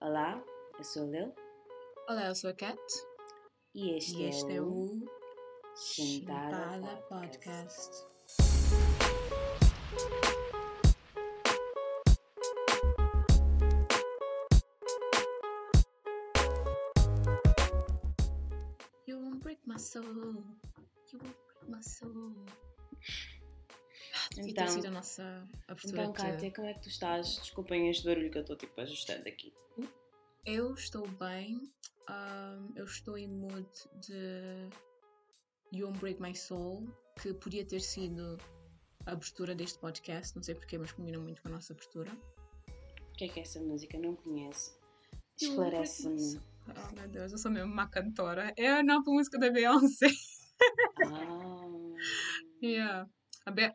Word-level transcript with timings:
Olá, 0.00 0.40
eu 0.78 0.84
sou 0.84 1.02
a 1.02 1.06
Lil 1.06 1.34
Olá, 2.08 2.28
eu 2.28 2.34
sou 2.36 2.50
a 2.50 2.54
Kat 2.54 2.78
e 3.74 3.96
este, 3.96 4.16
e 4.16 4.24
este 4.26 4.52
é 4.52 4.62
o 4.62 5.00
Chintada 5.76 7.02
Podcast. 7.08 7.90
Podcast. 7.90 8.08
You 19.08 19.18
won't 19.18 19.42
break 19.42 19.58
my 19.66 19.78
soul. 19.78 20.04
You 21.12 21.18
won't 21.18 21.36
break 21.48 21.68
my 21.68 21.82
soul. 21.82 22.46
Ter 24.42 24.50
Então- 24.50 24.68
sido 24.68 24.86
a 24.86 24.90
nossa 24.90 25.48
abertura 25.66 26.02
Então, 26.02 26.12
Kátia, 26.12 26.52
como 26.52 26.68
é 26.68 26.74
que 26.74 26.80
tu 26.82 26.88
estás? 26.88 27.36
Desculpem 27.40 27.88
este 27.90 28.04
barulho 28.04 28.30
que 28.30 28.38
eu 28.38 28.42
estou 28.42 28.56
tipo 28.56 28.80
ajustando 28.80 29.28
aqui. 29.28 29.52
Eu 30.46 30.74
estou 30.74 31.06
bem. 31.08 31.60
ahm, 32.10 32.72
eu 32.74 32.84
estou 32.86 33.18
em 33.18 33.28
mood 33.28 33.68
de 34.00 34.68
You 35.74 35.86
Won't 35.88 35.98
Break 36.00 36.22
My 36.22 36.34
Soul, 36.34 36.88
que 37.20 37.34
podia 37.34 37.66
ter 37.66 37.80
sido 37.80 38.38
a 39.04 39.12
abertura 39.12 39.54
deste 39.54 39.78
podcast, 39.78 40.34
não 40.34 40.42
sei 40.42 40.54
porquê, 40.54 40.78
mas 40.78 40.90
combina 40.92 41.18
muito 41.18 41.42
com 41.42 41.48
a 41.48 41.52
nossa 41.52 41.74
abertura. 41.74 42.10
O 43.12 43.16
que 43.18 43.24
é 43.24 43.28
que 43.28 43.40
é 43.40 43.42
essa 43.42 43.60
música? 43.60 43.98
Não 43.98 44.14
conheço. 44.16 44.78
Esclarece-me. 45.38 46.40
Oh 46.68 46.94
meu 46.94 47.08
Deus, 47.08 47.32
eu 47.32 47.38
sou 47.38 47.50
mesmo 47.50 47.70
uma 47.72 47.86
cantora. 47.88 48.54
É 48.56 48.68
a 48.68 48.82
nova 48.82 49.10
música 49.10 49.38
da 49.38 49.50
Beyoncé. 49.50 50.06
Ah. 51.04 51.68
Yeah. 52.62 53.08
A 53.46 53.50
Be- 53.50 53.72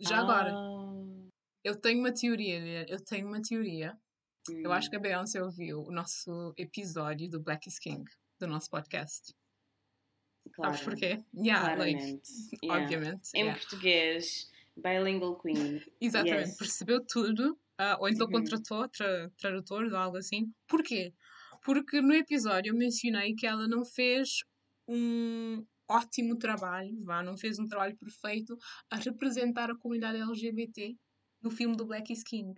Já 0.00 0.18
agora, 0.20 0.52
Ah. 0.54 1.28
eu 1.64 1.76
tenho 1.76 2.00
uma 2.00 2.12
teoria, 2.12 2.86
eu 2.88 2.98
tenho 3.04 3.26
uma 3.28 3.40
teoria. 3.42 3.96
Eu 4.48 4.70
Hum. 4.70 4.72
acho 4.72 4.88
que 4.88 4.96
a 4.96 4.98
Beyoncé 4.98 5.42
ouviu 5.42 5.82
o 5.82 5.92
nosso 5.92 6.54
episódio 6.56 7.28
do 7.28 7.40
Black 7.40 7.68
is 7.68 7.78
King, 7.78 8.04
do 8.38 8.46
nosso 8.46 8.70
podcast. 8.70 9.34
Claro, 10.54 10.72
Sabes 10.74 10.84
porquê? 10.84 11.22
Yeah, 11.34 11.76
like. 11.76 12.20
Yeah. 12.64 12.82
obviamente. 12.84 13.28
Em 13.34 13.40
yeah. 13.42 13.58
português, 13.60 14.50
bilingual 14.76 15.38
queen. 15.38 15.82
Exatamente, 16.00 16.48
Yes. 16.48 16.56
percebeu 16.56 17.04
tudo, 17.06 17.58
ah, 17.78 17.98
ou 18.00 18.08
então 18.08 18.26
Uhum. 18.26 18.32
contratou 18.32 18.88
tra 18.88 19.30
tradutores 19.38 19.92
ou 19.92 19.98
algo 19.98 20.16
assim. 20.16 20.50
Porquê? 20.66 21.12
Porque 21.62 22.00
no 22.00 22.14
episódio 22.14 22.70
eu 22.72 22.76
mencionei 22.76 23.34
que 23.34 23.46
ela 23.46 23.68
não 23.68 23.84
fez 23.84 24.42
um 24.88 25.64
ótimo 25.90 26.36
trabalho, 26.38 26.96
vá, 27.04 27.22
não 27.22 27.36
fez 27.36 27.58
um 27.58 27.66
trabalho 27.66 27.96
perfeito 27.96 28.56
a 28.90 28.96
representar 28.96 29.70
a 29.70 29.76
comunidade 29.76 30.18
LGBT 30.20 30.96
no 31.42 31.50
filme 31.50 31.76
do 31.76 31.84
Black 31.84 32.12
is 32.12 32.22
King. 32.22 32.54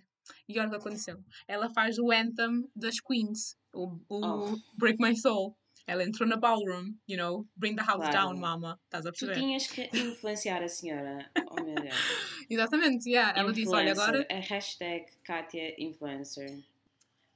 E 0.48 0.58
olha 0.58 0.69
o 0.69 0.70
que 0.70 0.77
aconteceu. 0.77 1.19
Ela 1.48 1.69
faz 1.70 1.98
o 1.98 2.10
anthem 2.12 2.69
das 2.77 3.00
Queens, 3.00 3.56
o, 3.72 3.98
o 4.08 4.25
Oh. 4.25 4.56
Break 4.78 5.00
My 5.03 5.16
Soul. 5.16 5.56
Ela 5.84 6.05
entrou 6.05 6.28
na 6.28 6.36
ballroom, 6.36 6.94
you 7.08 7.16
know, 7.16 7.44
bring 7.56 7.75
the 7.75 7.83
house 7.83 7.97
Claro. 8.08 8.12
down, 8.28 8.38
mama. 8.38 8.78
Estás 8.84 9.05
a 9.05 9.10
Tu 9.10 9.19
perceber? 9.27 9.34
tinhas 9.41 9.66
que 9.66 9.91
influenciar 9.92 10.62
a 10.62 10.69
senhora. 10.69 11.28
Oh 11.50 11.60
meu 11.60 11.75
Deus. 11.75 11.94
Exatamente, 12.48 13.08
yeah. 13.10 13.36
Ela 13.36 13.53
disse, 13.53 13.75
olha, 13.75 13.91
agora 13.91 14.25
A 14.30 14.34
hashtag 14.38 15.06
Katia 15.25 15.75
Influencer. 15.83 16.62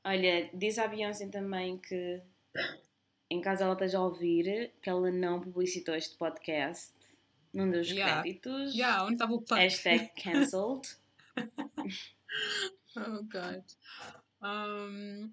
Olha, 0.04 0.48
diz 0.54 0.78
à 0.78 0.86
Beyoncé 0.86 1.26
também 1.28 1.76
que 1.76 2.22
em 3.30 3.40
caso 3.40 3.62
ela 3.64 3.72
esteja 3.72 3.98
a 3.98 4.04
ouvir, 4.04 4.72
que 4.82 4.88
ela 4.90 5.10
não 5.10 5.40
publicitou 5.40 5.94
este 5.94 6.16
podcast. 6.16 6.94
Não 7.52 7.70
deu 7.70 7.80
os 7.80 7.88
Yeah. 7.90 8.22
créditos. 8.22 8.74
Yeah, 8.74 9.04
onde 9.04 9.14
estava 9.14 9.32
o 9.32 9.40
plug? 9.42 9.60
Hashtag 9.62 10.10
cancelled. 10.22 10.86
Oh 12.96 13.22
God. 13.24 13.64
Um, 14.42 15.32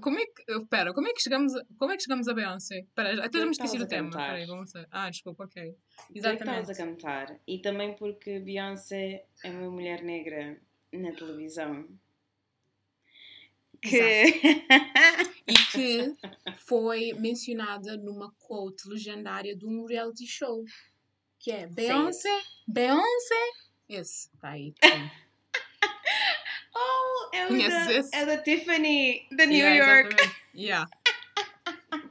como 0.00 0.18
é 0.18 0.26
que. 0.26 0.52
Espera, 0.52 0.92
como 0.92 1.08
é 1.08 1.12
que 1.12 1.22
chegamos 1.22 1.54
a, 1.54 1.64
como 1.78 1.92
é 1.92 1.96
que 1.96 2.02
chegamos 2.02 2.28
a 2.28 2.34
Beyoncé? 2.34 2.80
Espera, 2.80 3.24
até 3.24 3.38
já 3.38 3.44
me 3.44 3.50
esqueci 3.52 3.78
do 3.78 3.86
tema. 3.86 4.10
Peraí, 4.10 4.46
vamos 4.46 4.72
ver. 4.72 4.86
Ah, 4.90 5.08
desculpa, 5.10 5.44
ok. 5.44 5.74
Que 6.12 6.18
estavas 6.18 6.42
a 6.42 6.44
Exatamente. 6.58 6.76
cantar. 6.76 7.40
E 7.46 7.58
também 7.60 7.94
porque 7.94 8.40
Beyoncé 8.40 9.24
é 9.42 9.50
uma 9.50 9.70
mulher 9.70 10.02
negra 10.02 10.58
na 10.92 11.12
televisão. 11.12 11.88
Que. 13.88 14.64
E 15.46 15.52
que 15.52 16.14
foi 16.66 17.12
mencionada 17.18 17.98
numa 17.98 18.32
quote 18.38 18.88
legendária 18.88 19.54
de 19.54 19.66
um 19.66 19.84
reality 19.84 20.26
show. 20.26 20.64
Que 21.38 21.50
é 21.52 21.66
Beyoncé, 21.66 22.30
Beyoncé. 22.66 23.44
Esse, 23.86 24.30
está 24.34 24.48
aí. 24.52 24.72
oh, 26.74 27.28
é 27.34 27.44
o 27.44 27.48
Conheces 27.48 27.86
da, 27.86 27.92
esse? 27.92 28.16
é 28.16 28.24
da 28.24 28.38
Tiffany, 28.38 29.28
da 29.36 29.44
New 29.44 29.58
Yeah, 29.58 30.00
York. 30.00 30.14
exatamente. 30.14 30.40
Yeah. 30.54 30.90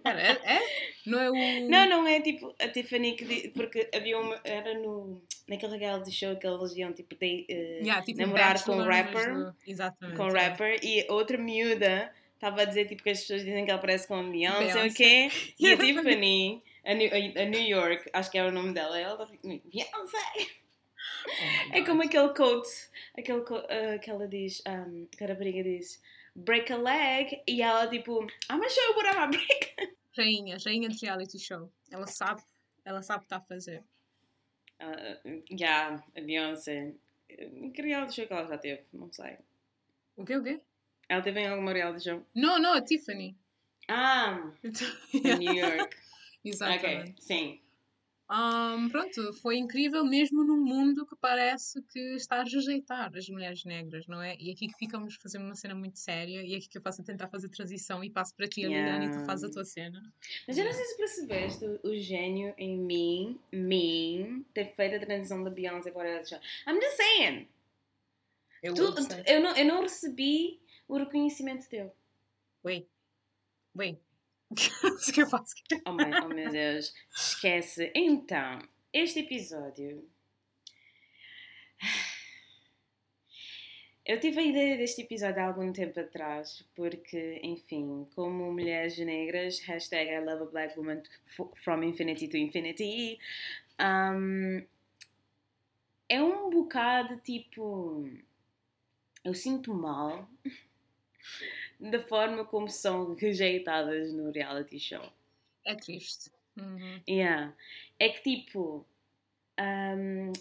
É, 0.06 0.56
é? 0.58 0.93
Não 1.06 1.20
é 1.20 1.30
o. 1.30 1.70
Não, 1.70 1.90
não 1.90 2.08
é 2.08 2.22
tipo 2.22 2.56
a 2.60 2.68
Tiffany 2.70 3.16
que 3.16 3.26
di- 3.26 3.48
porque 3.50 3.90
havia 3.94 4.18
uma, 4.20 4.40
era 4.44 4.74
no 4.80 5.22
naquele 5.48 5.78
reality 5.78 6.12
show 6.12 6.36
que 6.38 6.48
eles 6.48 6.76
iam 6.76 6.94
tipo 6.94 7.14
ter, 7.16 7.46
eh, 7.50 7.80
Yeah, 7.84 8.02
tipo 8.04 8.20
namorar 8.22 8.64
com 8.64 8.74
um 8.78 8.84
rapper, 8.84 9.54
Exatamente. 9.68 10.18
com 10.18 10.28
yeah. 10.28 10.48
rapper 10.50 10.80
e 10.84 11.06
outra 11.10 11.38
miúda 11.38 12.14
estava 12.36 12.62
a 12.62 12.66
dizer 12.66 12.86
tipo 12.88 13.04
que 13.04 13.10
as 13.10 13.20
pessoas 13.20 13.44
dizem 13.44 13.66
que 13.66 13.72
ela 13.72 13.80
parece 13.82 14.08
com 14.08 14.16
a 14.16 14.24
Beyoncé, 14.24 14.74
Beyoncé. 14.74 14.88
o 14.88 14.94
quê? 14.94 15.30
E 15.60 15.74
a 15.74 15.78
Tiffany, 15.78 16.64
a 16.86 16.94
New, 16.94 17.10
a- 17.14 17.46
New 17.46 17.62
York, 17.62 18.10
acho 18.14 18.32
que 18.32 18.38
é 18.38 18.44
o 18.46 18.52
nome 18.52 18.74
dela, 18.74 18.98
ela 19.00 19.26
tipo, 19.26 19.42
Beyoncé! 19.48 20.18
Oh 21.26 21.74
É 21.76 21.82
como 21.84 22.04
aquele 22.04 22.30
quote, 22.34 22.70
aquele 23.18 23.44
ah, 23.70 23.98
que 24.00 24.10
ela 24.10 24.28
diz, 24.28 24.62
um, 24.68 25.06
que 25.18 25.24
a 25.24 25.28
rapariga 25.28 25.64
diz, 25.64 26.02
break 26.36 26.72
a 26.72 26.78
leg, 26.78 27.42
e 27.48 27.62
ela 27.62 27.88
tipo, 27.88 28.22
I'm 28.22 28.28
gonna 28.58 28.70
show 28.70 28.84
you 28.90 28.96
what 28.96 29.08
I'm 29.18 29.30
break. 29.32 29.94
Rainha, 30.18 30.58
rainha 30.64 30.90
de 30.90 31.06
reality 31.06 31.40
show. 31.40 31.72
Ela 31.92 32.08
sabe, 32.08 32.42
ela 32.86 33.02
sabe 33.02 33.18
o 33.18 33.22
que 33.22 33.26
está 33.26 33.38
a 33.38 33.42
fazer. 33.42 33.84
Ah, 34.80 35.18
Já, 35.52 36.04
a 36.16 36.22
Beyoncé. 36.22 36.94
Que 37.28 37.82
reality 37.82 38.16
show 38.16 38.28
que 38.28 38.34
ela 38.34 38.48
já 38.48 38.58
teve? 38.58 38.84
Não 38.94 39.12
sei. 39.12 39.38
O 40.16 40.24
quê, 40.26 40.38
o 40.38 40.44
quê? 40.44 40.60
Ela 41.10 41.22
teve 41.22 41.40
em 41.40 41.48
alguma 41.48 41.74
reality 41.74 42.04
show? 42.04 42.26
Não, 42.36 42.60
não, 42.60 42.74
a 42.74 42.82
Tiffany. 42.82 43.36
Ah, 43.88 44.52
em 45.14 45.38
New 45.38 45.54
York. 45.54 45.98
Exatamente. 46.46 47.12
ok, 47.12 47.16
sim. 47.20 47.60
Um, 48.32 48.90
pronto, 48.90 49.34
foi 49.42 49.58
incrível 49.58 50.04
mesmo 50.06 50.44
num 50.44 50.58
mundo 50.64 51.06
que 51.06 51.16
parece 51.16 51.82
que 51.84 52.00
está 52.16 52.38
a 52.38 52.44
rejeitar 52.44 53.12
as 53.16 53.28
mulheres 53.28 53.64
negras, 53.66 54.08
não 54.08 54.22
é? 54.22 54.36
E 54.40 54.50
aqui 54.50 54.68
que 54.68 54.78
ficamos 54.78 55.16
fazendo 55.16 55.44
uma 55.46 55.56
cena 55.56 55.76
muito 55.76 56.00
séria 56.00 56.42
e 56.42 56.56
aqui 56.56 56.68
que 56.70 56.78
eu 56.78 56.82
faço 56.82 57.02
a 57.02 57.04
tentar 57.04 57.28
fazer 57.28 57.50
transição 57.50 58.04
e 58.04 58.10
passo 58.10 58.34
para 58.36 58.48
ti, 58.48 58.62
Yeah. 58.62 58.98
Liliane, 58.98 59.14
e 59.14 59.20
tu 59.20 59.26
fazes 59.26 59.50
a 59.50 59.54
tua 59.54 59.66
cena. 59.66 60.02
Mas 60.48 60.58
eu 60.58 60.64
não 60.66 60.74
sei 60.74 60.86
se 60.86 60.98
percebeste 60.98 61.66
o, 61.84 61.96
gênio 61.96 62.54
em 62.58 62.78
mim, 62.78 63.40
mim, 63.52 64.46
ter 64.54 64.74
feito 64.74 64.96
a 64.96 65.00
transição 65.00 65.44
da 65.44 65.50
Beyoncé 65.50 65.92
para 65.92 66.24
show. 66.26 66.40
I'm 66.66 66.80
just 66.82 66.96
saying. 66.96 67.48
Eu, 68.64 68.74
Tu- 68.74 68.96
eu, 69.28 69.42
não, 69.42 69.58
eu 69.58 69.66
não 69.66 69.82
recebi 69.82 70.62
o 70.88 70.98
reconhecimento 70.98 71.68
teu. 71.68 71.94
Wait, 72.64 72.88
wait. 73.76 74.00
O 74.84 75.12
que 75.14 75.22
eu 75.22 75.28
faço? 75.28 75.54
Oh, 75.86 75.92
meu, 75.92 76.08
oh 76.24 76.28
meu 76.28 76.50
Deus, 76.52 76.94
esquece. 77.16 77.92
Então, 77.96 78.60
este 78.92 79.20
episódio. 79.20 80.08
Eu 84.06 84.20
tive 84.20 84.40
a 84.40 84.44
ideia 84.44 84.78
deste 84.78 85.02
episódio 85.02 85.42
há 85.42 85.46
algum 85.46 85.72
tempo 85.72 85.98
atrás, 85.98 86.66
porque, 86.76 87.40
enfim, 87.42 88.06
como 88.14 88.52
mulheres 88.52 88.98
negras, 88.98 89.60
hashtag 89.62 90.12
I 90.12 90.20
love 90.20 90.44
a 90.44 90.46
black 90.46 90.78
woman 90.78 91.02
from 91.64 91.84
infinity 91.84 92.28
to 92.28 92.36
infinity, 92.36 93.18
um, 93.80 94.62
é 96.10 96.22
um 96.22 96.50
bocado 96.50 97.18
tipo. 97.22 98.10
Eu 99.24 99.34
sinto 99.34 99.74
mal 99.74 100.28
da 101.90 102.02
forma 102.02 102.46
como 102.46 102.70
são 102.70 103.14
rejeitadas 103.14 104.14
no 104.14 104.32
reality 104.32 104.80
show. 104.80 105.04
É 105.66 105.76
triste. 105.76 106.32
Uhum. 106.58 107.02
Yeah. 107.08 107.54
É 108.00 108.10
que 108.10 108.22
tipo, 108.22 108.86
um, 109.60 110.32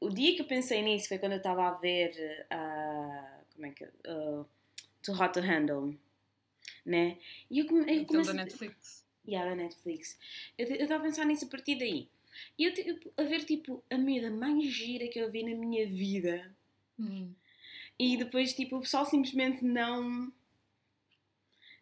o 0.00 0.08
dia 0.08 0.34
que 0.34 0.42
eu 0.42 0.46
pensei 0.46 0.82
nisso 0.82 1.08
foi 1.08 1.18
quando 1.18 1.32
eu 1.32 1.38
estava 1.38 1.68
a 1.68 1.72
ver 1.72 2.46
uh, 2.52 3.44
como 3.54 3.66
é 3.66 3.70
que 3.70 3.84
uh, 3.84 4.46
Too 5.02 5.14
Hot 5.14 5.32
to 5.34 5.40
Handle, 5.40 5.96
né? 6.84 7.18
E 7.50 7.58
eu, 7.58 7.66
come, 7.66 7.80
eu 7.80 8.06
comecei 8.06 8.34
da 8.34 8.44
Netflix. 8.44 9.04
Yeah, 9.26 9.50
da 9.50 9.56
Netflix. 9.56 10.18
Eu 10.58 10.66
estava 10.68 11.02
a 11.02 11.06
pensar 11.06 11.24
nisso 11.24 11.44
a 11.44 11.48
partir 11.48 11.76
daí. 11.76 12.08
E 12.58 12.64
eu 12.64 12.74
tipo, 12.74 13.12
a 13.16 13.22
ver 13.22 13.44
tipo 13.44 13.82
a 13.90 13.98
miúda 13.98 14.30
mais 14.30 14.64
gira 14.66 15.08
que 15.08 15.18
eu 15.18 15.30
vi 15.30 15.42
na 15.42 15.56
minha 15.56 15.86
vida. 15.86 16.54
Uhum. 16.98 17.34
E 17.98 18.16
depois 18.16 18.54
tipo 18.54 18.76
o 18.76 18.80
pessoal 18.80 19.04
simplesmente 19.04 19.64
não 19.64 20.32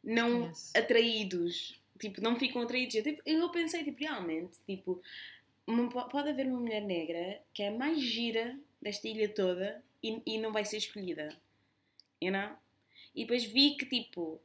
não 0.02 0.48
Yes. 0.48 0.72
atraídos, 0.74 1.80
tipo, 1.98 2.20
não 2.20 2.36
ficam 2.36 2.62
atraídos. 2.62 2.94
Eu, 2.94 3.02
tipo, 3.02 3.22
eu 3.26 3.48
pensei, 3.50 3.84
tipo, 3.84 4.00
realmente, 4.00 4.56
tipo, 4.66 5.00
pode 6.10 6.30
haver 6.30 6.46
uma 6.46 6.60
mulher 6.60 6.82
negra 6.82 7.40
que 7.52 7.62
é 7.62 7.68
a 7.68 7.72
mais 7.72 8.00
gira 8.00 8.58
desta 8.80 9.08
ilha 9.08 9.28
toda 9.28 9.82
e, 10.02 10.22
e 10.26 10.38
não 10.38 10.52
vai 10.52 10.64
ser 10.64 10.78
escolhida, 10.78 11.28
you 12.20 12.32
know? 12.32 12.56
E 13.14 13.22
depois 13.22 13.44
vi 13.44 13.76
que, 13.76 13.86
tipo, 13.86 14.40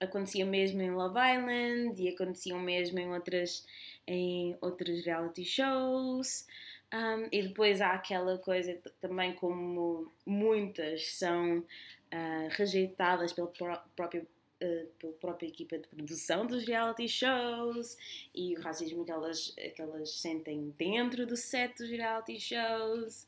acontecia 0.00 0.44
mesmo 0.44 0.80
em 0.82 0.90
Love 0.90 1.18
Island 1.18 2.02
e 2.02 2.08
aconteciam 2.08 2.58
mesmo 2.60 2.98
em 2.98 3.12
outras, 3.12 3.66
em 4.06 4.56
outros 4.60 5.04
reality 5.04 5.44
shows. 5.44 6.46
Um, 6.92 7.28
e 7.32 7.42
depois 7.42 7.80
há 7.80 7.92
aquela 7.92 8.38
coisa 8.38 8.78
também 9.00 9.34
como 9.34 10.10
muitas 10.24 11.14
são 11.14 11.58
uh, 11.58 12.48
rejeitadas 12.50 13.32
pela 13.32 13.48
própria, 13.48 14.26
uh, 14.62 14.86
pela 14.98 15.12
própria 15.14 15.48
equipa 15.48 15.78
de 15.78 15.88
produção 15.88 16.46
dos 16.46 16.64
reality 16.64 17.08
shows 17.08 17.96
e 18.34 18.56
o 18.56 18.60
racismo 18.60 19.04
que 19.04 19.10
elas, 19.10 19.50
que 19.50 19.82
elas 19.82 20.10
sentem 20.10 20.74
dentro 20.76 21.26
do 21.26 21.36
set 21.36 21.76
dos 21.78 21.90
reality 21.90 22.40
shows. 22.40 23.26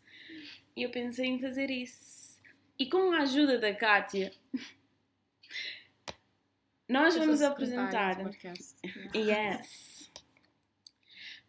E 0.76 0.82
eu 0.82 0.90
pensei 0.90 1.26
em 1.26 1.40
fazer 1.40 1.70
isso. 1.70 2.38
E 2.78 2.88
com 2.88 3.12
a 3.12 3.22
ajuda 3.22 3.58
da 3.58 3.74
Kátia, 3.74 4.32
nós 6.88 7.16
vamos 7.16 7.42
apresentar. 7.42 8.18
Yes. 9.14 9.98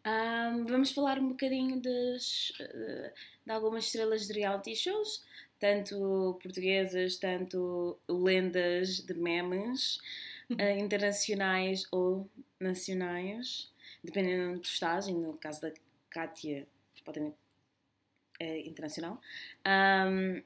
Um, 0.05 0.65
vamos 0.65 0.91
falar 0.91 1.19
um 1.19 1.29
bocadinho 1.29 1.81
das, 1.81 2.51
uh, 2.59 3.11
de 3.45 3.51
algumas 3.51 3.85
estrelas 3.85 4.25
de 4.25 4.33
reality 4.33 4.75
shows, 4.75 5.23
tanto 5.59 6.37
portuguesas, 6.41 7.17
tanto 7.17 7.99
lendas 8.07 9.01
de 9.01 9.13
memes, 9.13 9.97
uh, 10.49 10.61
internacionais 10.79 11.85
ou 11.91 12.29
nacionais, 12.59 13.71
dependendo 14.03 14.43
de 14.43 14.49
onde 14.49 14.61
tu 14.61 14.69
estás, 14.69 15.07
e 15.07 15.13
no 15.13 15.33
caso 15.33 15.61
da 15.61 15.71
Kátia, 16.09 16.67
pode 17.05 17.19
é 18.39 18.67
internacional. 18.67 19.19
Um, 19.65 20.41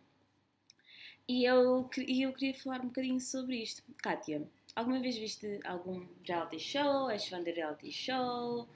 e 1.28 1.46
eu, 1.46 1.90
eu 2.08 2.34
queria 2.34 2.54
falar 2.56 2.82
um 2.82 2.88
bocadinho 2.88 3.20
sobre 3.20 3.62
isto. 3.62 3.84
Kátia, 4.02 4.46
alguma 4.76 5.00
vez 5.00 5.16
viste 5.18 5.60
algum 5.64 6.06
reality 6.28 6.60
show? 6.60 7.10
És 7.10 7.28
fã 7.28 7.42
de 7.42 7.52
reality 7.52 7.92
show? 7.92 8.68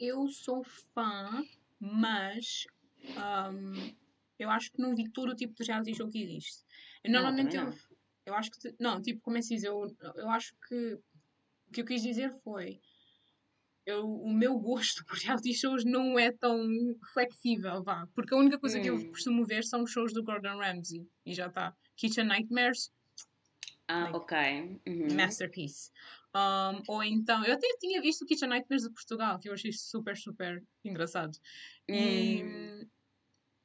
Eu 0.00 0.26
sou 0.28 0.64
fã, 0.64 1.46
mas 1.78 2.66
um, 3.04 3.92
eu 4.42 4.50
acho 4.50 4.72
que 4.72 4.80
não 4.80 4.94
vi 4.94 5.08
todo 5.10 5.32
o 5.32 5.36
tipo 5.36 5.54
de 5.54 5.64
reality 5.64 5.94
show 5.94 6.08
que 6.08 6.22
existe. 6.22 6.64
Eu, 7.04 7.12
normalmente 7.12 7.56
não, 7.56 7.68
eu, 7.68 7.74
eu 8.26 8.34
acho 8.34 8.50
que. 8.50 8.74
Não, 8.78 9.00
tipo, 9.00 9.20
como 9.20 9.36
é 9.36 9.40
que 9.40 9.46
se 9.46 9.54
diz? 9.54 9.64
Eu, 9.64 9.94
eu 10.16 10.28
acho 10.30 10.54
que 10.68 10.94
o 11.68 11.72
que 11.72 11.80
eu 11.82 11.84
quis 11.84 12.02
dizer 12.02 12.34
foi 12.42 12.80
eu, 13.86 14.08
o 14.08 14.32
meu 14.32 14.58
gosto 14.58 15.04
por 15.06 15.16
reality 15.16 15.54
shows 15.54 15.84
não 15.84 16.18
é 16.18 16.32
tão 16.32 16.68
flexível, 17.12 17.82
vá. 17.82 18.06
Porque 18.14 18.34
a 18.34 18.38
única 18.38 18.58
coisa 18.58 18.78
hum. 18.78 18.82
que 18.82 18.90
eu 18.90 18.96
hum. 18.96 19.10
costumo 19.10 19.44
ver 19.44 19.64
são 19.64 19.82
os 19.82 19.90
shows 19.90 20.12
do 20.12 20.22
Gordon 20.22 20.58
Ramsay. 20.58 21.06
E 21.24 21.34
já 21.34 21.46
está. 21.46 21.74
Kitchen 21.96 22.24
Nightmares. 22.24 22.92
Ah, 23.88 24.04
like, 24.04 24.16
ok. 24.16 24.80
Uhum. 24.86 25.14
Masterpiece. 25.14 25.90
Um, 26.34 26.82
ou 26.86 27.02
então, 27.02 27.44
eu 27.44 27.54
até 27.54 27.66
tinha 27.80 28.00
visto 28.00 28.22
o 28.22 28.26
Kitchen 28.26 28.48
Nightmares 28.48 28.84
de 28.84 28.90
Portugal, 28.90 29.38
que 29.40 29.48
eu 29.48 29.52
achei 29.52 29.72
super, 29.72 30.16
super 30.16 30.62
engraçado. 30.84 31.36
E, 31.88 32.44
hum. 32.44 32.79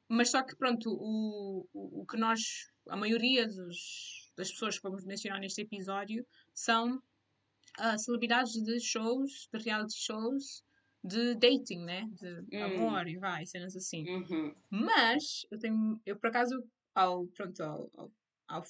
Mas 0.08 0.30
só 0.30 0.42
que, 0.42 0.54
pronto, 0.56 0.90
o, 0.90 1.66
o, 1.72 2.02
o 2.02 2.06
que 2.06 2.16
nós, 2.16 2.70
a 2.88 2.96
maioria 2.96 3.46
dos, 3.46 4.30
das 4.36 4.50
pessoas 4.50 4.76
que 4.76 4.82
vamos 4.82 5.04
mencionar 5.04 5.40
neste 5.40 5.62
episódio 5.62 6.24
são 6.54 6.96
uh, 6.96 7.98
celebridades 7.98 8.52
de 8.52 8.78
shows, 8.78 9.48
de 9.52 9.58
reality 9.58 9.96
shows, 9.96 10.64
de 11.02 11.34
dating, 11.34 11.84
né? 11.84 12.08
De 12.12 12.56
hum. 12.56 12.64
amor 12.64 13.08
e 13.08 13.16
vai, 13.16 13.46
cenas 13.46 13.76
assim. 13.76 14.08
Uhum. 14.08 14.54
Mas 14.70 15.46
eu 15.50 15.58
tenho, 15.58 16.00
eu 16.04 16.16
por 16.16 16.28
acaso, 16.28 16.62
ao, 16.94 17.26
pronto, 17.28 17.62
ao, 17.62 17.90
ao, 17.96 18.12
ao, 18.48 18.64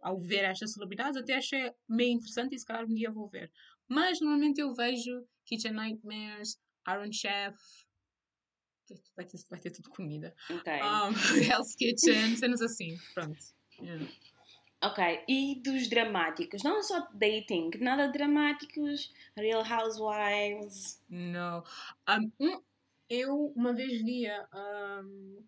ao 0.00 0.20
ver 0.20 0.44
estas 0.44 0.72
celebridades, 0.72 1.16
até 1.16 1.36
achei 1.36 1.72
meio 1.88 2.12
interessante 2.12 2.54
e 2.54 2.58
se 2.58 2.66
calhar 2.66 2.84
um 2.84 2.94
dia 2.94 3.10
vou 3.10 3.28
ver. 3.28 3.50
Mas 3.88 4.20
normalmente 4.20 4.60
eu 4.60 4.74
vejo 4.74 5.26
Kitchen 5.44 5.72
Nightmares, 5.72 6.58
Iron 6.88 7.12
Chef, 7.12 7.56
vai 9.16 9.24
ter, 9.24 9.40
vai 9.50 9.60
ter 9.60 9.70
tudo 9.70 9.90
comida. 9.90 10.34
Okay. 10.50 10.80
Um, 10.82 11.12
Hell's 11.50 11.74
Kitchen, 11.74 12.36
cenas 12.36 12.60
assim, 12.60 12.96
pronto. 13.14 13.38
Yeah. 13.80 14.06
Ok, 14.82 15.24
e 15.26 15.62
dos 15.62 15.88
dramáticos? 15.88 16.62
Não 16.62 16.82
só 16.82 17.08
dating, 17.14 17.70
nada 17.80 18.08
dramáticos, 18.08 19.10
Real 19.34 19.64
Housewives. 19.64 21.02
Não. 21.08 21.64
Um, 22.06 22.60
eu 23.08 23.52
uma 23.56 23.72
vez 23.72 24.02
via 24.02 24.46
um, 24.54 25.42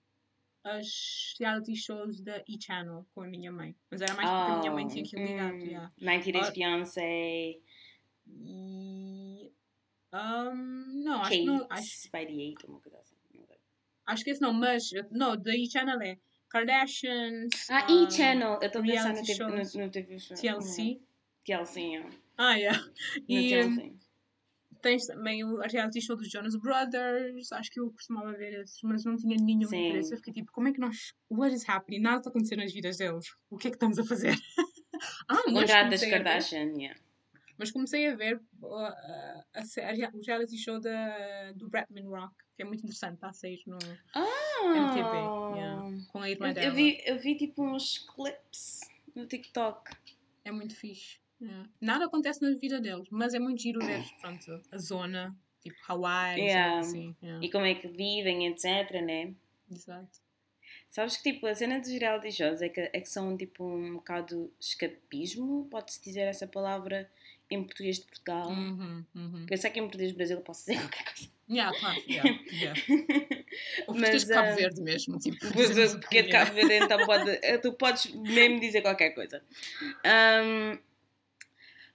as 0.64 1.34
reality 1.38 1.76
shows 1.76 2.20
da 2.20 2.42
E-Channel 2.48 3.06
com 3.14 3.22
a 3.22 3.26
minha 3.26 3.52
mãe. 3.52 3.74
Mas 3.90 4.00
era 4.00 4.14
mais 4.14 4.28
porque 4.28 4.50
oh, 4.50 4.54
a 4.54 4.58
minha 4.58 4.72
mãe 4.72 4.88
tinha 4.88 5.04
que 5.04 5.16
ligar. 5.16 5.52
Hum, 5.52 5.58
yeah. 5.58 5.92
90 6.00 6.32
Days 6.32 6.48
uh, 6.48 6.52
Fiancé. 6.52 7.58
E. 8.26 9.52
Um, 10.12 11.04
não, 11.04 11.20
acho 11.20 11.30
que 11.30 11.44
não. 11.44 11.66
Acho, 11.68 12.10
by 12.10 12.26
the 12.26 12.32
Eight, 12.32 12.66
uma 12.66 12.80
coisa. 12.80 13.05
Acho 14.06 14.24
que 14.24 14.30
esse 14.30 14.40
não, 14.40 14.52
mas. 14.52 14.90
Não, 15.10 15.36
da 15.36 15.54
E-Channel 15.54 16.00
é 16.00 16.18
Kardashians. 16.48 17.68
Ah, 17.70 17.86
um, 17.90 18.04
E-Channel. 18.04 18.58
Eu 18.62 18.66
estou 18.66 18.82
pensando 18.82 19.16
no, 19.16 19.24
TV, 19.24 19.44
no, 19.44 19.84
no 19.84 19.90
TV 19.90 20.18
show. 20.18 20.36
TLC. 20.36 21.00
TLC, 21.44 21.80
yeah. 21.80 22.10
Ah, 22.38 22.54
yeah. 22.54 22.84
E 23.28 23.48
TLC. 23.48 23.94
tens 24.80 25.06
também 25.06 25.44
o 25.44 25.60
reality 25.60 26.00
show 26.00 26.16
dos 26.16 26.30
Jonas 26.30 26.56
Brothers. 26.56 27.50
Acho 27.52 27.70
que 27.70 27.80
eu 27.80 27.90
costumava 27.90 28.32
ver 28.32 28.60
esses, 28.62 28.80
mas 28.82 29.04
não 29.04 29.16
tinha 29.16 29.36
nenhum 29.36 29.68
Sim. 29.68 29.88
interesse. 29.88 30.12
Eu 30.12 30.18
fiquei 30.18 30.32
tipo, 30.32 30.52
como 30.52 30.68
é 30.68 30.72
que 30.72 30.80
nós. 30.80 31.12
What 31.30 31.54
is 31.54 31.68
happening? 31.68 32.00
Nada 32.00 32.18
está 32.18 32.30
acontecendo 32.30 32.60
nas 32.60 32.72
vidas 32.72 32.98
deles. 32.98 33.26
O 33.50 33.56
que 33.56 33.68
é 33.68 33.70
que 33.70 33.76
estamos 33.76 33.98
a 33.98 34.04
fazer? 34.04 34.34
ah, 35.28 35.42
mas. 35.52 35.70
O 35.70 35.90
das 35.90 36.04
Kardashian, 36.04 36.72
yeah. 36.76 36.98
Mas 37.58 37.70
comecei 37.70 38.06
a 38.06 38.14
ver 38.14 38.36
uh, 38.62 38.76
a, 38.76 38.92
a, 39.54 39.60
a, 39.60 40.10
o 40.14 40.20
reality 40.26 40.58
show 40.58 40.78
da, 40.78 41.52
do 41.52 41.68
Bretman 41.70 42.06
Rock, 42.06 42.34
que 42.56 42.62
é 42.62 42.64
muito 42.64 42.80
interessante, 42.80 43.14
está 43.14 43.28
a 43.28 43.32
sair 43.32 43.62
no 43.66 43.78
ah, 44.14 44.62
MTV, 44.64 45.56
yeah, 45.58 46.06
com 46.08 46.20
a 46.20 46.30
irmã 46.30 46.48
eu, 46.48 46.54
dela. 46.54 46.66
Eu 46.66 46.74
vi, 46.74 47.02
eu 47.04 47.18
vi 47.18 47.36
tipo 47.36 47.62
uns 47.62 47.98
clips 47.98 48.80
no 49.14 49.26
TikTok. 49.26 49.94
É 50.42 50.50
muito 50.50 50.74
fixe. 50.74 51.18
Yeah. 51.40 51.68
Nada 51.80 52.06
acontece 52.06 52.40
na 52.40 52.56
vida 52.56 52.80
deles, 52.80 53.08
mas 53.10 53.34
é 53.34 53.38
muito 53.38 53.60
giro 53.60 53.80
ver 53.80 54.02
pronto, 54.22 54.62
a 54.72 54.78
zona, 54.78 55.36
tipo 55.62 55.76
Hawaii, 55.86 56.40
yeah. 56.40 56.78
assim. 56.78 57.14
E 57.42 57.50
como 57.50 57.66
é 57.66 57.74
que 57.74 57.88
vivem, 57.88 58.46
etc, 58.46 59.02
né? 59.02 59.34
Exato. 59.70 60.24
Sabes 60.88 61.18
que 61.18 61.32
tipo, 61.32 61.46
a 61.46 61.54
cena 61.54 61.78
dos 61.78 61.90
reality 61.90 62.32
shows 62.32 62.62
é 62.62 62.70
que, 62.70 62.80
é 62.80 63.00
que 63.00 63.08
são 63.08 63.36
tipo 63.36 63.64
um 63.64 63.94
bocado 63.96 64.50
escapismo, 64.58 65.66
pode-se 65.70 66.02
dizer 66.02 66.22
essa 66.22 66.46
palavra 66.46 67.10
em 67.50 67.62
português 67.62 67.98
de 67.98 68.04
Portugal. 68.06 68.48
Uhum, 68.48 69.04
uhum. 69.14 69.46
Pensar 69.46 69.70
que 69.70 69.78
em 69.78 69.82
português 69.82 70.12
do 70.12 70.16
Brasil 70.16 70.36
eu 70.36 70.42
posso 70.42 70.66
dizer 70.66 70.78
qualquer 70.80 71.04
coisa. 71.04 71.36
Yeah, 71.48 71.78
claro, 71.78 72.02
yeah, 72.08 72.40
yeah. 72.52 72.82
Ou 73.86 73.94
Mas, 73.94 74.24
de 74.24 74.32
Cabo 74.32 74.56
Verde 74.56 74.80
mesmo. 74.80 75.18
Tipo, 75.18 75.38
porque 76.00 76.18
é 76.18 76.22
de 76.22 76.28
Cabo 76.28 76.52
Verde, 76.52 76.74
então 76.74 77.06
pode, 77.06 77.30
eh, 77.42 77.58
tu 77.58 77.72
podes 77.72 78.12
mesmo 78.12 78.58
dizer 78.58 78.82
qualquer 78.82 79.10
coisa. 79.10 79.40
Um, 80.04 80.78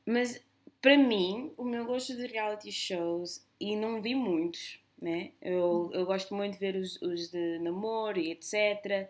mas 0.06 0.42
para 0.82 0.98
mim, 0.98 1.54
o 1.58 1.64
meu 1.64 1.86
gosto 1.86 2.16
de 2.16 2.26
reality 2.28 2.72
shows, 2.72 3.46
e 3.60 3.76
não 3.76 4.02
vi 4.02 4.16
muitos, 4.16 4.80
né? 5.00 5.32
Eu, 5.42 5.92
eu 5.94 6.06
gosto 6.06 6.34
muito 6.34 6.54
de 6.54 6.60
ver 6.60 6.76
os, 6.76 7.00
os 7.02 7.30
de 7.30 7.60
namoro 7.60 8.20
e 8.20 8.32
etc. 8.32 9.10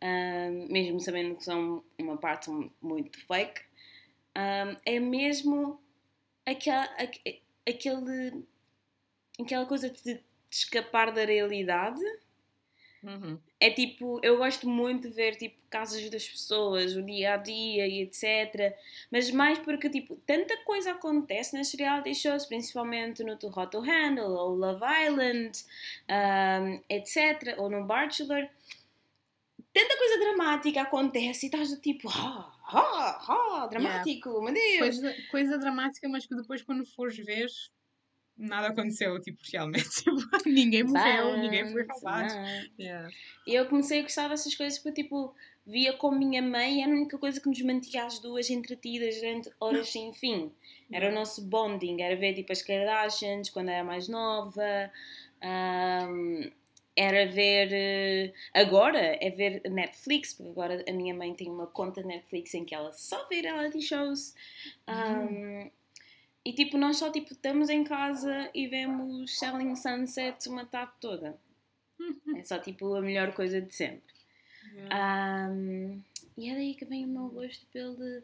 Um, 0.00 0.70
mesmo 0.70 1.00
sabendo 1.00 1.34
que 1.34 1.44
são 1.44 1.82
uma 1.98 2.16
parte 2.16 2.50
muito 2.80 3.18
fake. 3.26 3.62
Um, 4.36 4.76
é 4.84 5.00
mesmo 5.00 5.80
aquela, 6.46 6.88
aquele, 7.66 8.44
aquela 9.40 9.66
coisa 9.66 9.90
de 9.90 10.20
escapar 10.50 11.12
da 11.12 11.24
realidade. 11.24 12.00
Uhum. 13.02 13.38
É 13.60 13.70
tipo, 13.70 14.18
eu 14.24 14.38
gosto 14.38 14.68
muito 14.68 15.08
de 15.08 15.14
ver 15.14 15.36
tipo 15.36 15.56
casas 15.70 16.08
das 16.10 16.28
pessoas, 16.28 16.96
o 16.96 17.02
dia 17.02 17.34
a 17.34 17.36
dia 17.36 17.86
e 17.86 18.02
etc. 18.02 18.76
Mas 19.10 19.30
mais 19.30 19.58
porque 19.58 19.88
tipo, 19.88 20.16
tanta 20.26 20.56
coisa 20.64 20.92
acontece 20.92 21.56
nas 21.56 21.72
reality 21.72 22.14
shows, 22.14 22.46
principalmente 22.46 23.22
no 23.22 23.36
Too 23.36 23.52
Hot 23.54 23.70
to 23.70 23.80
Handle 23.80 24.32
ou 24.32 24.54
Love 24.54 24.84
Island, 25.06 25.64
um, 26.08 26.80
etc. 26.88 27.54
Ou 27.58 27.70
no 27.70 27.84
Bachelor. 27.84 28.48
Tanta 29.72 29.96
coisa 29.96 30.18
dramática 30.18 30.82
acontece 30.82 31.46
e 31.46 31.48
estás 31.48 31.70
do 31.70 31.80
tipo, 31.80 32.08
ah, 32.08 32.52
ah, 32.68 33.18
ah, 33.28 33.66
dramático, 33.66 34.28
yeah. 34.28 34.44
meu 34.44 34.54
Deus. 34.54 34.78
Coisa, 35.00 35.16
coisa 35.30 35.58
dramática, 35.58 36.08
mas 36.08 36.26
que 36.26 36.34
depois 36.34 36.62
quando 36.62 36.84
fores 36.86 37.16
ver 37.16 37.48
nada 38.38 38.68
aconteceu, 38.68 39.20
tipo, 39.20 39.38
realmente. 39.52 39.88
Tipo, 40.04 40.48
ninguém 40.48 40.84
morreu, 40.84 41.32
Mas, 41.32 41.40
ninguém 41.40 41.72
foi 41.72 41.84
roubado. 41.84 42.32
Yeah. 42.78 43.10
Eu 43.46 43.66
comecei 43.66 43.98
a 43.98 44.02
gostar 44.02 44.28
dessas 44.28 44.54
coisas 44.54 44.78
porque, 44.78 45.02
tipo, 45.02 45.34
via 45.66 45.92
com 45.92 46.12
minha 46.12 46.40
mãe, 46.40 46.82
era 46.82 46.92
a 46.92 46.94
única 46.94 47.18
coisa 47.18 47.40
que 47.40 47.48
nos 47.48 47.60
mantinha 47.62 48.04
as 48.04 48.20
duas 48.20 48.48
entretidas 48.48 49.16
durante 49.16 49.50
horas 49.60 49.88
sem 49.90 50.12
fim. 50.14 50.52
Era 50.90 51.10
o 51.10 51.14
nosso 51.14 51.42
bonding, 51.42 52.00
era 52.00 52.14
ver, 52.16 52.34
tipo, 52.34 52.52
as 52.52 52.62
Kardashians 52.62 53.50
quando 53.50 53.70
era 53.70 53.84
mais 53.84 54.08
nova. 54.08 54.90
Um, 55.42 56.50
era 56.98 57.26
ver. 57.30 57.68
eh, 57.72 58.32
Agora 58.52 58.98
é 58.98 59.30
ver 59.30 59.62
Netflix, 59.70 60.34
porque 60.34 60.50
agora 60.50 60.84
a 60.88 60.92
minha 60.92 61.14
mãe 61.14 61.32
tem 61.34 61.48
uma 61.48 61.66
conta 61.66 62.02
Netflix 62.02 62.52
em 62.54 62.64
que 62.64 62.74
ela 62.74 62.92
só 62.92 63.26
vê 63.28 63.40
reality 63.40 63.80
shows. 63.80 64.34
Um, 64.88 65.70
e 66.44 66.52
tipo, 66.52 66.76
nós 66.78 66.96
só 66.96 67.10
tipo, 67.10 67.32
estamos 67.32 67.68
em 67.68 67.84
casa 67.84 68.50
e 68.54 68.66
vemos 68.66 69.38
Selling 69.38 69.76
Sunset 69.76 70.48
uma 70.48 70.64
tarde 70.64 70.92
toda. 71.00 71.38
É 72.36 72.42
só 72.42 72.58
tipo 72.58 72.94
a 72.94 73.00
melhor 73.00 73.32
coisa 73.34 73.60
de 73.60 73.74
sempre. 73.74 74.14
Yeah. 74.74 75.50
Um, 75.50 76.02
e 76.36 76.48
é 76.50 76.54
daí 76.54 76.74
que 76.74 76.84
vem 76.84 77.04
o 77.04 77.08
meu 77.08 77.28
gosto 77.28 77.66
pelo, 77.72 78.22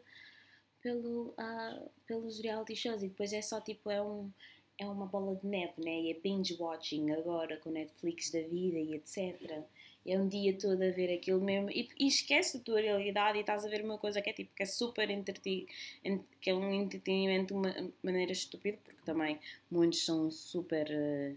pelo, 0.81 1.33
ah, 1.37 1.81
pelos 2.07 2.39
reality 2.39 2.75
shows. 2.75 3.03
E 3.03 3.09
depois 3.09 3.33
é 3.33 3.41
só 3.41 3.59
tipo, 3.61 3.89
é, 3.91 4.01
um, 4.01 4.31
é 4.77 4.85
uma 4.85 5.05
bola 5.05 5.35
de 5.35 5.45
neve, 5.47 5.73
né? 5.83 6.01
E 6.01 6.11
é 6.11 6.13
binge 6.15 6.55
watching 6.59 7.11
agora 7.11 7.57
com 7.57 7.69
Netflix 7.71 8.31
da 8.31 8.41
vida 8.41 8.77
e 8.77 8.93
etc. 8.95 9.63
É 10.05 10.19
um 10.19 10.27
dia 10.27 10.55
todo 10.57 10.81
a 10.83 10.91
ver 10.91 11.11
aquilo 11.15 11.41
mesmo 11.41 11.69
e, 11.71 11.89
e 11.99 12.07
esquece 12.07 12.57
da 12.59 12.63
tua 12.63 12.79
realidade 12.79 13.37
e 13.37 13.41
estás 13.41 13.65
a 13.65 13.69
ver 13.69 13.83
uma 13.83 13.97
coisa 13.97 14.21
que 14.21 14.29
é 14.29 14.33
tipo 14.33 14.53
que 14.55 14.61
é 14.63 14.65
super 14.65 15.09
entreti 15.09 15.67
en- 16.03 16.23
que 16.39 16.49
é 16.51 16.53
um 16.53 16.71
entretenimento 16.71 17.53
de 17.53 17.59
uma 17.59 17.73
maneira 18.03 18.31
estúpida, 18.31 18.77
porque 18.83 19.01
também 19.03 19.39
muitos 19.71 20.05
são 20.05 20.29
super 20.29 20.87
eh, 20.91 21.33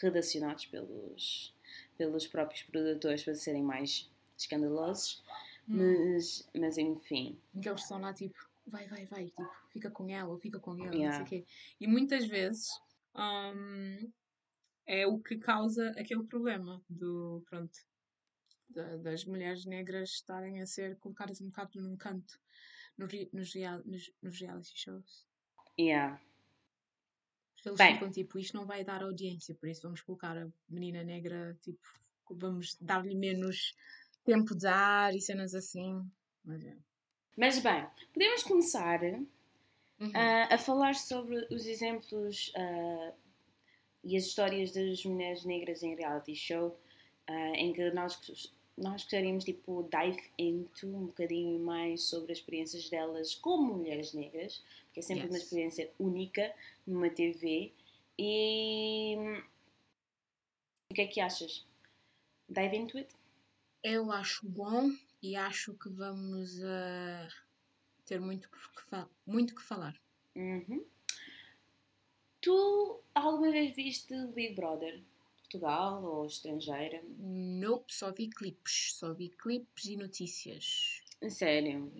redacionados 0.00 0.66
pelos, 0.66 1.52
pelos 1.96 2.26
próprios 2.26 2.62
produtores 2.62 3.22
para 3.24 3.34
serem 3.34 3.62
mais 3.62 4.08
escandalosos. 4.36 5.22
Hum. 5.68 6.14
Mas, 6.14 6.48
mas 6.54 6.78
enfim, 6.78 7.36
Em 7.54 7.60
que 7.60 7.68
eles 7.68 7.82
estão 7.82 8.00
lá 8.00 8.12
tipo, 8.14 8.47
vai, 8.68 8.86
vai, 8.86 9.06
vai, 9.06 9.26
tipo, 9.26 9.50
fica 9.70 9.90
com 9.90 10.08
ela, 10.08 10.38
fica 10.38 10.58
com 10.58 10.74
ele, 10.78 10.96
Yeah. 10.96 11.06
não 11.06 11.12
sei 11.12 11.22
o 11.22 11.42
quê. 11.44 11.50
E 11.80 11.86
muitas 11.86 12.26
vezes 12.26 12.68
hum, 13.14 14.10
é 14.86 15.06
o 15.06 15.18
que 15.18 15.36
causa 15.38 15.90
aquele 15.90 16.24
problema 16.24 16.82
do, 16.88 17.42
pronto, 17.48 17.78
da- 18.68 18.96
das 18.98 19.24
mulheres 19.24 19.64
negras 19.64 20.10
estarem 20.10 20.60
a 20.60 20.66
ser 20.66 20.96
colocadas 20.98 21.40
um 21.40 21.46
bocado 21.46 21.80
num 21.80 21.96
canto 21.96 22.38
no 22.96 23.06
nos, 23.32 23.54
real, 23.54 23.82
nos, 23.84 24.10
nos 24.22 24.40
reality 24.40 24.72
shows. 24.76 25.26
yeah. 25.78 26.20
Eles 27.64 27.76
Bem. 27.78 27.94
ficam 27.94 28.10
tipo, 28.10 28.38
isto 28.38 28.56
não 28.56 28.66
vai 28.66 28.84
dar 28.84 29.02
audiência, 29.02 29.54
por 29.54 29.68
isso 29.68 29.82
vamos 29.82 30.00
colocar 30.00 30.36
a 30.38 30.48
menina 30.68 31.02
negra, 31.02 31.58
tipo, 31.60 31.80
vamos 32.30 32.76
dar-lhe 32.80 33.14
menos 33.14 33.74
tempo 34.24 34.54
de 34.54 34.66
ar 34.66 35.14
e 35.14 35.20
cenas 35.20 35.54
assim. 35.54 36.08
Mas 36.44 36.64
é. 36.64 36.76
Mas 37.38 37.60
bem, 37.60 37.86
podemos 38.12 38.42
começar 38.42 39.00
Uhum. 40.00 40.12
ah, 40.12 40.54
a 40.54 40.58
falar 40.58 40.96
sobre 40.96 41.36
os 41.54 41.66
exemplos 41.66 42.52
ah, 42.56 43.12
e 44.02 44.16
as 44.16 44.24
histórias 44.24 44.72
das 44.72 45.04
mulheres 45.04 45.44
negras 45.44 45.84
em 45.84 45.94
reality 45.94 46.34
show, 46.34 46.76
ah, 47.28 47.50
em 47.54 47.72
que 47.72 47.90
nós, 47.92 48.52
nós 48.76 49.02
gostaríamos 49.02 49.44
tipo 49.44 49.88
dive 49.88 50.20
into 50.36 50.88
um 50.88 51.06
bocadinho 51.06 51.60
mais 51.60 52.02
sobre 52.02 52.32
as 52.32 52.38
experiências 52.38 52.88
delas 52.90 53.36
como 53.36 53.72
mulheres 53.74 54.12
negras, 54.14 54.60
porque 54.86 54.98
é 54.98 55.02
sempre 55.04 55.26
uma 55.28 55.36
Yes. 55.36 55.44
experiência 55.44 55.90
única 55.96 56.52
numa 56.84 57.08
TV. 57.08 57.72
E 58.18 59.16
o 60.90 60.94
que 60.94 61.02
é 61.02 61.06
que 61.06 61.20
achas? 61.20 61.64
Dive 62.48 62.76
into 62.76 62.98
it? 62.98 63.14
Eu 63.84 64.10
acho 64.10 64.44
bom 64.48 64.90
e 65.22 65.36
acho 65.36 65.74
que 65.74 65.88
vamos 65.88 66.60
ah, 66.62 67.28
ter 68.06 68.20
muito 68.20 68.48
que, 68.50 68.82
fa- 68.88 69.08
muito 69.26 69.54
que 69.54 69.62
falar. 69.62 69.96
Uhum. 70.36 70.84
Tu 72.40 73.00
alguma 73.14 73.50
vez 73.50 73.74
viste 73.74 74.14
Big 74.28 74.54
Brother? 74.54 75.02
Portugal 75.38 76.04
ou 76.04 76.26
estrangeira? 76.26 77.02
Nope, 77.18 77.92
só 77.92 78.12
vi 78.12 78.28
clipes. 78.28 78.92
Só 78.94 79.12
vi 79.12 79.30
clipes 79.30 79.86
e 79.86 79.96
notícias. 79.96 81.02
Sério? 81.30 81.90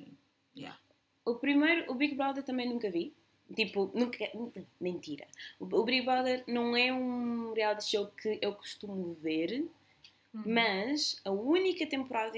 Yeah. 0.56 0.78
O 1.25 1.34
primeiro, 1.37 1.90
o 1.90 1.94
Big 1.94 2.14
Brother 2.14 2.44
também 2.44 2.68
nunca 2.68 2.90
vi. 2.90 3.14
Tipo, 3.56 3.90
nunca. 3.94 4.18
Mentira. 4.78 5.26
O 5.58 5.82
Big 5.82 6.02
Brother 6.02 6.44
não 6.46 6.76
é 6.76 6.92
um 6.92 7.52
reality 7.54 7.90
show 7.90 8.06
que 8.08 8.38
eu 8.42 8.54
costumo 8.54 9.14
ver, 9.14 9.66
Uhum. 10.35 10.42
mas 10.47 11.20
a 11.25 11.30
única 11.30 11.87
temporada 11.87 12.32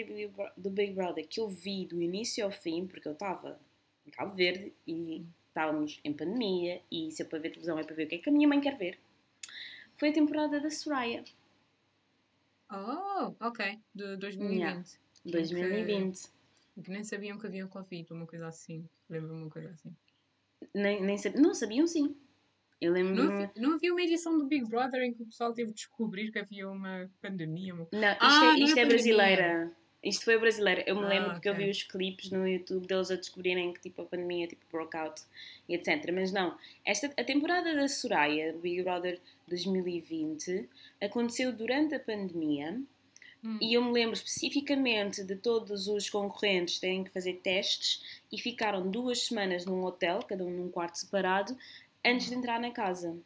do 0.57 0.71
Big, 0.71 0.93
Brother 0.93 1.27
que 1.27 1.41
eu 1.41 1.49
vi 1.49 1.87
do 1.87 2.01
início 2.01 2.45
ao 2.45 2.51
fim, 2.53 2.87
porque 2.87 3.09
eu 3.09 3.13
estava 3.13 3.59
em 4.07 4.11
Cabo 4.11 4.35
Verde 4.35 4.73
e 4.87 5.27
estávamos 5.49 6.01
em 6.05 6.13
pandemia, 6.13 6.81
e 6.91 7.11
se 7.11 7.23
é 7.23 7.25
para 7.25 7.41
ver 7.41 7.51
televisão 7.51 7.79
é 7.79 7.83
para 7.85 7.97
ver 7.97 8.05
o 8.05 8.09
que 8.09 8.15
é 8.15 8.19
que 8.19 8.29
a 8.29 8.33
minha 8.33 8.47
mãe 8.49 8.61
quer 8.61 8.77
ver, 8.77 8.99
foi 9.97 10.11
a 10.11 10.13
temporada 10.13 10.61
da 10.61 10.71
Soraya, 10.71 11.25
Oh, 12.73 13.35
ok. 13.41 13.81
De 13.93 14.17
2020. 14.17 14.61
Yeah. 14.61 14.85
2020. 15.25 16.21
Que 16.85 16.91
nem 16.91 17.03
sabiam 17.05 17.37
que 17.39 17.47
haviam 17.47 17.69
Covid, 17.69 18.13
uma 18.13 18.27
coisa 18.27 18.47
assim. 18.47 18.89
Lembro-me 19.09 19.43
uma 19.43 19.51
coisa 19.51 19.71
assim. 19.71 19.95
Nem, 20.73 21.03
nem 21.03 21.19
sab- 21.19 21.35
Não 21.37 21.53
sabiam 21.53 21.87
sim. 21.87 22.17
Eu 22.81 22.93
Não, 22.95 23.33
havi- 23.43 23.51
não 23.57 23.75
havia 23.75 23.93
uma 23.93 24.03
edição 24.03 24.39
do 24.39 24.45
Big 24.47 24.65
Brother 24.65 25.03
em 25.03 25.13
que 25.13 25.23
o 25.23 25.27
pessoal 25.27 25.53
teve 25.53 25.69
de 25.71 25.77
descobrir 25.77 26.33
que 26.33 26.39
havia 26.39 26.69
uma 26.69 27.11
pandemia. 27.21 27.75
Uma... 27.75 27.87
Não, 27.93 28.09
isto, 28.13 28.19
Ah, 28.21 28.27
é, 28.37 28.47
não 28.47 28.53
é 28.53 28.59
isto 28.61 28.79
é 28.79 28.83
pandemia. 28.83 28.87
brasileira. 28.89 29.73
Isto 30.03 30.25
foi 30.25 30.39
brasileira. 30.39 30.83
Eu 30.87 30.97
me 30.97 31.05
Ah, 31.05 31.09
lembro 31.09 31.31
porque 31.33 31.47
eu 31.47 31.55
vi 31.55 31.69
os 31.69 31.83
clipes 31.83 32.31
no 32.31 32.49
YouTube 32.49 32.87
deles 32.87 33.11
a 33.11 33.17
descobrirem 33.17 33.71
que 33.75 33.81
tipo, 33.83 34.01
a 34.01 34.05
pandemia 34.07 34.47
tipo, 34.47 34.65
broke 34.73 34.97
out 34.97 35.21
e 35.69 35.75
etc. 35.75 36.11
Mas 36.15 36.33
não, 36.33 36.57
esta, 36.87 37.09
a 37.19 37.23
temporada 37.25 37.75
da 37.75 37.87
Soraya, 37.87 38.55
Big 38.55 38.83
Brother 38.83 39.21
2020, 39.47 40.69
aconteceu 41.03 41.53
durante 41.53 41.95
a 41.95 42.01
pandemia 42.01 42.81
Hum. 43.43 43.57
e 43.59 43.73
eu 43.73 43.83
me 43.83 43.91
lembro 43.91 44.13
especificamente 44.13 45.25
de 45.25 45.35
todos 45.35 45.89
os 45.89 46.11
concorrentes 46.11 46.79
terem 46.79 47.03
que 47.05 47.11
fazer 47.11 47.41
testes 47.43 48.21
e 48.31 48.39
ficaram 48.39 48.91
duas 48.91 49.23
semanas 49.23 49.65
num 49.65 49.83
hotel, 49.83 50.19
cada 50.29 50.45
um 50.45 50.51
num 50.51 50.71
quarto 50.71 50.97
separado, 50.97 51.57
antes 52.05 52.29
de 52.29 52.35
entrar 52.35 52.61
na 52.61 52.71
casa. 52.71 53.17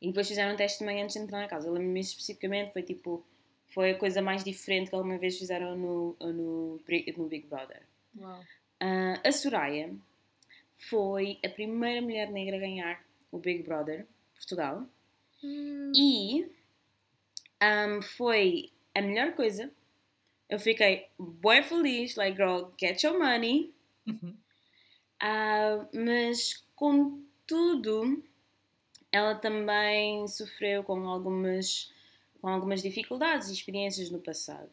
E 0.00 0.08
depois 0.08 0.28
fizeram 0.28 0.54
um 0.54 0.56
teste 0.56 0.80
de 0.80 0.84
manhã 0.84 1.04
antes 1.04 1.14
de 1.14 1.22
entrar 1.22 1.40
na 1.40 1.48
casa. 1.48 1.68
Eu 1.68 1.72
lembro-me 1.72 2.00
especificamente, 2.00 2.72
foi 2.72 2.82
tipo, 2.82 3.24
foi 3.68 3.92
a 3.92 3.98
coisa 3.98 4.20
mais 4.20 4.44
diferente 4.44 4.90
que 4.90 4.94
alguma 4.94 5.18
vez 5.18 5.38
fizeram 5.38 5.76
no, 5.76 6.16
no, 6.20 6.80
no 7.16 7.28
Big 7.28 7.46
Brother. 7.46 7.82
Uau. 8.18 8.44
Ah, 8.80 9.20
a 9.24 9.32
Soraya 9.32 9.94
foi 10.76 11.38
a 11.44 11.48
primeira 11.48 12.02
mulher 12.02 12.30
negra 12.30 12.56
a 12.56 12.60
ganhar 12.60 13.04
o 13.32 13.38
Big 13.38 13.62
Brother 13.62 14.06
Portugal 14.34 14.86
e 15.94 16.46
ahm, 17.60 18.00
foi 18.02 18.70
a 18.94 19.00
melhor 19.00 19.34
coisa. 19.34 19.70
Eu 20.48 20.58
fiquei 20.58 21.08
bem 21.18 21.62
feliz, 21.62 22.14
like 22.16 22.36
girl, 22.36 22.70
get 22.78 23.02
your 23.02 23.18
money. 23.18 23.74
Uhum. 24.06 24.36
Ah, 25.20 25.86
mas 25.92 26.64
contudo, 27.46 28.22
ela 29.10 29.34
também 29.34 30.26
sofreu 30.26 30.82
com 30.82 31.08
algumas, 31.08 31.92
com 32.40 32.48
algumas 32.48 32.82
dificuldades 32.82 33.48
e 33.48 33.52
experiências 33.52 34.10
no 34.10 34.18
passado, 34.18 34.70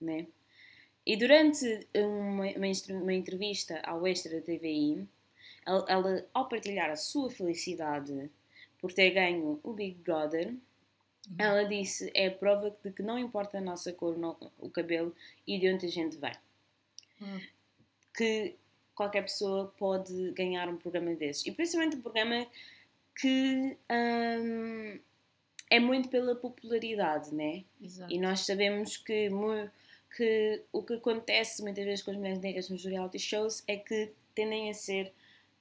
né? 0.00 0.26
E 1.04 1.16
durante 1.16 1.86
uma, 1.94 2.46
uma, 2.90 3.14
entrevista 3.14 3.80
ao 3.84 4.04
Extra 4.06 4.40
TVI, 4.40 5.06
ela, 5.64 5.84
ela, 5.88 6.26
ao 6.34 6.48
partilhar 6.48 6.90
a 6.90 6.96
sua 6.96 7.30
felicidade 7.30 8.28
por 8.80 8.92
ter 8.92 9.10
ganho 9.10 9.60
o 9.62 9.72
Big 9.72 9.94
Brother, 10.00 10.52
ela 11.38 11.62
disse: 11.62 12.10
é 12.12 12.26
a 12.26 12.30
prova 12.32 12.76
de 12.82 12.90
que 12.90 13.02
não 13.02 13.18
importa 13.18 13.58
a 13.58 13.60
nossa 13.60 13.92
cor, 13.92 14.18
não- 14.18 14.36
o 14.58 14.68
cabelo 14.68 15.14
e 15.46 15.58
de 15.58 15.72
onde 15.72 15.86
a 15.86 15.90
gente 15.90 16.16
vem 16.16 16.32
Hum. 17.22 17.40
que 18.14 18.56
qualquer 18.96 19.22
pessoa 19.22 19.72
pode 19.78 20.32
ganhar 20.32 20.68
um 20.68 20.76
programa 20.76 21.14
desses. 21.14 21.46
E 21.46 21.52
principalmente 21.52 21.96
um 21.96 22.02
programa 22.02 22.46
que 23.14 23.76
hum, 23.90 24.98
é 25.70 25.78
muito 25.78 26.08
pela 26.08 26.34
popularidade, 26.34 27.32
né? 27.34 27.64
Exato. 27.80 28.12
E 28.12 28.18
nós 28.18 28.40
sabemos 28.40 28.96
que, 28.96 29.28
que 30.16 30.62
o 30.72 30.82
que 30.82 30.94
acontece 30.94 31.62
muitas 31.62 31.84
vezes 31.84 32.02
com 32.02 32.10
as 32.10 32.16
mulheres 32.16 32.40
negras 32.40 32.68
nos 32.68 32.84
reality 32.84 33.18
shows 33.18 33.62
é 33.68 33.76
que 33.76 34.12
tendem 34.34 34.70
a 34.70 34.74
ser 34.74 35.12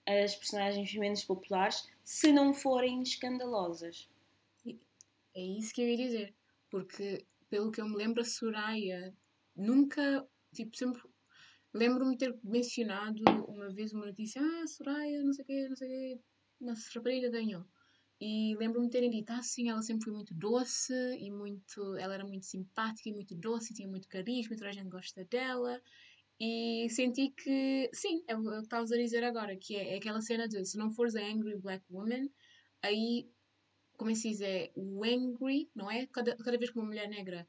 as 0.05 0.35
personagens 0.35 0.93
menos 0.95 1.23
populares 1.23 1.87
se 2.03 2.31
não 2.31 2.53
forem 2.53 3.01
escandalosas. 3.01 4.07
É 5.35 5.41
isso 5.41 5.73
que 5.73 5.81
eu 5.81 5.89
ia 5.89 5.97
dizer. 5.97 6.33
Porque, 6.69 7.25
pelo 7.49 7.71
que 7.71 7.81
eu 7.81 7.89
me 7.89 7.95
lembro, 7.95 8.21
a 8.21 8.25
Soraya 8.25 9.13
nunca, 9.55 10.25
tipo, 10.53 10.75
sempre. 10.77 11.01
Lembro-me 11.75 12.17
ter 12.17 12.33
mencionado 12.41 13.21
uma 13.49 13.69
vez 13.69 13.91
uma 13.91 14.05
notícia: 14.05 14.41
Ah, 14.41 14.65
Soraya, 14.65 15.21
não 15.21 15.33
sei 15.33 15.43
o 15.43 15.45
quê, 15.45 15.67
não 15.67 15.75
sei 15.75 15.87
o 15.87 15.91
quê, 15.91 16.21
uma 16.61 16.73
rapariga 16.95 17.29
ganhou. 17.29 17.65
E 18.21 18.55
lembro-me 18.55 18.87
de 18.87 18.93
terem 18.93 19.09
dito: 19.09 19.29
Ah, 19.31 19.41
sim, 19.43 19.69
ela 19.69 19.81
sempre 19.81 20.05
foi 20.05 20.13
muito 20.13 20.33
doce 20.33 20.93
e 21.19 21.29
muito. 21.29 21.97
Ela 21.97 22.13
era 22.13 22.25
muito 22.25 22.45
simpática 22.45 23.09
e 23.09 23.13
muito 23.13 23.35
doce 23.35 23.73
e 23.73 23.75
tinha 23.75 23.89
muito 23.89 24.07
carisma 24.07 24.55
toda 24.55 24.69
a 24.69 24.71
gente 24.71 24.87
gosta 24.87 25.25
dela. 25.25 25.81
E 26.39 26.87
senti 26.89 27.29
que, 27.31 27.89
sim, 27.93 28.23
é 28.27 28.37
o 28.37 28.53
é 28.53 28.57
o 28.57 28.59
que 28.59 28.67
estavas 28.67 28.91
a 28.93 28.97
dizer 28.97 29.23
agora, 29.25 29.57
que 29.57 29.75
é, 29.75 29.95
é 29.95 29.97
aquela 29.97 30.21
cena 30.21 30.47
de 30.47 30.65
se 30.65 30.77
não 30.77 30.89
fores 30.91 31.15
a 31.15 31.21
Angry 31.21 31.57
Black 31.57 31.83
Woman, 31.89 32.29
aí 32.81 33.29
como 33.97 34.11
é 34.11 34.13
que 34.13 34.19
se 34.19 34.29
diz? 34.29 34.41
É 34.41 34.71
o 34.75 35.03
angry, 35.03 35.69
não 35.75 35.91
é? 35.91 36.07
Cada, 36.07 36.35
cada 36.37 36.57
vez 36.57 36.71
que 36.71 36.77
uma 36.77 36.87
mulher 36.87 37.09
negra 37.09 37.45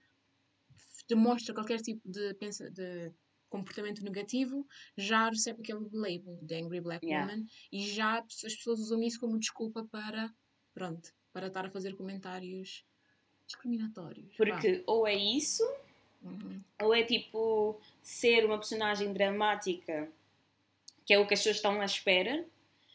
demonstra 1.08 1.54
qualquer 1.54 1.80
tipo 1.80 2.08
de, 2.10 2.34
de 2.70 3.12
comportamento 3.48 4.02
negativo, 4.02 4.66
já 4.96 5.28
recebe 5.28 5.60
aquele 5.62 5.88
label 5.92 6.38
de 6.42 6.54
angry 6.54 6.80
black 6.80 7.06
Yeah. 7.06 7.30
woman 7.32 7.46
e 7.72 7.86
já 7.86 8.18
as 8.18 8.54
pessoas 8.56 8.80
usam 8.80 9.02
isso 9.02 9.20
como 9.20 9.38
desculpa 9.38 9.84
para, 9.90 10.30
pronto, 10.74 11.12
para 11.32 11.46
estar 11.48 11.66
a 11.66 11.70
fazer 11.70 11.94
comentários 11.96 12.84
discriminatórios. 13.46 14.28
vá. 14.36 14.36
Porque 14.36 14.82
ou 14.86 15.06
é 15.06 15.14
isso, 15.14 15.62
Uhum. 16.22 16.60
ou 16.82 16.94
é 16.94 17.04
tipo 17.04 17.80
ser 18.02 18.44
uma 18.44 18.58
personagem 18.58 19.12
dramática, 19.12 20.10
que 21.04 21.14
é 21.14 21.18
o 21.18 21.26
que 21.26 21.34
as 21.34 21.40
pessoas 21.40 21.56
estão 21.56 21.80
à 21.80 21.84
espera, 21.84 22.44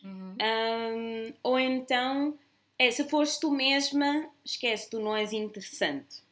Uhum. 0.03 0.35
Ahm, 0.39 1.33
ou 1.43 1.59
então 1.59 2.37
é 2.79 2.89
se 2.89 3.07
fores 3.07 3.37
tu 3.37 3.51
mesma, 3.51 4.31
esquece, 4.43 4.89
tu 4.89 4.99
não 4.99 5.15
és 5.15 5.31
interessante, 5.31 6.23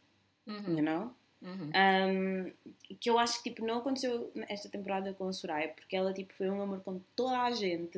Uhum. 0.48 0.78
you 0.78 0.84
know? 0.84 1.16
Uhum. 1.42 1.72
Um, 1.74 2.52
que 3.00 3.10
eu 3.10 3.18
acho 3.18 3.42
que 3.42 3.50
tipo, 3.50 3.66
não 3.66 3.78
aconteceu 3.80 4.32
esta 4.48 4.68
temporada 4.68 5.14
com 5.14 5.28
a 5.28 5.34
Soraya, 5.34 5.70
porque 5.70 5.96
ela 5.96 6.14
tipo, 6.14 6.34
foi 6.34 6.50
um 6.50 6.62
amor 6.62 6.82
com 6.82 7.00
toda 7.16 7.40
a 7.42 7.52
gente, 7.52 7.98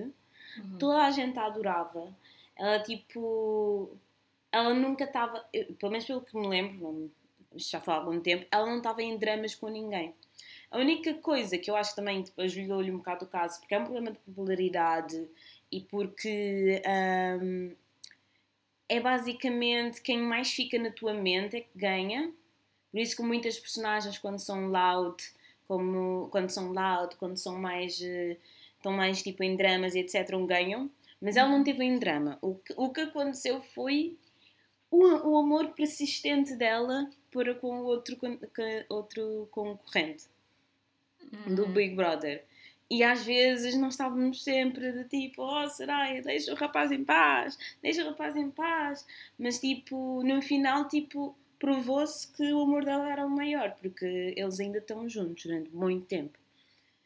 Uhum. 0.57 0.77
toda 0.77 1.05
a 1.05 1.11
gente 1.11 1.37
a 1.39 1.45
adorava. 1.45 2.13
Ela 2.55 2.79
tipo. 2.79 3.97
Ela 4.51 4.73
nunca 4.73 5.05
estava, 5.05 5.39
pelo 5.79 5.91
menos 5.91 6.05
pelo 6.05 6.19
que 6.21 6.37
me 6.37 6.45
lembro, 6.45 6.91
não, 6.91 7.11
já 7.55 7.79
foi 7.79 7.93
há 7.93 7.97
algum 7.97 8.19
tempo, 8.19 8.45
ela 8.51 8.65
não 8.65 8.77
estava 8.77 9.01
em 9.01 9.17
dramas 9.17 9.55
com 9.55 9.69
ninguém. 9.69 10.13
A 10.69 10.77
única 10.77 11.13
coisa 11.15 11.57
que 11.57 11.71
eu 11.71 11.75
acho 11.75 11.91
que 11.91 11.95
também 11.95 12.21
tipo, 12.21 12.41
ajudou-lhe 12.41 12.91
um 12.91 12.97
bocado 12.97 13.25
o 13.25 13.27
caso, 13.29 13.59
porque 13.59 13.73
é 13.73 13.79
um 13.79 13.83
problema 13.83 14.11
de 14.11 14.17
popularidade 14.19 15.25
e 15.71 15.79
porque 15.81 16.81
um, 17.41 17.73
é 18.89 18.99
basicamente 18.99 20.01
quem 20.01 20.19
mais 20.19 20.51
fica 20.51 20.77
na 20.77 20.91
tua 20.91 21.13
mente 21.13 21.55
é 21.55 21.61
que 21.61 21.77
ganha. 21.77 22.31
Por 22.91 22.99
isso 22.99 23.15
que 23.15 23.23
muitas 23.23 23.57
personagens 23.59 24.17
quando 24.17 24.39
são 24.39 24.67
loud, 24.67 25.15
como 25.67 26.27
quando 26.29 26.49
são 26.49 26.71
loud, 26.73 27.15
quando 27.15 27.37
são 27.37 27.57
mais 27.57 28.01
eh, 28.01 28.37
estão 28.75 28.91
mais 28.91 29.21
tipo 29.23 29.43
em 29.43 29.55
dramas 29.55 29.95
e 29.95 29.99
etc, 29.99 30.29
ganham. 30.45 30.89
Mas 31.21 31.37
ela 31.37 31.49
não 31.49 31.63
teve 31.63 31.83
em 31.83 31.97
drama. 31.99 32.37
O 32.41 32.55
que, 32.55 32.73
o 32.75 32.89
que 32.89 33.01
aconteceu 33.01 33.61
foi 33.61 34.17
o, 34.89 35.29
o 35.29 35.37
amor 35.37 35.69
persistente 35.69 36.55
dela 36.55 37.09
para 37.31 37.53
com 37.55 37.79
o 37.79 37.83
outro, 37.85 38.17
com- 38.17 38.37
outro 38.89 39.47
concorrente 39.51 40.25
do 41.47 41.63
Uhum. 41.65 41.71
Big 41.71 41.95
Brother. 41.95 42.43
E 42.89 43.03
às 43.03 43.23
vezes 43.23 43.77
nós 43.77 43.93
estávamos 43.93 44.43
sempre 44.43 44.91
de 44.91 45.05
tipo, 45.05 45.41
oh 45.43 45.69
Soraya, 45.69 46.21
deixa 46.21 46.51
o 46.51 46.55
rapaz 46.57 46.91
em 46.91 47.05
paz, 47.05 47.57
deixa 47.81 48.03
o 48.03 48.09
rapaz 48.09 48.35
em 48.35 48.49
paz. 48.49 49.05
Mas 49.39 49.59
tipo, 49.59 50.21
no 50.23 50.41
final, 50.41 50.89
tipo, 50.89 51.33
provou-se 51.61 52.27
que 52.27 52.51
o 52.51 52.63
amor 52.63 52.83
dela 52.83 53.07
era 53.11 53.23
o 53.23 53.29
maior, 53.29 53.77
porque 53.79 54.33
eles 54.35 54.59
ainda 54.59 54.79
estão 54.79 55.07
juntos 55.07 55.43
durante 55.45 55.69
muito 55.69 56.07
tempo. 56.07 56.39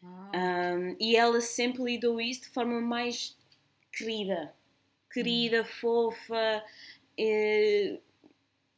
Ah. 0.02 0.32
Um, 0.78 0.96
e 0.98 1.18
ela 1.18 1.42
sempre 1.42 1.84
lidou 1.84 2.22
isso 2.22 2.44
de 2.44 2.50
forma 2.52 2.80
mais 2.80 3.38
querida, 3.92 4.54
querida, 5.12 5.66
fofa. 5.66 6.64
eh, 7.18 8.00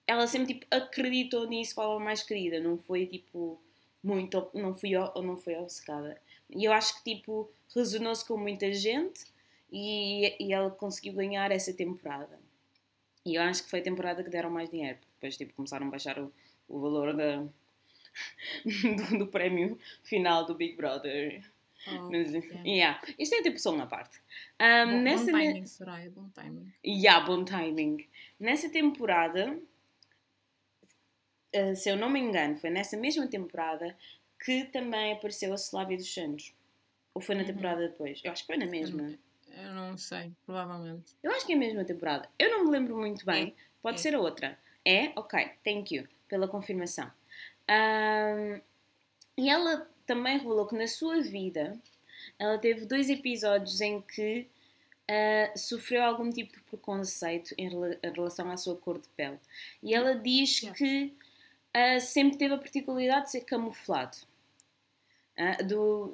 ela 0.07 0.25
sempre 0.25 0.55
tipo, 0.55 0.65
acreditou 0.71 1.47
nisso 1.47 1.71
de 1.71 1.75
forma 1.75 2.03
mais 2.03 2.23
querida, 2.23 2.59
não 2.59 2.79
foi 2.79 3.05
tipo 3.05 3.61
muito, 4.03 4.49
não 4.55 4.73
fui, 4.73 4.91
não 4.93 5.37
foi 5.37 5.55
obcecada. 5.57 6.19
E 6.49 6.65
eu 6.65 6.73
acho 6.73 6.97
que 6.97 7.15
tipo 7.15 7.51
resonou-se 7.75 8.25
com 8.25 8.37
muita 8.37 8.73
gente 8.73 9.25
e, 9.71 10.43
e 10.43 10.53
ela 10.53 10.71
conseguiu 10.71 11.13
ganhar 11.13 11.51
essa 11.51 11.71
temporada. 11.71 12.39
E 13.27 13.35
eu 13.35 13.41
acho 13.41 13.63
que 13.63 13.69
foi 13.69 13.79
a 13.79 13.83
temporada 13.83 14.23
que 14.23 14.29
deram 14.29 14.49
mais 14.49 14.69
dinheiro, 14.69 14.97
porque 14.99 15.11
depois 15.15 15.37
tipo, 15.37 15.53
começaram 15.53 15.87
a 15.87 15.89
baixar 15.91 16.17
o, 16.19 16.31
o 16.69 16.79
valor 16.79 17.13
da, 17.15 17.37
do, 19.11 19.17
do 19.19 19.27
prémio 19.27 19.77
final 20.03 20.45
do 20.45 20.55
Big 20.55 20.75
Brother. 20.75 21.43
Oh, 21.89 22.09
Mas, 22.11 22.33
yeah. 22.33 22.61
yeah. 22.65 23.01
Isto 23.19 23.35
é 23.35 23.41
tipo 23.43 23.59
só 23.59 23.73
uma 23.73 23.85
parte. 23.87 24.17
Um, 24.61 24.91
Bom, 24.91 25.01
nessa, 25.01 25.25
bom 25.31 25.37
ne- 25.37 25.45
timing, 25.53 25.65
Soraya, 25.67 26.09
bom 26.11 26.29
timing. 26.29 26.73
Yeah, 26.85 27.25
bom 27.25 27.43
timing. 27.45 28.07
Nessa 28.39 28.69
temporada, 28.69 29.59
eh, 31.53 31.75
se 31.75 31.89
eu 31.89 31.95
não 31.95 32.09
me 32.09 32.19
engano, 32.19 32.57
foi 32.57 32.69
nessa 32.69 32.97
mesma 32.97 33.27
temporada 33.27 33.95
que 34.43 34.65
também 34.65 35.13
apareceu 35.13 35.51
a 35.51 35.55
Slavia 35.55 35.97
dos 35.97 36.13
Santos. 36.13 36.53
Ou 37.13 37.21
foi 37.21 37.35
na 37.35 37.41
Uhum. 37.41 37.47
temporada 37.47 37.81
depois? 37.87 38.21
Eu 38.23 38.31
acho 38.31 38.43
que 38.43 38.47
foi 38.47 38.57
na 38.57 38.65
mesma. 38.69 39.17
Eu 39.63 39.73
não 39.73 39.97
sei, 39.97 40.31
provavelmente. 40.45 41.13
Eu 41.23 41.31
acho 41.31 41.45
que 41.45 41.53
é 41.53 41.55
a 41.55 41.59
mesma 41.59 41.83
temporada. 41.83 42.29
Eu 42.37 42.51
não 42.51 42.65
me 42.65 42.71
lembro 42.71 42.95
muito 42.97 43.25
bem. 43.25 43.55
Pode 43.81 43.97
É. 43.97 44.01
ser 44.01 44.15
outra. 44.15 44.57
É? 44.85 45.11
Ok. 45.15 45.49
Thank 45.63 45.95
you 45.95 46.07
pela 46.27 46.47
confirmação. 46.47 47.11
Ahm, 47.67 48.61
e 49.37 49.49
ela 49.49 49.89
também 50.05 50.37
revelou 50.37 50.65
que 50.67 50.75
na 50.75 50.87
sua 50.87 51.21
vida 51.21 51.77
ela 52.39 52.57
teve 52.57 52.85
dois 52.85 53.09
episódios 53.09 53.81
em 53.81 54.01
que 54.01 54.47
ah, 55.09 55.53
sofreu 55.57 56.03
algum 56.03 56.29
tipo 56.29 56.53
de 56.53 56.61
preconceito 56.63 57.53
em, 57.57 57.69
rela- 57.69 57.97
em 58.03 58.11
relação 58.11 58.49
à 58.51 58.57
sua 58.57 58.75
cor 58.75 58.99
de 58.99 59.07
pele. 59.09 59.39
E 59.81 59.93
ela 59.93 60.13
diz 60.15 60.59
que 60.59 61.13
ah, 61.73 61.99
sempre 61.99 62.37
teve 62.37 62.53
a 62.53 62.57
particularidade 62.57 63.25
de 63.25 63.31
ser 63.31 63.41
camuflado. 63.41 64.17
Ah, 65.37 65.61
do- 65.63 66.13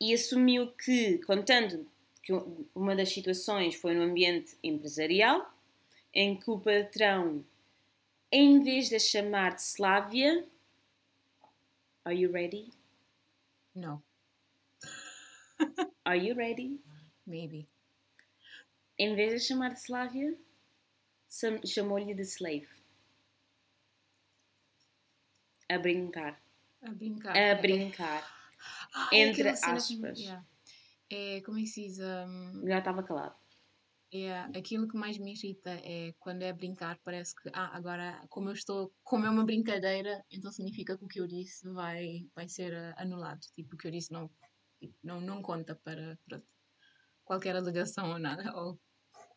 e 0.00 0.12
assumiu 0.12 0.72
que, 0.72 1.18
contando 1.18 1.86
que 2.28 2.32
uma 2.74 2.94
das 2.94 3.08
situações 3.08 3.74
foi 3.74 3.94
no 3.94 4.02
ambiente 4.02 4.54
empresarial, 4.62 5.50
em 6.12 6.38
que 6.38 6.50
o 6.50 6.60
patrão, 6.60 7.42
em 8.30 8.62
vez 8.62 8.90
de 8.90 8.96
a 8.96 8.98
chamar 8.98 9.54
de 9.54 9.62
Slávia, 9.62 10.46
Are 12.04 12.14
you 12.14 12.30
ready? 12.30 12.70
Não, 13.74 14.02
Are 16.04 16.18
you 16.18 16.34
ready? 16.36 16.78
maybe. 17.26 17.66
Em 18.98 19.14
vez 19.14 19.32
de 19.32 19.48
chamar 19.48 19.70
de 19.70 19.80
Slávia, 19.80 20.36
chamou-lhe 21.64 22.14
de 22.14 22.22
slave. 22.22 22.68
A 25.70 25.78
brincar. 25.78 26.38
A 26.82 26.90
brincar. 26.90 27.36
A 27.36 27.54
brincar. 27.54 28.38
Ah, 28.92 29.08
é 29.12 29.18
entre 29.18 29.48
aspas. 29.48 29.88
yeah. 30.18 30.44
É, 31.10 31.40
como 31.42 31.58
é 31.58 31.62
que 31.62 31.68
se 31.68 31.82
diz? 31.82 31.98
Um, 31.98 32.66
Já 32.66 32.78
estava 32.78 33.02
calado. 33.02 33.34
é, 34.12 34.32
aquilo 34.58 34.88
que 34.88 34.96
mais 34.96 35.18
me 35.18 35.32
irrita 35.34 35.70
é 35.70 36.14
quando 36.18 36.42
é 36.42 36.52
brincar, 36.52 36.98
parece 37.04 37.34
que, 37.34 37.50
ah, 37.52 37.76
agora, 37.76 38.24
como 38.30 38.48
eu 38.48 38.54
estou, 38.54 38.92
como 39.04 39.26
é 39.26 39.30
uma 39.30 39.44
brincadeira, 39.44 40.24
então 40.30 40.50
significa 40.52 40.96
que 40.96 41.04
o 41.04 41.08
que 41.08 41.20
eu 41.20 41.26
disse 41.26 41.68
vai, 41.72 42.26
vai 42.34 42.48
ser 42.48 42.74
ah, 42.74 42.94
anulado. 42.98 43.40
Tipo, 43.54 43.74
o 43.74 43.78
que 43.78 43.86
eu 43.86 43.90
disse 43.90 44.12
não, 44.12 44.30
não, 45.02 45.20
não 45.20 45.42
conta 45.42 45.74
para, 45.74 46.18
para 46.26 46.42
qualquer 47.24 47.56
alegação 47.56 48.10
ou 48.12 48.18
nada, 48.18 48.54
ou 48.56 48.78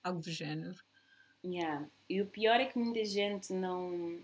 algo 0.04 0.22
do 0.22 0.32
género. 0.32 0.76
Yeah. 1.44 1.90
E 2.10 2.22
o 2.22 2.28
pior 2.28 2.60
é 2.60 2.66
que 2.66 2.78
muita 2.78 3.04
gente 3.04 3.52
não 3.54 4.22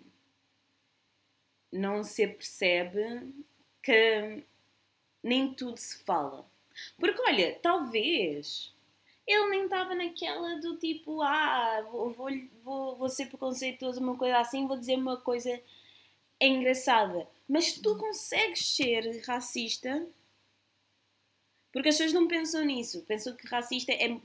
não 1.71 2.03
se 2.03 2.25
percebe 2.27 3.35
que 3.83 4.45
nem 5.21 5.53
tudo 5.53 5.77
se 5.77 6.03
fala. 6.03 6.49
Porque 6.99 7.21
olha, 7.21 7.57
talvez 7.61 8.73
ele 9.25 9.49
nem 9.49 9.63
estava 9.65 9.93
naquela 9.95 10.55
do 10.59 10.77
tipo, 10.77 11.21
ah, 11.21 11.85
vou, 11.91 12.11
vou, 12.11 12.29
vou, 12.63 12.95
vou 12.95 13.09
ser 13.09 13.25
preconceituoso, 13.27 13.99
uma 13.99 14.17
coisa 14.17 14.37
assim, 14.39 14.67
vou 14.67 14.77
dizer 14.77 14.95
uma 14.95 15.17
coisa 15.17 15.59
engraçada. 16.39 17.27
Mas 17.47 17.73
tu 17.73 17.97
consegues 17.97 18.65
ser 18.75 19.21
racista 19.25 20.07
porque 21.71 21.89
as 21.89 21.95
pessoas 21.95 22.13
não 22.13 22.27
pensam 22.27 22.63
nisso. 22.65 23.03
Pensam 23.07 23.35
que 23.35 23.47
racista 23.47 23.91
é, 23.91 24.17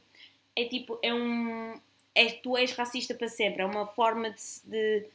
é 0.56 0.64
tipo, 0.66 0.98
é 1.02 1.12
um. 1.12 1.78
É, 2.14 2.26
tu 2.32 2.56
és 2.56 2.72
racista 2.72 3.14
para 3.14 3.28
sempre, 3.28 3.62
é 3.62 3.66
uma 3.66 3.86
forma 3.86 4.30
de. 4.30 4.42
de- 4.64 5.06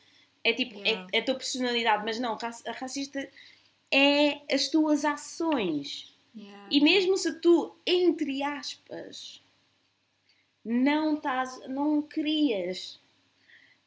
é 0.44 0.54
tipo, 0.54 0.80
é- 0.80 0.90
Yeah. 0.90 1.08
é, 1.14 1.20
a 1.20 1.26
tua 1.26 1.36
personalidade, 1.36 2.06
mas 2.06 2.20
não, 2.20 2.38
racista 2.76 3.28
é 3.92 4.42
as 4.54 4.68
tuas 4.70 5.04
ações. 5.04 6.14
Yeah. 6.38 6.68
E 6.70 6.80
mesmo 6.82 7.18
se 7.18 7.40
tu, 7.40 7.76
entre 7.86 8.44
aspas, 8.44 9.42
não 10.64 11.16
estás, 11.16 11.68
não 11.68 12.02
querias 12.02 13.00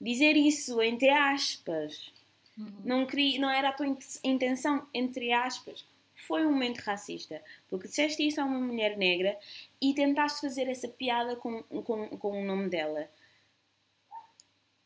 dizer 0.00 0.36
isso, 0.36 0.80
entre 0.82 1.10
aspas, 1.10 2.12
Uhum. 2.58 2.72
não, 2.84 3.06
queria, 3.06 3.40
não 3.40 3.48
era 3.48 3.68
a 3.70 3.72
tua 3.72 3.86
int- 3.86 4.18
intenção, 4.22 4.86
entre 4.92 5.32
aspas, 5.32 5.86
foi 6.26 6.44
um 6.46 6.50
momento 6.52 6.78
racista. 6.80 7.42
Porque 7.70 7.88
disseste 7.88 8.26
isso 8.26 8.40
a 8.40 8.44
uma 8.44 8.60
mulher 8.60 8.98
negra 8.98 9.38
e 9.80 9.94
tentaste 9.94 10.40
fazer 10.42 10.68
essa 10.68 10.88
piada 10.88 11.36
com, 11.36 11.62
com, 11.62 12.08
com 12.18 12.42
o 12.42 12.44
nome 12.44 12.68
dela. 12.68 13.08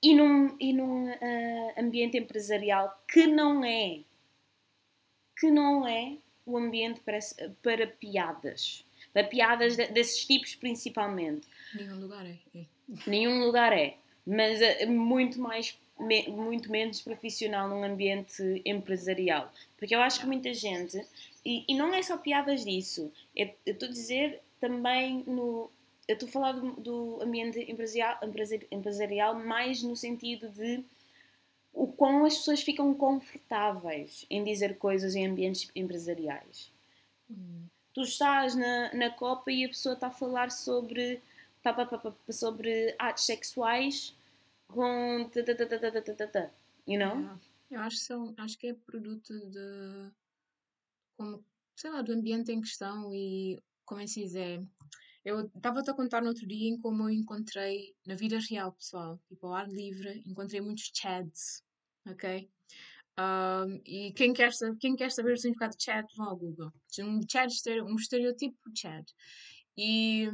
E 0.03 0.14
num, 0.14 0.57
e 0.61 0.72
num 0.72 1.09
ah, 1.11 1.81
ambiente 1.81 2.16
empresarial 2.18 3.03
que 3.09 3.27
não 3.27 3.64
é, 3.64 4.00
que 5.38 5.50
não 5.50 5.87
é 5.87 6.18
o 6.46 6.57
ambiente 6.57 7.00
para, 7.00 7.18
para 7.62 7.87
piadas. 7.87 8.85
Para 9.12 9.24
piadas 9.24 9.76
de- 9.76 9.87
desses 9.88 10.24
tipos 10.24 10.54
principalmente. 10.54 11.46
Nenhum 11.74 12.00
lugar 12.00 12.26
é. 12.26 12.37
é. 12.59 12.64
Nenhum 13.07 13.44
lugar 13.44 13.72
é. 13.72 13.96
mas 14.26 14.61
é 14.61 14.87
muito 14.87 15.40
mais 15.40 15.78
muito 16.28 16.72
menos 16.72 17.00
profissional 17.00 17.68
num 17.68 17.85
ambiente 17.85 18.61
empresarial. 18.64 19.52
Porque 19.78 19.94
eu 19.94 20.00
acho 20.00 20.18
que 20.18 20.26
muita 20.26 20.52
gente, 20.52 21.00
e, 21.44 21.64
e 21.68 21.74
não 21.76 21.94
é 21.94 22.02
só 22.02 22.16
piadas 22.16 22.64
disso, 22.64 23.12
eu 23.37 23.54
estou 23.64 23.88
a 23.88 23.92
dizer 23.92 24.40
também 24.61 25.22
no. 25.26 25.70
Eu 26.09 26.14
estou 26.14 26.28
a 26.28 26.33
falar 26.33 26.52
do, 26.52 26.72
do 26.72 27.22
ambiente 27.22 27.61
empresarial, 27.70 28.18
empresarial 28.70 29.35
mais 29.38 29.83
no 29.83 29.94
sentido 29.96 30.48
de 30.48 30.83
o 31.75 31.89
quão 31.89 32.25
as 32.25 32.37
pessoas 32.37 32.63
ficam 32.63 32.95
confortáveis 32.95 34.25
em 34.31 34.45
dizer 34.45 34.79
coisas 34.79 35.15
em 35.15 35.27
ambientes 35.27 35.71
empresariais. 35.75 36.73
Hum. 37.29 37.67
Tu 37.93 38.03
estás 38.03 38.55
na, 38.55 38.95
na 38.95 39.11
Copa 39.11 39.51
e 39.51 39.65
a 39.65 39.69
pessoa 39.69 39.95
está 39.95 40.07
a 40.07 40.11
falar 40.11 40.51
sobre, 40.51 41.21
sobre 42.31 42.95
atos 42.99 43.27
sexuais 43.27 44.17
com. 44.69 45.31
You 46.87 46.99
know? 46.99 47.39
Eu 47.71 47.81
acho, 47.81 47.97
são, 47.99 48.35
acho 48.39 48.59
que 48.59 48.69
é 48.69 48.75
produto 48.75 49.33
de. 49.51 50.11
Como, 51.17 51.45
sei 51.77 51.91
lá, 51.91 52.03
do 52.03 52.13
ambiente 52.13 52.53
em 52.53 52.61
questão 52.61 53.13
e 53.15 53.61
como 53.85 54.01
é 54.01 54.05
que 54.05 54.11
se 54.11 54.23
diz? 54.23 54.35
É, 54.35 54.61
eu 55.25 55.47
estava-te 55.47 55.91
a 55.91 55.95
contar 55.95 56.21
no 56.21 56.29
outro 56.29 56.47
dia 56.47 56.69
em 56.69 56.79
como 56.79 57.05
eu 57.05 57.11
encontrei 57.11 57.95
na 58.07 58.15
vida 58.15 58.39
real, 58.39 58.73
pessoal, 58.73 59.19
tipo 59.29 59.47
ao 59.47 59.55
ar 59.55 59.69
livre, 59.69 60.23
encontrei 60.27 60.61
muitos 60.61 60.91
chads, 60.93 61.63
ok? 62.07 62.51
Um, 63.19 63.81
e 63.87 64.12
quem 64.12 64.33
quer, 64.33 64.51
quem 64.81 64.97
quer 64.97 65.11
saber 65.11 65.35
o 65.35 65.37
significado 65.37 65.77
de 65.77 65.85
chat, 65.85 66.07
vão 66.17 66.29
ao 66.29 66.37
Google. 66.37 66.73
Um 67.01 67.21
chat, 67.31 67.53
um 67.83 67.97
estereotipo 67.97 68.59
de 68.71 68.81
chat. 68.81 69.14
E 69.77 70.29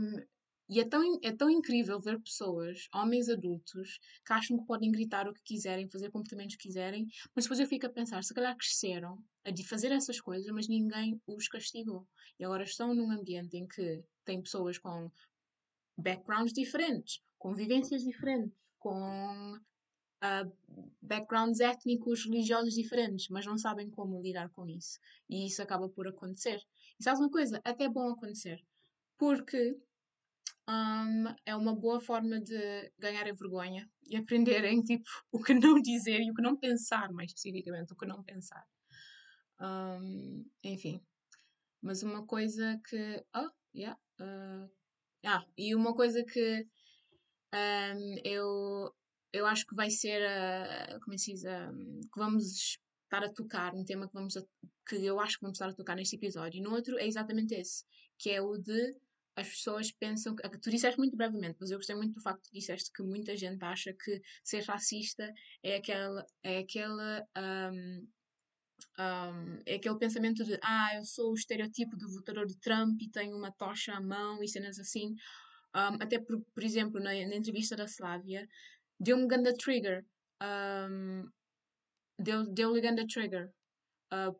e 0.70 0.78
é 0.78 0.84
tão, 0.88 1.18
é 1.20 1.32
tão 1.32 1.50
incrível 1.50 2.00
ver 2.00 2.20
pessoas, 2.20 2.88
homens 2.94 3.28
adultos, 3.28 3.98
que 4.24 4.32
acham 4.32 4.56
que 4.56 4.64
podem 4.64 4.92
gritar 4.92 5.28
o 5.28 5.34
que 5.34 5.42
quiserem, 5.42 5.90
fazer 5.90 6.12
comportamentos 6.12 6.54
que 6.54 6.68
quiserem, 6.68 7.08
mas 7.34 7.44
depois 7.44 7.58
eu 7.58 7.66
fico 7.66 7.86
a 7.86 7.90
pensar, 7.90 8.22
se 8.22 8.32
calhar 8.32 8.56
cresceram 8.56 9.18
a 9.44 9.50
de 9.50 9.66
fazer 9.66 9.90
essas 9.90 10.20
coisas, 10.20 10.48
mas 10.52 10.68
ninguém 10.68 11.20
os 11.26 11.48
castigou. 11.48 12.06
E 12.38 12.44
agora 12.44 12.62
estão 12.62 12.94
num 12.94 13.10
ambiente 13.10 13.56
em 13.56 13.66
que 13.66 14.04
tem 14.24 14.40
pessoas 14.40 14.78
com 14.78 15.10
backgrounds 15.98 16.52
diferentes, 16.52 17.20
com 17.36 17.52
vivências 17.52 18.04
diferentes, 18.04 18.56
com 18.78 19.58
uh, 20.22 20.52
backgrounds 21.00 21.60
étnicos, 21.60 22.24
religiosos 22.24 22.74
diferentes, 22.74 23.28
mas 23.28 23.46
não 23.46 23.58
sabem 23.58 23.90
como 23.90 24.20
lidar 24.22 24.50
com 24.50 24.66
isso. 24.66 24.98
E 25.28 25.46
isso 25.46 25.62
acaba 25.62 25.88
por 25.88 26.06
acontecer. 26.08 26.60
E 26.98 27.02
sabes 27.02 27.20
uma 27.20 27.30
coisa? 27.30 27.60
Até 27.64 27.84
é 27.84 27.88
bom 27.88 28.10
acontecer. 28.10 28.62
Porque 29.18 29.76
um, 30.68 31.34
é 31.44 31.56
uma 31.56 31.74
boa 31.74 32.00
forma 32.00 32.40
de 32.40 32.92
ganharem 32.98 33.34
vergonha 33.34 33.90
e 34.06 34.16
aprenderem 34.16 34.82
tipo, 34.84 35.08
o 35.32 35.42
que 35.42 35.54
não 35.54 35.80
dizer 35.80 36.20
e 36.20 36.30
o 36.30 36.34
que 36.34 36.42
não 36.42 36.56
pensar, 36.56 37.12
mais 37.12 37.30
especificamente, 37.30 37.92
o 37.92 37.96
que 37.96 38.06
não 38.06 38.22
pensar. 38.22 38.64
Um, 39.60 40.44
enfim. 40.62 41.02
Mas 41.82 42.02
uma 42.02 42.26
coisa 42.26 42.80
que. 42.88 43.24
Oh, 43.34 43.50
yeah. 43.74 43.98
Uh, 44.20 44.70
ah, 45.24 45.44
e 45.56 45.74
uma 45.74 45.94
coisa 45.94 46.22
que 46.24 46.66
um, 47.52 48.16
eu, 48.24 48.94
eu 49.32 49.46
acho 49.46 49.66
que 49.66 49.74
vai 49.74 49.90
ser. 49.90 50.20
Uh, 50.22 51.00
como 51.00 51.14
é 51.14 51.18
se 51.18 51.32
diz? 51.32 51.44
Um, 51.44 52.00
que 52.00 52.18
vamos 52.18 52.78
estar 53.04 53.24
a 53.24 53.32
tocar, 53.32 53.74
um 53.74 53.84
tema 53.84 54.06
que, 54.06 54.14
vamos 54.14 54.36
a, 54.36 54.42
que 54.88 55.04
eu 55.04 55.18
acho 55.20 55.36
que 55.36 55.42
vamos 55.42 55.56
estar 55.56 55.68
a 55.68 55.74
tocar 55.74 55.96
neste 55.96 56.16
episódio. 56.16 56.58
E 56.58 56.62
no 56.62 56.72
outro 56.72 56.98
é 56.98 57.06
exatamente 57.06 57.54
esse, 57.54 57.84
que 58.18 58.30
é 58.30 58.40
o 58.40 58.56
de 58.56 58.96
as 59.36 59.48
pessoas 59.48 59.90
pensam 59.90 60.34
que. 60.34 60.48
Tu 60.58 60.70
disseste 60.70 60.98
muito 60.98 61.16
brevemente, 61.16 61.56
mas 61.60 61.70
eu 61.70 61.78
gostei 61.78 61.96
muito 61.96 62.14
do 62.14 62.20
facto 62.20 62.48
que 62.48 62.58
disseste 62.58 62.90
que 62.92 63.02
muita 63.02 63.36
gente 63.36 63.62
acha 63.64 63.92
que 63.92 64.20
ser 64.44 64.62
racista 64.64 65.32
é 65.62 65.76
aquele. 65.76 66.22
É 66.42 66.58
aquele 66.58 67.22
um, 67.38 68.06
um, 68.98 69.62
é 69.66 69.74
aquele 69.76 69.98
pensamento 69.98 70.44
de 70.44 70.58
ah, 70.62 70.96
eu 70.96 71.04
sou 71.04 71.30
o 71.32 71.34
estereotipo 71.34 71.96
do 71.96 72.08
votador 72.08 72.46
de 72.46 72.56
Trump 72.58 73.00
e 73.00 73.10
tenho 73.10 73.36
uma 73.36 73.52
tocha 73.52 73.92
à 73.92 74.00
mão 74.00 74.42
e 74.42 74.48
cenas 74.48 74.78
assim. 74.78 75.14
Um, 75.74 76.02
até 76.02 76.18
por, 76.18 76.40
por 76.52 76.64
exemplo, 76.64 77.00
na, 77.00 77.12
na, 77.12 77.36
entrevista 77.36 77.76
da 77.76 77.84
Slávia, 77.84 78.48
deu-me 79.02 79.28
ganda 79.28 79.52
trigger. 79.56 80.04
Um, 80.40 81.32
deu-lhe 82.22 82.54
deu 82.54 82.80
ganda 82.80 83.06
trigger. 83.06 83.50
Uh, 84.10 84.32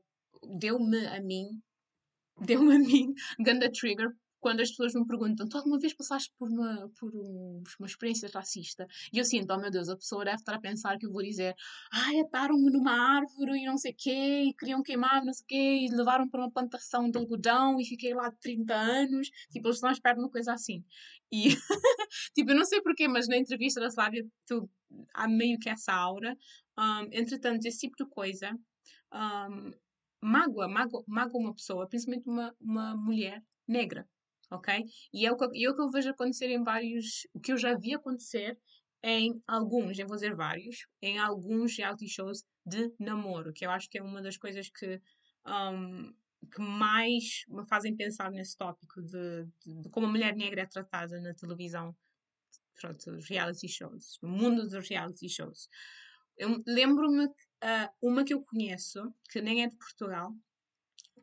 deu-me 0.59 1.07
a 1.07 1.21
mim, 1.21 1.63
deu-me 2.47 2.75
a 2.75 2.79
mim 2.79 3.15
ganda 3.45 3.71
trigger 3.71 4.17
quando 4.41 4.61
as 4.61 4.71
pessoas 4.71 4.95
me 4.95 5.07
perguntam, 5.07 5.47
tu 5.49 5.57
alguma 5.59 5.79
vez 5.79 5.95
passaste 5.95 6.33
por 6.39 6.49
uma, 6.49 6.91
por 6.99 7.15
um, 7.15 7.63
uma 7.79 7.87
experiência 7.87 8.29
racista? 8.33 8.87
E 9.13 9.19
eu 9.19 9.25
sinto, 9.25 9.53
oh 9.53 9.59
meu 9.59 9.71
Deus, 9.71 9.89
a 9.89 9.97
pessoa 9.97 10.25
deve 10.25 10.37
estar 10.37 10.55
a 10.55 10.61
pensar 10.61 10.99
que 10.99 11.07
eu 11.07 11.13
vou 11.13 11.23
dizer, 11.23 11.55
ai, 11.93 12.21
ataram-me 12.21 12.71
numa 12.71 12.93
árvore 12.93 13.61
e 13.61 13.67
não 13.67 13.77
sei 13.77 13.93
o 13.93 13.97
quê, 13.97 14.45
e 14.49 14.55
queriam 14.55 14.83
queimar 14.83 15.25
não 15.25 15.33
sei 15.33 15.45
o 15.45 15.47
quê, 15.47 15.87
e 15.87 15.95
levaram 15.95 16.29
para 16.29 16.41
uma 16.41 16.51
plantação 16.51 17.11
de 17.11 17.19
algodão 17.19 17.79
e 17.79 17.85
fiquei 17.85 18.15
lá 18.15 18.33
30 18.41 18.75
anos. 18.75 19.29
Tipo, 19.51 19.69
eles 19.69 19.77
estão 19.77 19.91
à 19.91 19.93
espera 19.93 20.15
de 20.17 20.23
uma 20.23 20.31
coisa 20.31 20.53
assim. 20.53 20.83
E, 21.31 21.49
tipo, 22.35 22.51
eu 22.51 22.57
não 22.57 22.65
sei 22.65 22.81
porquê, 22.81 23.07
mas 23.07 23.29
na 23.29 23.37
entrevista 23.37 23.81
da 23.81 23.89
Slávia, 23.89 24.27
tu, 24.47 24.69
há 25.15 25.29
meio 25.29 25.59
que 25.59 25.69
essa 25.69 25.93
aura. 25.93 26.37
Um, 26.79 27.09
entretanto, 27.13 27.67
esse 27.67 27.81
tipo 27.81 27.97
de 28.03 28.09
coisa 28.09 28.57
um, 29.13 29.71
mágoa, 30.23 30.69
mágoa, 30.69 31.05
mágoa 31.07 31.41
uma 31.41 31.55
pessoa, 31.55 31.87
principalmente 31.89 32.29
uma, 32.29 32.55
uma 32.61 32.97
mulher 32.97 33.43
negra 33.69 34.09
ok? 34.51 34.85
E 35.13 35.27
é 35.27 35.33
o 35.33 35.37
que, 35.37 35.47
e 35.55 35.65
é 35.65 35.71
o 35.71 35.75
que 35.75 35.81
eu 35.81 35.91
vejo 35.91 36.11
acontecer 36.11 36.51
em 36.51 36.63
vários, 36.63 37.27
o 37.33 37.41
que 37.41 37.53
eu 37.53 37.57
já 37.57 37.75
vi 37.75 37.95
acontecer 37.95 38.59
em 39.03 39.43
alguns, 39.47 39.99
eu 39.99 40.07
vou 40.07 40.17
dizer 40.17 40.35
vários, 40.35 40.87
em 41.01 41.19
alguns 41.19 41.77
reality 41.77 42.09
shows 42.09 42.45
de 42.67 42.93
namoro, 42.99 43.53
que 43.53 43.65
eu 43.65 43.71
acho 43.71 43.89
que 43.89 43.99
é 43.99 44.03
uma 44.03 44.21
das 44.21 44.37
coisas 44.37 44.69
que, 44.69 45.01
um, 45.47 46.13
que 46.53 46.61
mais 46.61 47.45
me 47.49 47.67
fazem 47.67 47.97
pensar 47.97 48.31
nesse 48.31 48.57
tópico 48.57 49.01
de, 49.01 49.47
de, 49.65 49.83
de, 49.83 49.89
como 49.91 50.07
a 50.07 50.11
mulher 50.11 50.37
negra 50.37 50.63
é 50.63 50.67
tratada 50.67 51.19
na 51.21 51.33
televisão, 51.33 51.97
pronto, 52.79 53.19
reality 53.29 53.69
shows, 53.69 54.19
no 54.23 54.29
mundo 54.29 54.69
dos 54.69 54.89
reality 54.89 55.29
shows. 55.29 55.69
Eu 56.37 56.63
lembro-me 56.67 57.27
uh, 57.27 57.89
uma 58.03 58.25
que 58.25 58.35
eu 58.35 58.43
conheço, 58.43 59.15
que 59.31 59.41
nem 59.41 59.63
é 59.63 59.69
de 59.69 59.77
Portugal, 59.77 60.35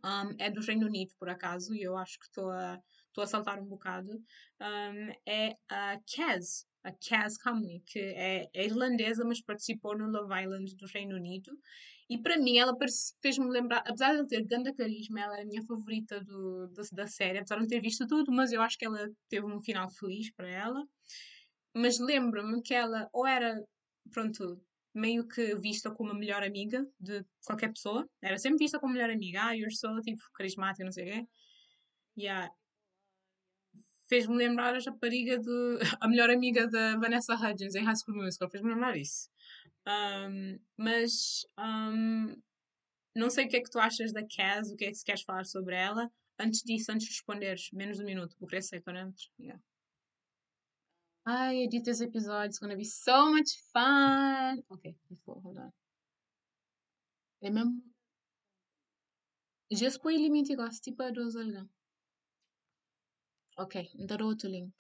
um, 0.04 0.36
é 0.40 0.50
do 0.50 0.62
Reino 0.62 0.88
Unido, 0.88 1.14
por 1.20 1.30
acaso, 1.30 1.74
e 1.76 1.82
eu 1.82 1.98
acho 1.98 2.20
que 2.20 2.26
estou 2.26 2.52
a 2.52 2.80
estou 3.18 3.24
a 3.24 3.28
saltar 3.28 3.60
um 3.60 3.66
bocado, 3.66 4.12
um, 4.62 5.12
é 5.26 5.58
a 5.70 6.00
Kaz, 6.16 6.68
a 6.84 6.92
Kaz 6.92 7.38
Comley, 7.38 7.82
que 7.86 8.00
é, 8.00 8.48
é, 8.54 8.66
irlandesa, 8.66 9.26
mas 9.26 9.42
participou 9.42 9.98
no 9.98 10.08
Love 10.08 10.44
Island 10.44 10.76
do 10.76 10.86
Reino 10.86 11.16
Unido. 11.16 11.52
E 12.10 12.18
para 12.18 12.38
mim, 12.38 12.58
ela 12.58 12.78
fez-me 13.22 13.50
lembrar, 13.50 13.80
apesar 13.80 14.12
de 14.12 14.20
ela 14.20 14.28
ter 14.28 14.44
grande 14.46 14.72
carisma, 14.74 15.20
ela 15.20 15.40
é 15.40 15.42
a 15.42 15.46
minha 15.46 15.64
favorita 15.64 16.24
do, 16.24 16.68
do, 16.68 16.82
da 16.94 17.08
série, 17.08 17.40
apesar 17.40 17.56
de 17.56 17.62
não 17.62 17.68
ter 17.68 17.82
visto 17.82 18.08
tudo, 18.08 18.32
mas 18.32 18.52
eu 18.52 18.62
acho 18.62 18.78
que 18.78 18.86
ela 18.86 19.10
teve 19.28 19.46
um 19.46 19.62
final 19.62 19.90
feliz 19.90 20.32
para 20.32 20.48
ela. 20.48 20.88
Mas 21.76 22.00
lembro-me 22.00 22.62
que 22.62 22.74
ela, 22.74 23.10
ou 23.12 23.26
era, 23.26 23.62
pronto, 24.12 24.62
meio 24.94 25.28
que 25.28 25.56
vista 25.56 25.92
como 25.92 26.12
a 26.12 26.16
melhor 26.16 26.44
amiga 26.44 26.88
de 27.00 27.26
qualquer 27.46 27.74
pessoa, 27.74 28.08
era 28.22 28.38
sempre 28.38 28.60
vista 28.60 28.80
como 28.80 28.94
melhor 28.94 29.10
amiga, 29.10 29.44
ah, 29.44 29.52
you're 29.54 29.76
so, 29.76 30.00
tipo, 30.02 30.22
carismática, 30.34 30.86
não 30.86 30.92
sei 30.92 31.04
o 31.04 31.14
quê. 31.14 31.28
Yeah 32.18 32.50
fez-me 34.08 34.36
lembrar 34.36 34.76
a 34.76 34.80
rapariga 34.80 35.38
de. 35.38 35.80
a 36.02 36.08
melhor 36.08 36.30
amiga 36.30 36.68
da 36.68 36.98
Vanessa 36.98 37.36
Hudgens 37.36 37.76
em 37.76 37.84
High 37.84 37.96
School 37.96 38.18
Musical, 38.18 38.50
fez-me 38.50 38.74
lembrar 38.74 38.98
isso. 38.98 39.30
Um, 39.88 40.60
mas 40.76 41.46
um, 41.58 42.36
não 43.16 43.30
sei 43.30 43.46
o 43.46 43.50
que 43.50 43.58
é 43.58 43.62
que 43.62 43.70
tu 43.70 43.80
achas 43.80 44.12
da 44.12 44.22
Kaz, 44.28 44.72
o 44.72 44.76
que 44.76 44.86
é 44.86 44.90
que 44.90 44.96
se 44.96 45.06
queres 45.06 45.24
falar 45.24 45.46
sobre 45.46 45.76
ela. 45.76 46.12
Antes 46.40 46.62
disso, 46.62 46.92
antes 46.92 47.08
de 47.08 47.14
responderes, 47.14 47.72
menos 47.72 47.98
de 47.98 48.04
um 48.04 48.06
minuto, 48.06 48.36
porque 48.38 48.58
eu 48.58 48.62
sei, 48.62 48.80
dentro. 48.80 49.26
Yeah. 49.40 49.62
Ai, 51.26 51.64
edita 51.64 51.90
esse 51.90 52.04
episódio, 52.04 52.48
it's 52.48 52.60
gonna 52.60 52.76
be 52.76 52.86
so 52.86 53.32
much 53.32 53.50
fun. 53.74 54.64
Ok, 54.70 54.96
hold 55.26 55.58
on. 55.58 55.72
É 57.42 57.50
mesmo. 57.50 57.84
Já 59.72 59.90
se 59.90 60.00
põe 60.00 60.16
limite 60.16 60.54
igual, 60.54 60.70
tipo 60.70 61.02
a 61.04 61.10
dos 61.10 61.36
alguém. 61.36 61.68
Okay, 63.60 63.92
the 63.94 64.18
row 64.18 64.34
to 64.34 64.48
link. 64.50 64.74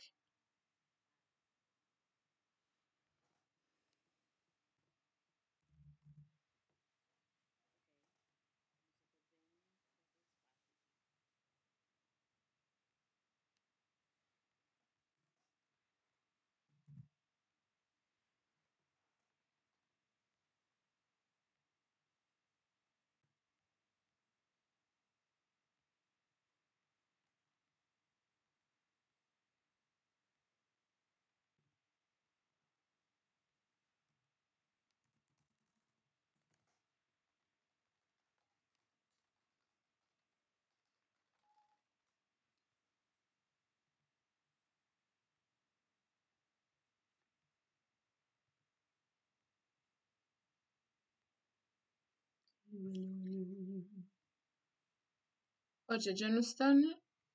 Judge 56.00 56.24
Aniston. 56.24 56.84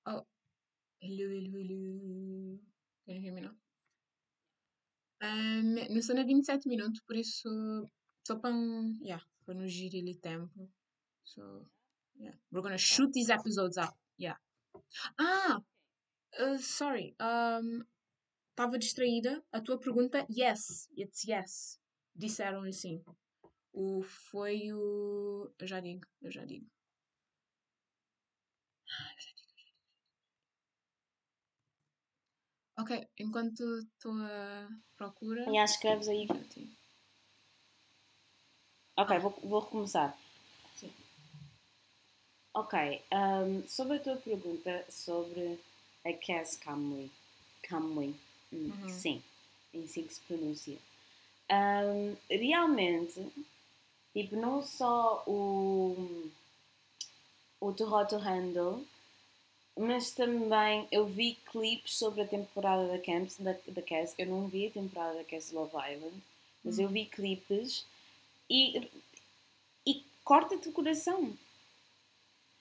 Oh. 0.06 0.24
Hello, 1.00 1.28
hello, 1.30 1.58
hello. 1.58 2.58
Can 3.04 3.16
you 3.16 3.20
hear 3.20 3.32
me 3.34 3.40
now? 3.40 3.54
Um, 5.20 5.74
não 5.94 6.02
são 6.02 6.16
a 6.18 6.24
27 6.24 6.68
minutos, 6.68 7.00
por 7.00 7.16
isso 7.16 7.48
só 8.26 8.36
para 8.36 8.54
yeah, 9.02 9.24
para 9.44 9.54
não 9.54 9.66
girar 9.66 10.02
o 10.04 10.20
tempo. 10.20 10.70
So, 11.24 11.66
yeah. 12.18 12.36
We're 12.50 12.62
gonna 12.62 12.78
shoot 12.78 13.12
these 13.12 13.30
episodes 13.30 13.76
up. 13.76 13.96
Yeah. 14.18 14.38
Ah! 15.18 15.60
Uh, 16.38 16.58
sorry. 16.58 17.16
Estava 18.50 18.78
distraída. 18.78 19.42
A 19.52 19.60
tua 19.60 19.78
pergunta, 19.78 20.26
yes. 20.30 20.88
It's 20.96 21.24
yes. 21.26 21.80
Disseram 22.14 22.62
assim. 22.62 23.02
O 23.72 24.02
foi 24.02 24.72
o. 24.72 25.50
Eu 25.58 25.66
já 25.66 25.80
digo, 25.80 26.06
eu 26.20 26.30
já 26.30 26.44
digo. 26.44 26.66
Ok, 32.78 33.06
enquanto 33.18 33.62
estou 33.80 34.12
a 34.22 34.68
procura. 34.96 35.42
E 35.42 35.52
que 35.52 35.64
escreves 35.64 36.08
aí. 36.08 36.26
Ok, 38.96 39.18
vou, 39.18 39.30
vou 39.42 39.60
recomeçar. 39.60 40.16
Sim. 40.76 40.92
Ok, 42.54 43.02
um, 43.12 43.66
sobre 43.66 43.96
a 43.96 44.00
tua 44.00 44.16
pergunta 44.16 44.84
sobre 44.90 45.58
a 46.04 46.12
Cass 46.12 46.56
Camway. 46.56 47.10
Camway. 47.62 48.14
Hum, 48.52 48.70
Uhum. 48.70 48.88
Sim, 48.88 49.22
é 49.72 49.78
assim 49.78 50.06
que 50.06 50.14
se 50.14 50.20
pronuncia. 50.22 50.78
Um, 51.50 52.16
realmente, 52.28 53.20
tipo, 54.12 54.36
não 54.36 54.62
só 54.62 55.22
o, 55.26 56.30
o 57.60 57.72
Too 57.72 57.92
Hot 57.92 58.10
to 58.10 58.18
Handle, 58.18 58.84
mas 59.76 60.10
também 60.12 60.86
eu 60.92 61.06
vi 61.06 61.38
clipes 61.50 61.96
sobre 61.96 62.22
a 62.22 62.26
temporada 62.26 62.88
da 62.88 62.98
Camps, 62.98 63.38
da, 63.38 63.56
da 63.68 63.82
Cass. 63.82 64.14
Eu 64.18 64.26
não 64.26 64.46
vi 64.46 64.66
a 64.66 64.70
temporada 64.70 65.18
da 65.18 65.24
Cass 65.24 65.50
Love 65.50 65.74
Island, 65.74 66.22
mas 66.62 66.78
eu 66.78 66.88
vi 66.88 67.06
clipes 67.06 67.86
e, 68.50 68.90
e 69.86 70.04
corta-te 70.24 70.68
o 70.68 70.72
coração. 70.72 71.36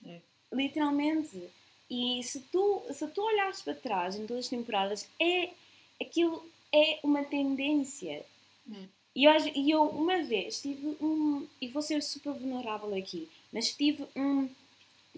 É. 0.05 0.21
Literalmente. 0.53 1.49
E 1.89 2.23
se 2.23 2.39
tu, 2.43 2.83
se 2.93 3.05
tu 3.07 3.21
olhares 3.21 3.61
para 3.61 3.75
trás 3.75 4.15
em 4.15 4.25
todas 4.25 4.45
as 4.45 4.49
temporadas, 4.49 5.07
é, 5.19 5.51
aquilo 5.99 6.49
é 6.73 6.99
uma 7.03 7.23
tendência. 7.25 8.25
É. 8.73 9.00
E 9.15 9.25
eu, 9.25 9.33
eu 9.67 9.83
uma 9.89 10.21
vez 10.23 10.61
tive 10.61 10.95
um. 11.01 11.47
E 11.59 11.67
vou 11.67 11.81
ser 11.81 12.01
super 12.01 12.33
vulnerável 12.33 12.93
aqui, 12.95 13.29
mas 13.51 13.73
tive 13.73 14.07
um 14.15 14.49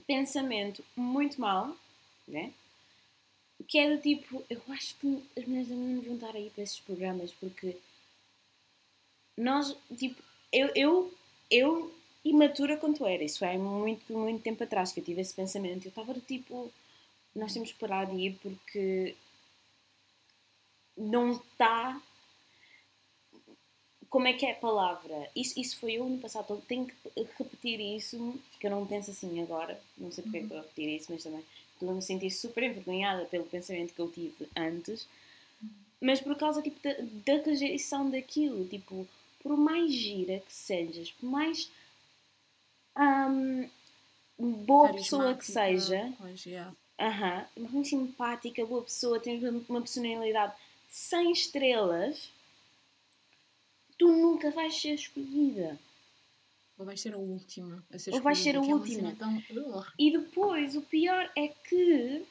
pensamento 0.08 0.84
muito 0.96 1.40
mau, 1.40 1.78
né? 2.28 2.52
Que 3.68 3.80
é 3.80 3.96
do 3.96 4.02
tipo, 4.02 4.44
eu 4.50 4.62
acho 4.70 4.96
que 4.96 5.24
as 5.38 5.46
mulheres 5.46 5.70
não 5.70 5.96
deviam 5.96 6.16
estar 6.16 6.36
aí 6.36 6.50
para 6.50 6.64
esses 6.64 6.80
programas 6.80 7.32
porque 7.32 7.78
nós, 9.38 9.76
tipo, 9.98 10.22
eu, 10.52 10.70
eu, 10.76 11.14
eu 11.50 11.96
imatura 12.24 12.78
quanto 12.78 13.06
era, 13.06 13.24
isso 13.24 13.44
é 13.44 13.58
muito, 13.58 14.14
muito 14.14 14.42
tempo 14.42 14.64
atrás 14.64 14.92
que 14.92 15.00
eu 15.00 15.04
tive 15.04 15.22
esse 15.22 15.34
pensamento. 15.34 15.86
Eu 15.86 15.90
estava 15.90 16.14
do 16.14 16.22
tipo, 16.22 16.72
nós 17.36 17.54
temos 17.54 17.72
que 17.72 17.80
parar 17.80 18.06
de 18.06 18.16
ir 18.16 18.40
porque 18.42 19.16
não 20.98 21.32
está. 21.34 22.02
Como 24.14 24.28
é 24.28 24.34
que 24.34 24.46
é 24.46 24.52
a 24.52 24.56
palavra? 24.56 25.28
Isso, 25.36 25.60
isso 25.60 25.80
foi 25.80 25.94
eu 25.94 26.08
no 26.08 26.20
passado, 26.20 26.44
então 26.44 26.62
tenho 26.68 26.86
que 26.86 26.94
repetir 27.36 27.80
isso, 27.80 28.40
que 28.60 28.68
eu 28.68 28.70
não 28.70 28.86
penso 28.86 29.10
assim 29.10 29.42
agora, 29.42 29.82
não 29.98 30.12
sei 30.12 30.24
porque 30.24 30.38
é 30.38 30.40
que 30.42 30.46
estou 30.46 30.60
a 30.60 30.62
repetir 30.62 30.88
isso, 30.90 31.12
mas 31.12 31.24
também 31.24 31.44
estou 31.74 31.90
a 31.90 31.94
me 31.94 32.02
sentir 32.04 32.30
super 32.30 32.62
envergonhada 32.62 33.26
pelo 33.26 33.46
pensamento 33.46 33.92
que 33.92 34.00
eu 34.00 34.12
tive 34.12 34.48
antes, 34.56 35.08
mas 36.00 36.22
por 36.22 36.36
causa 36.36 36.62
tipo, 36.62 36.80
da, 36.84 36.94
da 37.26 37.42
rejeição 37.44 38.08
daquilo, 38.08 38.68
tipo, 38.68 39.08
por 39.42 39.58
mais 39.58 39.92
gira 39.92 40.42
que 40.42 40.54
sejas, 40.54 41.10
por 41.14 41.26
mais 41.26 41.72
hum, 42.96 43.68
boa 44.38 44.94
pessoa 44.94 45.34
que 45.34 45.46
seja, 45.48 46.14
Pois, 46.20 46.46
yeah. 46.46 46.72
Muito 47.58 47.88
simpática, 47.88 48.64
boa 48.64 48.84
pessoa, 48.84 49.20
tens 49.20 49.42
uma 49.68 49.82
personalidade 49.82 50.54
sem 50.92 51.32
estrelas, 51.32 52.30
tu 54.04 54.12
nunca 54.12 54.52
vais 54.52 54.76
ser 54.76 54.94
escolhida. 54.96 55.80
Ou 56.78 56.86
vais 56.86 57.00
ser 57.00 57.14
a 57.14 57.18
última 57.18 57.86
a 57.94 58.00
ser 58.00 58.14
Ou 58.14 58.22
vais 58.22 58.38
ser 58.38 58.58
a 58.58 58.62
escolhida, 58.62 58.72
é 58.72 58.76
última. 58.76 59.10
cena 59.12 59.16
tão-. 59.16 59.84
E 59.98 60.12
depois, 60.12 60.76
o 60.76 60.82
pior 60.82 61.32
é 61.38 61.48
que 61.48 62.26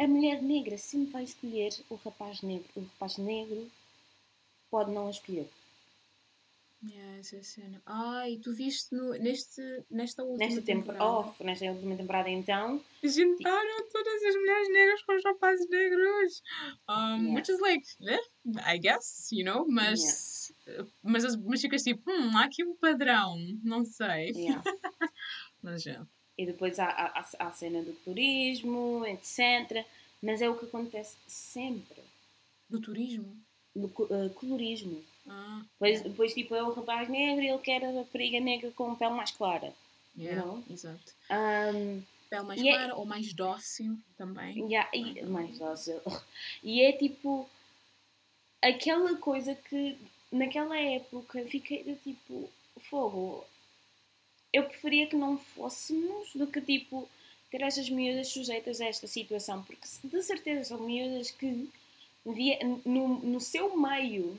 a 0.00 0.06
mulher 0.06 0.40
negra 0.42 0.78
sempre 0.78 1.12
vai 1.12 1.24
escolher 1.24 1.70
o 1.90 1.96
rapaz 1.96 2.40
negro. 2.42 2.66
O 2.76 2.80
rapaz 2.80 3.18
negro 3.18 3.70
pode 4.70 4.90
não 4.92 5.08
a 5.08 5.10
escolher. 5.10 5.48
Yeah, 6.80 7.18
essa 7.18 7.42
cena. 7.42 7.82
Ai, 7.84 8.36
tu 8.40 8.54
viste 8.54 8.94
no, 8.94 9.10
neste, 9.14 9.60
nesta 9.90 10.22
última 10.22 10.46
Nesta 10.46 10.62
temporada, 10.62 11.04
off, 11.04 11.42
nesta 11.42 11.64
última 11.72 11.96
temporada, 11.96 12.30
então, 12.30 12.80
Juntaram 13.02 13.88
todas 13.90 14.22
as 14.22 14.34
mulheres 14.36 14.68
negras 14.72 15.02
com 15.02 15.16
os 15.16 15.24
rapazes 15.24 15.68
negros. 15.68 16.42
Um, 16.88 16.94
Yeah. 16.94 17.34
Which 17.34 17.50
is 17.50 17.60
like, 17.60 17.84
eh, 18.06 18.20
I 18.74 18.78
guess, 18.78 19.28
you 19.32 19.44
know, 19.44 19.66
mas, 19.68 20.37
mas, 21.02 21.24
as- 21.24 21.36
mas 21.36 21.60
ficas 21.60 21.82
tipo, 21.82 22.10
hum, 22.10 22.36
há 22.36 22.44
aqui 22.44 22.64
um 22.64 22.74
padrão, 22.76 23.36
não 23.62 23.84
sei. 23.84 24.30
yeah. 24.34 24.62
Mas 25.62 25.82
já. 25.82 26.06
e 26.36 26.46
depois 26.46 26.78
há, 26.78 26.86
há, 26.86 27.26
há 27.40 27.46
a 27.48 27.52
cena 27.52 27.82
do 27.82 27.92
turismo, 28.04 29.04
etc. 29.06 29.84
Mas 30.22 30.40
é 30.40 30.48
o 30.48 30.56
que 30.56 30.66
acontece 30.66 31.16
sempre. 31.26 32.00
Do 32.70 32.80
turismo. 32.80 33.36
Do 33.74 33.86
eh, 34.10 34.28
colorismo. 34.30 35.02
Ah, 35.28 35.62
Depois, 35.72 36.00
depois, 36.02 36.34
tipo, 36.34 36.54
é 36.54 36.62
o 36.62 36.72
rapaz 36.72 37.08
negro 37.08 37.42
e 37.44 37.48
ele 37.48 37.58
quer 37.58 37.84
a 37.84 37.90
rapariga 37.90 38.40
negra 38.40 38.70
com 38.70 38.94
pele 38.94 39.14
mais 39.14 39.30
clara. 39.32 39.72
yeah, 40.16 40.44
Não. 40.46 40.62
exato. 40.70 41.12
Um, 41.30 42.02
Pele 42.30 42.42
mais 42.44 42.60
é- 42.60 42.70
clara 42.72 42.94
ou 42.96 43.04
mais 43.04 43.32
dócil 43.32 43.98
também. 44.16 44.76
há- 44.76 44.88
e- 44.94 45.22
mais 45.24 45.58
dócil. 45.58 46.00
E 46.62 46.82
é 46.82 46.92
tipo 46.92 47.48
aquela 48.62 49.16
coisa 49.16 49.54
que 49.54 49.96
naquela 50.30 50.78
época 50.78 51.44
fiquei 51.46 51.84
do 51.84 51.96
tipo 51.96 52.50
fogo. 52.90 53.44
Eu 54.52 54.64
preferia 54.64 55.06
que 55.06 55.16
não 55.16 55.38
fôssemos 55.38 56.32
do 56.34 56.46
que 56.46 56.60
tipo 56.60 57.08
ter 57.50 57.62
estas 57.62 57.88
miúdas 57.88 58.28
sujeitas 58.28 58.80
a 58.80 58.86
esta 58.86 59.06
situação, 59.06 59.62
porque 59.64 59.86
de 60.04 60.22
certeza 60.22 60.64
são 60.64 60.80
miúdas 60.80 61.30
que 61.30 61.68
via, 62.24 62.58
no, 62.84 63.18
no 63.18 63.40
seu 63.40 63.76
meio 63.76 64.38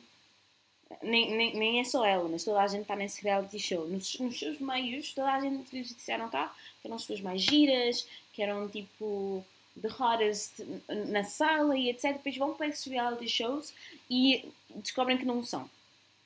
nem, 1.03 1.35
nem, 1.35 1.55
nem 1.55 1.79
é 1.79 1.83
só 1.83 2.03
ela, 2.05 2.27
mas 2.27 2.43
toda 2.43 2.61
a 2.61 2.67
gente 2.67 2.81
está 2.81 2.95
nesse 2.95 3.21
reality 3.21 3.59
show. 3.59 3.87
Nos, 3.87 4.17
nos 4.19 4.39
seus 4.39 4.59
meios, 4.59 5.13
toda 5.13 5.31
a 5.31 5.39
gente 5.39 5.75
lhes 5.75 5.93
disseram 5.93 6.29
cá 6.29 6.53
que 6.81 6.87
eram 6.87 6.95
as 6.95 7.03
pessoas 7.03 7.21
mais 7.21 7.41
giras, 7.41 8.07
que 8.33 8.41
eram 8.41 8.67
tipo 8.67 9.45
the 9.79 9.87
hottest 9.87 10.59
na 11.07 11.23
sala 11.23 11.77
e 11.77 11.89
etc. 11.89 12.13
Depois 12.13 12.37
vão 12.37 12.55
para 12.55 12.67
esses 12.67 12.85
reality 12.85 13.27
shows 13.27 13.73
e 14.09 14.51
descobrem 14.75 15.17
que 15.17 15.25
não 15.25 15.43
são. 15.43 15.69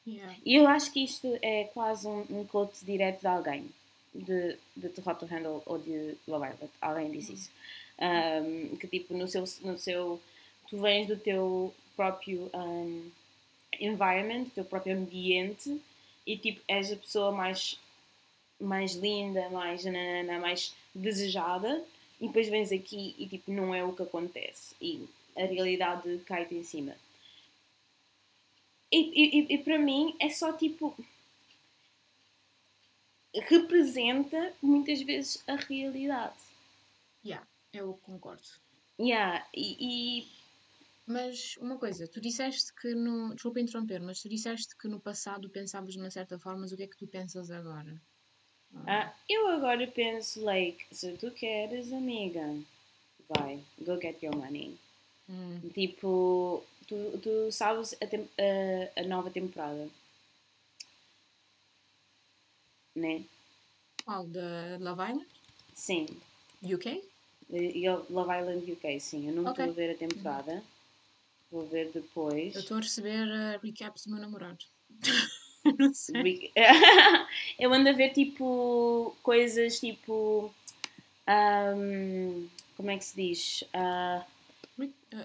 Yeah. 0.06 0.36
E 0.46 0.56
eu 0.56 0.68
acho 0.68 0.92
que 0.92 1.04
isto 1.04 1.38
é 1.42 1.66
quase 1.74 2.08
um, 2.08 2.26
um 2.30 2.46
quote 2.46 2.84
direto 2.84 3.22
de 3.22 3.28
alguém, 3.28 3.70
de, 4.14 4.58
de 4.76 4.90
The 4.90 5.02
Hot 5.06 5.20
to 5.20 5.26
Handle 5.26 5.64
ou 5.66 5.78
de 5.78 6.16
Love 6.28 6.48
Island. 6.48 6.72
Alguém 6.82 7.12
disse 7.12 7.34
isso. 7.34 7.50
Um, 8.00 8.76
que 8.76 8.88
tipo, 8.88 9.14
no 9.14 9.28
seu, 9.28 9.44
no 9.62 9.78
seu. 9.78 10.22
Tu 10.70 10.78
vens 10.78 11.08
do 11.08 11.18
teu 11.18 11.74
próprio 11.96 12.50
um, 12.54 13.10
environment, 13.80 14.46
do 14.46 14.52
teu 14.52 14.66
próprio 14.66 14.98
ambiente 14.98 15.80
e 16.26 16.38
tipo, 16.38 16.62
és 16.68 16.92
a 16.92 16.96
pessoa 16.96 17.32
mais, 17.32 17.80
mais 18.60 18.94
linda, 18.94 19.50
mais, 19.50 19.86
nanana, 19.86 20.40
mais 20.40 20.74
desejada 20.94 21.84
e 22.20 22.28
depois 22.28 22.48
vens 22.50 22.72
aqui 22.72 23.16
e 23.18 23.28
tipo, 23.28 23.52
não 23.52 23.74
é 23.74 23.84
o 23.84 23.94
que 23.94 24.04
acontece. 24.04 24.76
E 24.82 25.08
a 25.36 25.46
realidade 25.46 26.20
cai-te 26.26 26.56
em 26.56 26.64
cima. 26.64 26.96
E, 28.94 29.00
e, 29.40 29.56
e 29.56 29.58
para 29.64 29.80
mim 29.80 30.16
é 30.20 30.30
só 30.30 30.54
tipo. 30.54 30.96
representa 33.50 34.54
muitas 34.62 35.02
vezes 35.02 35.44
a 35.48 35.56
realidade. 35.56 36.36
Yeah, 37.26 37.48
eu 37.74 37.96
concordo. 38.04 38.48
Yeah, 39.00 39.46
e, 39.54 40.22
e 40.22 40.28
Mas 41.06 41.58
uma 41.58 41.78
coisa, 41.78 42.08
tu 42.08 42.22
disseste 42.22 42.74
que 42.76 42.94
no. 42.96 43.34
Desculpa 43.36 43.60
interromper, 43.62 44.02
mas 44.02 44.22
tu 44.22 44.30
disseste 44.30 44.78
que 44.78 44.88
no 44.88 45.00
passado 45.00 45.50
pensavas 45.50 45.94
de 45.94 46.00
uma 46.00 46.12
certa 46.12 46.40
forma, 46.40 46.62
mas 46.62 46.72
o 46.72 46.78
que 46.78 46.84
é 46.84 46.88
que 46.88 46.98
tu 46.98 47.08
pensas 47.08 47.52
agora? 47.52 48.02
ah, 48.88 49.14
eu 49.30 49.48
agora 49.50 49.88
penso, 49.88 50.44
like, 50.44 50.86
se 50.92 51.18
tu 51.18 51.32
queres, 51.32 51.92
amiga, 51.94 52.44
vai, 53.30 53.64
go 53.80 54.00
get 54.02 54.22
your 54.24 54.36
money. 54.36 54.78
Hum, 55.30 55.60
Tipo, 55.74 56.64
tu, 56.88 57.18
tu 57.22 57.52
sabes 57.52 57.94
a, 58.02 58.08
tem- 58.08 58.30
a, 58.38 59.02
a 59.02 59.04
nova 59.04 59.30
temporada, 59.30 59.88
né? 62.96 63.24
Qual? 64.06 64.28
Da 64.28 64.78
Love 64.80 65.02
Island? 65.12 65.28
Sim. 65.74 66.06
UK? 66.64 67.02
Love 68.10 68.32
Island 68.40 68.72
UK, 68.72 69.00
sim. 69.00 69.28
Eu 69.28 69.34
não 69.36 69.50
estou 69.50 69.66
a 69.66 69.72
ver 69.72 69.92
a 69.92 69.98
temporada. 69.98 70.64
Vou 71.52 71.68
ver 71.68 71.92
depois. 71.92 72.56
Eu 72.56 72.62
estou 72.62 72.78
a 72.78 72.82
receber 72.82 73.28
uh, 73.28 73.60
recaps 73.64 74.06
do 74.06 74.12
meu 74.12 74.22
namorado. 74.22 74.66
não 75.80 75.94
sei. 75.94 76.22
Re- 76.22 76.52
eu 77.60 77.74
ando 77.74 77.90
a 77.90 77.94
ver 77.94 78.12
tipo 78.14 79.16
coisas 79.24 79.80
tipo. 79.80 80.54
ahm, 81.28 82.48
como 82.76 82.92
é 82.92 82.98
que 82.98 83.06
se 83.06 83.16
diz? 83.16 83.62
Uh, 83.74 84.24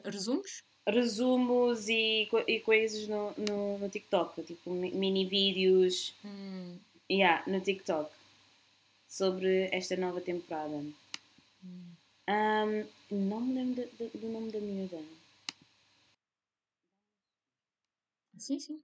resumos? 0.05 0.63
resumos 0.87 1.89
e, 1.89 2.29
e 2.47 2.61
coisas 2.61 3.07
no, 3.09 3.33
no, 3.37 3.79
no 3.79 3.89
TikTok, 3.91 4.43
tipo 4.43 4.71
mi- 4.71 4.93
mini 4.93 5.27
vídeos 5.27 6.15
Hum, 6.25 6.79
yeah, 7.11 7.43
no 7.47 7.61
TikTok 7.61 8.11
sobre 9.07 9.69
esta 9.73 9.97
nova 9.97 10.21
temporada. 10.21 10.83
hum. 11.63 11.95
Ahm, 12.27 12.87
não 13.11 13.41
me 13.41 13.55
lembro 13.55 13.89
de- 13.99 14.19
do 14.19 14.29
nome 14.29 14.51
da 14.51 14.61
miúda. 14.61 14.99
Sim, 18.39 18.61
sim. 18.61 18.81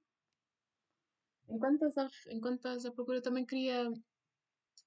Enquanto 1.48 1.86
estás 1.86 2.10
a, 2.26 2.32
enquanto 2.34 2.56
estás 2.56 2.84
à 2.86 2.90
procura, 2.90 3.22
também 3.22 3.44
queria 3.46 3.90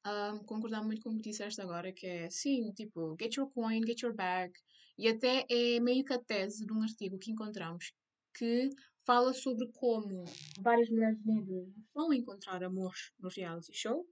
ah, 0.03 0.39
concordar 0.45 0.83
muito 0.83 1.01
com 1.03 1.09
o 1.11 1.17
que 1.17 1.29
disseste 1.29 1.61
agora, 1.61 1.91
que 1.93 2.05
é, 2.07 2.29
sim, 2.29 2.71
tipo, 2.73 3.15
get 3.19 3.35
your 3.37 3.49
coin, 3.51 3.81
get 3.85 4.01
your 4.01 4.13
bag. 4.13 4.51
E 4.97 5.07
até 5.07 5.45
é 5.49 5.79
meio 5.79 6.03
que 6.03 6.13
a 6.13 6.19
tese 6.19 6.65
de 6.65 6.73
um 6.73 6.81
artigo 6.81 7.19
que 7.19 7.31
encontramos 7.31 7.93
que 8.35 8.69
fala 9.05 9.33
sobre 9.33 9.67
como 9.73 10.25
várias 10.59 10.89
mulheres 10.89 11.23
negras 11.23 11.67
vão 11.93 12.13
encontrar 12.13 12.63
amor 12.63 12.93
no 13.19 13.29
reality 13.29 13.73
show. 13.73 14.05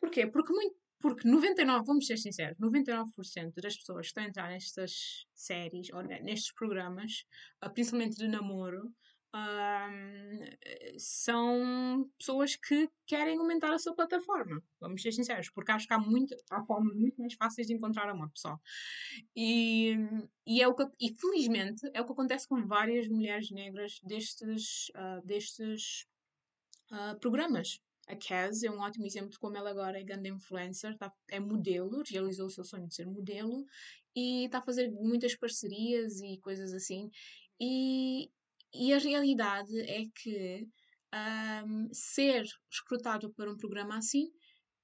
Porquê? 0.00 0.26
Porque, 0.26 0.52
muito, 0.52 0.76
porque 1.00 1.28
99, 1.28 1.84
vamos 1.86 2.06
ser 2.06 2.16
sinceros, 2.18 2.58
99% 2.58 3.60
das 3.60 3.76
pessoas 3.76 4.02
que 4.02 4.06
estão 4.08 4.24
a 4.24 4.28
entrar 4.28 4.50
nestas 4.50 5.26
séries 5.34 5.88
ou 5.92 6.02
ne- 6.02 6.20
nestes 6.20 6.52
programas, 6.52 7.24
ah, 7.60 7.70
principalmente 7.70 8.16
de 8.16 8.28
namoro, 8.28 8.92
ahm, 9.36 10.96
são 10.98 12.10
pessoas 12.18 12.56
que 12.56 12.88
querem 13.06 13.38
aumentar 13.38 13.72
a 13.72 13.78
sua 13.78 13.94
plataforma. 13.94 14.62
Vamos 14.80 15.02
ser 15.02 15.12
sinceros, 15.12 15.50
porque 15.50 15.72
acho 15.72 15.86
que 15.86 15.92
há, 15.94 15.98
muito, 15.98 16.34
há 16.50 16.64
formas 16.64 16.94
muito 16.96 17.20
mais 17.20 17.34
fáceis 17.34 17.66
de 17.66 17.74
encontrar 17.74 18.08
amor, 18.08 18.30
pessoal. 18.30 18.60
E, 19.34 19.94
e, 20.46 20.62
é 20.62 20.68
o 20.68 20.74
que, 20.74 20.84
e 21.00 21.14
felizmente 21.18 21.88
é 21.92 22.00
o 22.00 22.06
que 22.06 22.12
acontece 22.12 22.48
com 22.48 22.66
várias 22.66 23.08
mulheres 23.08 23.50
negras 23.50 24.00
destes, 24.02 24.90
ah, 24.94 25.20
destes 25.24 26.06
ah, 26.90 27.16
programas. 27.20 27.80
A 28.08 28.14
Kaz 28.14 28.62
é 28.62 28.70
um 28.70 28.80
ótimo 28.80 29.04
exemplo 29.04 29.30
de 29.30 29.38
como 29.38 29.56
ela 29.56 29.70
agora 29.70 29.98
é 29.98 30.04
grande 30.04 30.28
influencer, 30.28 30.96
tá- 30.96 31.12
é 31.28 31.40
modelo, 31.40 32.02
realizou 32.08 32.46
o 32.46 32.50
seu 32.50 32.64
sonho 32.64 32.86
de 32.86 32.94
ser 32.94 33.06
modelo 33.06 33.66
e 34.14 34.44
está 34.46 34.58
a 34.58 34.62
fazer 34.62 34.90
muitas 34.92 35.34
parcerias 35.34 36.20
e 36.20 36.38
coisas 36.38 36.72
assim. 36.72 37.10
E, 37.60 38.30
e 38.78 38.92
a 38.92 38.98
realidade 38.98 39.78
é 39.80 40.06
que 40.14 40.68
ahm, 41.12 41.88
ser 41.92 42.44
recrutado 42.70 43.30
para 43.34 43.50
um 43.50 43.56
programa 43.56 43.96
assim 43.98 44.30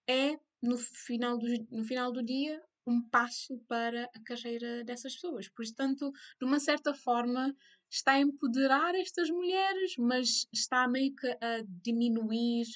é, 0.09 0.39
no 0.63 0.77
final 0.79 1.39
do, 1.39 1.47
no 1.71 1.85
final 1.85 2.13
do 2.13 2.23
dia, 2.23 2.63
um 2.87 3.01
passo 3.01 3.59
para 3.69 4.05
a 4.15 4.21
carreira 4.25 4.85
dessas 4.85 5.15
pessoas. 5.15 5.49
Portanto, 5.49 6.11
de 6.39 6.45
uma 6.45 6.59
certa 6.59 6.93
forma, 6.95 7.55
está 7.91 8.13
a 8.13 8.21
empoderar 8.21 8.95
estas 8.95 9.31
mulheres, 9.31 9.95
mas 9.99 10.47
está 10.53 10.89
meio 10.89 11.15
que 11.15 11.27
a 11.29 11.63
diminuir 11.67 12.67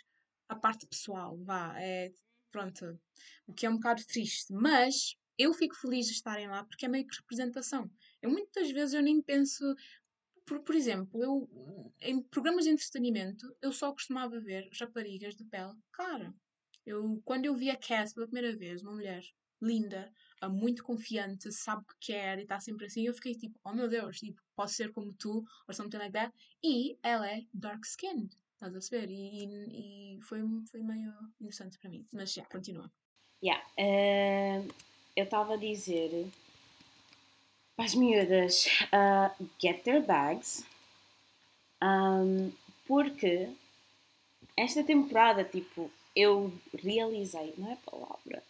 a 0.49 0.55
parte 0.55 0.87
pessoal. 0.87 1.37
Vá, 1.39 1.75
é, 1.81 2.13
pronto, 2.51 2.99
o 3.47 3.53
que 3.53 3.67
é 3.67 3.71
um 3.71 3.77
bocado 3.77 4.05
triste. 4.07 4.53
Mas 4.53 5.17
eu 5.39 5.53
fico 5.53 5.75
feliz 5.77 6.07
de 6.07 6.13
estarem 6.13 6.49
lá 6.49 6.65
porque 6.65 6.87
é 6.87 6.89
meio 6.89 7.07
que 7.07 7.17
representação. 7.17 7.91
Eu 8.23 8.31
muitas 8.31 8.71
vezes 8.71 8.95
eu 8.95 9.03
nem 9.03 9.21
penso. 9.21 9.65
Por, 10.47 10.61
por 10.61 10.75
exemplo, 10.75 11.23
eu 11.23 11.51
em 12.01 12.23
programas 12.23 12.65
de 12.65 12.71
entretenimento 12.71 13.55
eu 13.61 13.73
só 13.73 13.93
costumava 13.93 14.41
ver 14.41 14.69
raparigas 14.81 15.35
de 15.35 15.45
pele 15.45 15.75
clara. 15.91 16.33
Eu, 16.87 17.21
quando 17.25 17.47
eu 17.47 17.55
vi 17.55 17.69
a 17.69 17.77
Cass 17.77 18.15
pela 18.15 18.27
primeira 18.29 18.57
vez, 18.57 18.81
uma 18.81 18.93
mulher 18.93 19.25
linda, 19.61 20.13
ah, 20.41 20.49
muito 20.49 20.85
confiante, 20.85 21.51
sabe 21.51 21.83
o 21.83 21.87
que 21.87 22.13
quer 22.13 22.39
e 22.39 22.43
está 22.43 22.61
sempre 22.61 22.87
assim, 22.87 23.07
eu 23.07 23.15
fiquei 23.15 23.35
tipo, 23.35 23.59
oh 23.65 23.73
meu 23.73 23.89
Deus, 23.89 24.19
tipo, 24.19 24.41
posso 24.55 24.75
ser 24.75 24.93
como 24.93 25.13
tu, 25.15 25.45
or 25.67 25.75
something 25.75 25.97
like 25.97 26.13
that. 26.13 26.33
E 26.63 26.97
ela 27.03 27.29
é 27.29 27.43
dark 27.53 27.85
skinned, 27.85 28.37
estás 28.55 28.75
a 28.75 28.81
saber? 28.81 29.11
E, 29.11 30.17
e, 30.17 30.21
foi, 30.23 30.41
foi 30.71 30.83
meio 30.83 31.13
interessante 31.41 31.79
para 31.79 31.91
mim. 31.91 32.07
Mas 32.13 32.33
já, 32.33 32.45
continua. 32.45 32.91
Yeah. 33.43 33.65
ahm, 33.79 34.69
eu 35.17 35.25
estava 35.25 35.55
a 35.55 35.57
dizer 35.57 36.31
para 37.77 37.85
as 37.85 37.95
miúdas 37.95 38.67
ah, 38.93 39.35
get 39.61 39.83
their 39.85 40.03
bags 40.03 40.65
ahm, 41.81 42.51
porque 42.87 43.49
esta 44.57 44.83
temporada, 44.83 45.45
tipo, 45.45 45.91
eu 46.15 46.53
realizei, 46.83 47.53
não 47.59 47.71
é 47.73 47.77
palavra, 47.77 48.43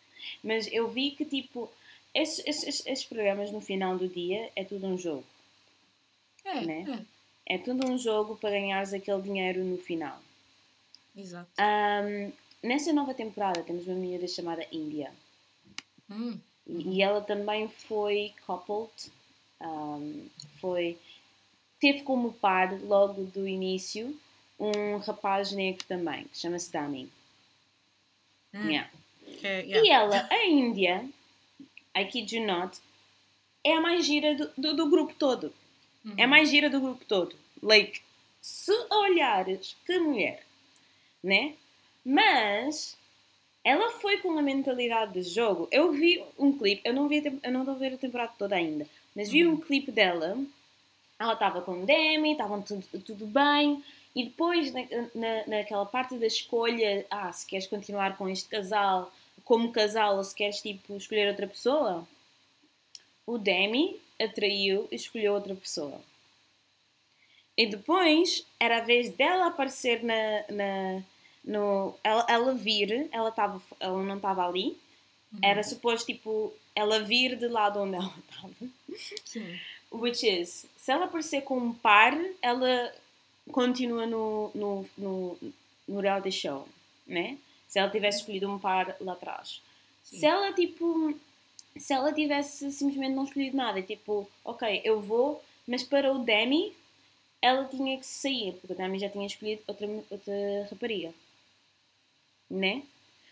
mas 0.42 0.68
eu 0.72 0.88
vi 0.88 1.10
que, 1.12 1.24
tipo, 1.24 1.68
esses, 2.14 2.44
esses, 2.46 2.86
esses 2.86 3.04
programas 3.04 3.50
no 3.50 3.60
final 3.60 3.98
do 3.98 4.08
dia 4.08 4.50
é 4.54 4.64
tudo 4.64 4.86
um 4.86 4.96
jogo. 4.96 5.24
É, 6.44 6.60
Né? 6.60 7.06
é, 7.48 7.54
É 7.54 7.58
tudo 7.58 7.90
um 7.90 7.98
jogo 7.98 8.36
para 8.36 8.50
ganhares 8.50 8.92
aquele 8.92 9.22
dinheiro 9.22 9.64
no 9.64 9.78
final. 9.78 10.20
exato. 11.16 11.50
Ahm, 11.58 12.32
nessa 12.62 12.92
nova 12.92 13.14
temporada 13.14 13.62
temos 13.62 13.86
uma 13.86 13.96
miúda 13.96 14.28
chamada 14.28 14.66
India. 14.72 15.12
Hum, 16.10 16.40
E, 16.66 16.96
e 16.96 17.02
ela 17.02 17.20
também 17.20 17.68
foi 17.68 18.34
coupled, 18.46 19.12
um, 19.60 20.28
foi, 20.60 20.98
teve 21.80 22.02
como 22.02 22.32
par 22.32 22.72
logo 22.82 23.24
do 23.24 23.46
início 23.46 24.18
um 24.58 24.96
rapaz 24.98 25.52
negro 25.52 25.84
também, 25.86 26.24
que 26.24 26.38
chama-se 26.38 26.72
Dami. 26.72 27.10
hum, 28.54 28.68
Yeah. 28.70 28.90
é, 29.42 29.60
yeah. 29.62 29.86
E 29.86 29.90
ela, 29.90 30.28
a 30.30 30.46
Índia, 30.46 31.08
I 31.96 32.04
kid 32.06 32.34
you 32.36 32.46
not, 32.46 32.78
é 33.62 33.74
a 33.74 33.80
mais 33.80 34.06
gira 34.06 34.34
do, 34.34 34.50
do, 34.56 34.76
do 34.76 34.90
grupo 34.90 35.14
todo. 35.14 35.52
Uhum. 36.04 36.14
É 36.16 36.24
a 36.24 36.28
mais 36.28 36.48
gira 36.48 36.70
do 36.70 36.80
grupo 36.80 37.04
todo. 37.04 37.36
Like, 37.62 38.00
se 38.40 38.72
olhares, 38.90 39.76
que 39.84 39.98
mulher, 39.98 40.42
né? 41.22 41.54
Mas 42.04 42.96
ela 43.66 43.90
foi 43.98 44.18
com 44.18 44.38
a 44.38 44.42
mentalidade 44.42 45.12
de 45.14 45.22
jogo. 45.22 45.66
Eu 45.72 45.90
vi 45.90 46.22
um 46.38 46.56
clipe, 46.56 46.82
eu 46.84 46.94
não 46.94 47.08
vi, 47.08 47.40
eu 47.42 47.50
não 47.52 47.60
estou 47.62 47.74
a 47.74 47.78
ver 47.78 47.94
a 47.94 47.98
temporada 47.98 48.32
toda 48.38 48.54
ainda, 48.54 48.86
mas 49.14 49.28
vi 49.28 49.44
um 49.44 49.54
Uhum. 49.54 49.60
clipe 49.60 49.90
dela. 49.90 50.38
Ela 51.18 51.32
estava 51.32 51.60
com 51.62 51.82
o 51.82 51.86
Demi, 51.86 52.32
estavam 52.32 52.62
tudo, 52.62 52.84
tudo 53.04 53.26
bem. 53.26 53.82
E 54.14 54.24
depois, 54.24 54.72
na, 54.72 54.82
na, 55.14 55.46
naquela 55.48 55.84
parte 55.84 56.16
da 56.16 56.26
escolha, 56.26 57.04
ah, 57.10 57.32
se 57.32 57.44
queres 57.44 57.66
continuar 57.66 58.16
com 58.16 58.28
este 58.28 58.48
casal 58.48 59.12
como 59.44 59.72
casal 59.72 60.16
ou 60.16 60.24
se 60.24 60.34
queres 60.34 60.60
tipo 60.62 60.96
escolher 60.96 61.28
outra 61.28 61.46
pessoa, 61.48 62.06
o 63.26 63.36
Demi 63.38 64.00
atraiu 64.20 64.86
e 64.92 64.96
escolheu 64.96 65.34
outra 65.34 65.54
pessoa. 65.56 66.00
E 67.56 67.66
depois 67.66 68.46
era 68.60 68.78
a 68.78 68.82
vez 68.84 69.08
dela 69.10 69.46
aparecer 69.48 70.04
na. 70.04 70.44
na 70.50 71.02
no, 71.46 71.94
ela, 72.04 72.26
ela 72.28 72.54
vir, 72.54 73.08
ela, 73.12 73.30
tava, 73.30 73.62
ela 73.80 74.02
não 74.02 74.16
estava 74.16 74.46
ali, 74.46 74.76
Uhum. 75.32 75.40
era 75.42 75.60
suposto 75.64 76.06
tipo 76.06 76.52
ela 76.72 77.00
vir 77.02 77.36
de 77.36 77.48
lado 77.48 77.80
onde 77.80 77.96
ela 77.96 78.14
estava. 78.30 78.54
Sim. 79.24 79.58
Which 79.90 80.24
is, 80.24 80.66
se 80.76 80.92
ela 80.92 81.06
aparecer 81.06 81.42
com 81.42 81.58
um 81.58 81.72
par, 81.72 82.16
ela 82.40 82.92
continua 83.50 84.06
no, 84.06 84.50
no, 84.54 84.86
no, 84.96 85.38
no 85.88 86.00
reality 86.00 86.30
show, 86.30 86.68
né? 87.06 87.38
Se 87.68 87.78
ela 87.80 87.90
tivesse 87.90 88.20
escolhido 88.20 88.48
um 88.48 88.58
par 88.58 88.96
lá 89.00 89.14
atrás. 89.14 89.60
Sim. 90.04 90.18
Se 90.20 90.26
ela, 90.26 90.52
tipo, 90.52 91.12
se 91.76 91.92
ela 91.92 92.12
tivesse 92.12 92.70
simplesmente 92.72 93.14
não 93.14 93.24
escolhido 93.24 93.56
nada, 93.56 93.82
tipo, 93.82 94.28
ok, 94.44 94.80
eu 94.84 95.00
vou, 95.00 95.42
mas 95.66 95.82
para 95.82 96.12
o 96.12 96.18
Demi, 96.20 96.72
ela 97.42 97.64
tinha 97.64 97.98
que 97.98 98.06
sair, 98.06 98.52
porque 98.54 98.72
o 98.72 98.76
Demi 98.76 98.98
já 98.98 99.08
tinha 99.08 99.26
escolhido 99.26 99.62
outra, 99.66 99.86
outra 100.10 100.68
rapariga. 100.70 101.12
Né? 102.50 102.82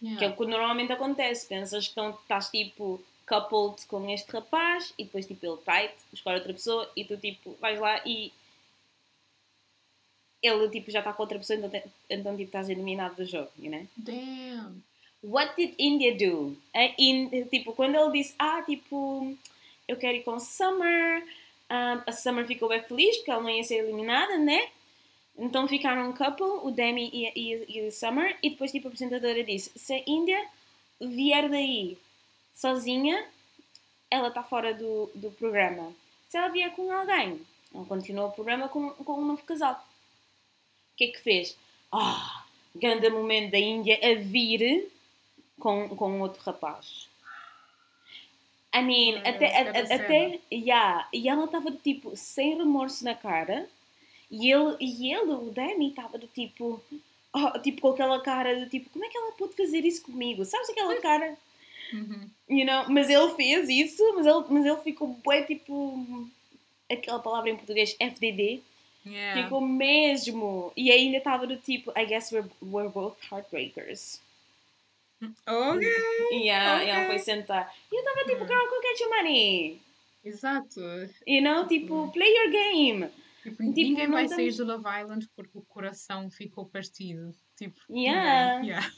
Que 0.00 0.06
é 0.06 0.10
Yeah. 0.10 0.28
o 0.28 0.36
que 0.36 0.46
normalmente 0.46 0.92
acontece. 0.92 1.46
Pensas 1.46 1.88
que 1.88 2.00
estás 2.00 2.50
tipo 2.50 3.00
coupled 3.26 3.86
com 3.86 4.08
este 4.10 4.30
rapaz 4.32 4.92
e 4.98 5.04
depois 5.04 5.26
tipo 5.26 5.46
ele 5.46 5.90
escolhe 6.12 6.36
outra 6.36 6.52
pessoa 6.52 6.90
e 6.94 7.04
tu 7.04 7.16
tipo 7.16 7.56
vais 7.58 7.80
lá 7.80 8.02
e 8.04 8.30
ele 10.42 10.68
tipo 10.68 10.90
já 10.90 10.98
está 10.98 11.12
com 11.12 11.22
outra 11.22 11.38
pessoa, 11.38 11.58
então, 11.58 11.82
então 12.10 12.36
tipo 12.36 12.48
estás 12.48 12.68
eliminado 12.68 13.16
do 13.16 13.24
jogo, 13.24 13.50
you 13.58 13.70
know? 13.70 13.86
Damn. 13.96 14.82
What 15.22 15.56
did 15.56 15.74
India 15.78 16.14
do? 16.14 16.54
A 16.74 16.92
In, 16.98 17.46
tipo, 17.46 17.72
quando 17.72 17.94
ele 17.94 18.12
disse, 18.12 18.34
ah, 18.38 18.60
tipo, 18.62 19.34
eu 19.88 19.96
quero 19.96 20.18
ir 20.18 20.22
com 20.22 20.38
Summer, 20.38 21.26
ah, 21.70 22.02
a 22.06 22.12
Summer 22.12 22.46
ficou 22.46 22.68
bem 22.68 22.82
feliz 22.82 23.16
porque 23.16 23.30
ela 23.30 23.42
não 23.42 23.48
ia 23.48 23.64
ser 23.64 23.76
eliminada, 23.76 24.36
né? 24.36 24.68
Então 25.36 25.66
ficaram 25.66 26.10
um 26.10 26.12
couple, 26.12 26.44
o 26.62 26.70
Demi 26.70 27.10
e, 27.12 27.26
e, 27.34 27.78
e 27.78 27.88
o 27.88 27.92
Summer, 27.92 28.36
e 28.42 28.50
depois 28.50 28.70
tipo 28.70 28.86
a 28.86 28.90
apresentadora 28.90 29.42
disse, 29.42 29.70
se 29.76 29.92
a 29.94 30.02
India 30.06 30.46
vier 31.00 31.48
daí 31.48 31.98
sozinha, 32.54 33.26
ela 34.10 34.28
está 34.28 34.42
fora 34.44 34.72
do, 34.72 35.10
do 35.14 35.30
programa. 35.32 35.92
Se 36.28 36.36
ela 36.38 36.48
vier 36.48 36.70
com 36.74 36.90
alguém, 36.92 37.40
ela 37.74 37.84
continua 37.84 38.26
o 38.26 38.32
programa 38.32 38.68
com, 38.68 38.90
com 38.90 39.14
um 39.20 39.24
novo 39.24 39.42
casal. 39.44 39.74
O 39.74 40.96
que 40.96 41.04
é 41.04 41.08
que 41.08 41.20
fez? 41.20 41.56
Ah, 41.90 42.44
grande 42.74 43.08
momento 43.10 43.50
da 43.50 43.58
Índia 43.58 43.98
a 44.02 44.14
vir 44.14 44.88
com, 45.58 45.88
com 45.96 46.20
outro 46.20 46.40
rapaz. 46.42 47.08
I 48.72 48.82
mean, 48.82 49.16
Ah, 49.24 49.30
até, 49.30 49.46
a- 49.56 49.70
a- 49.70 49.94
até, 50.04 50.40
yeah, 50.52 51.08
e 51.12 51.28
ela 51.28 51.44
estava 51.44 51.70
tipo, 51.72 52.16
sem 52.16 52.56
remorso 52.56 53.04
na 53.04 53.14
cara, 53.14 53.68
e 54.42 54.50
ele, 54.52 54.76
e 54.80 55.12
ele 55.12 55.32
o 55.32 55.50
Danny, 55.50 55.88
estava 55.90 56.18
do 56.18 56.26
tipo, 56.26 56.80
oh, 57.32 57.58
tipo 57.60 57.80
com 57.80 57.88
aquela 57.90 58.20
cara 58.20 58.58
do 58.60 58.68
tipo, 58.68 58.90
como 58.90 59.04
é 59.04 59.08
que 59.08 59.16
ela 59.16 59.32
pode 59.32 59.54
fazer 59.54 59.84
isso 59.84 60.02
comigo? 60.02 60.44
Sabes 60.44 60.70
aquela 60.70 61.00
cara? 61.00 61.36
Uhum. 61.92 62.28
You 62.48 62.64
know? 62.66 62.86
Mas 62.88 63.08
ele 63.10 63.28
fez 63.34 63.68
isso, 63.68 64.02
mas 64.14 64.26
ele, 64.26 64.44
mas 64.48 64.64
ele 64.64 64.76
ficou 64.78 65.16
bem 65.26 65.44
tipo, 65.44 66.28
aquela 66.90 67.18
palavra 67.20 67.50
em 67.50 67.56
português, 67.56 67.94
FDD, 68.00 68.60
Yeah. 69.06 69.42
ficou 69.42 69.60
mesmo, 69.60 70.72
e 70.74 70.90
ainda 70.90 71.18
estava 71.18 71.46
do 71.46 71.56
tipo, 71.58 71.92
I 71.94 72.06
guess 72.06 72.32
we're, 72.32 72.48
we're 72.62 72.88
both 72.88 73.16
heartbreakers. 73.30 74.18
Ok. 75.46 75.86
E 76.32 76.48
a- 76.50 76.76
Ok. 76.76 76.86
e 76.86 76.90
ela 76.90 77.06
foi 77.06 77.18
sentar. 77.18 77.74
E 77.92 77.94
eu 77.94 78.00
estava 78.02 78.24
tipo, 78.26 78.44
Hum. 78.44 78.46
girl, 78.46 78.66
go 78.68 78.82
get 78.82 79.00
your 79.00 79.10
money. 79.10 79.80
Exato. 80.24 80.80
You 81.26 81.42
know? 81.42 81.66
Tipo, 81.66 82.10
play 82.12 82.34
your 82.34 82.50
game. 82.50 83.08
Tipo, 83.44 83.56
Tipo, 83.58 83.62
ninguém 83.62 84.08
vai 84.10 84.26
sair 84.28 84.52
do 84.54 84.64
Love 84.64 84.84
Island 85.00 85.28
porque 85.36 85.56
o 85.58 85.62
coração 85.62 86.28
ficou 86.30 86.64
partido. 86.66 87.32
Tipo, 87.56 87.78
Yeah. 87.90 88.54
ninguém. 88.60 88.70
Yeah. 88.70 88.92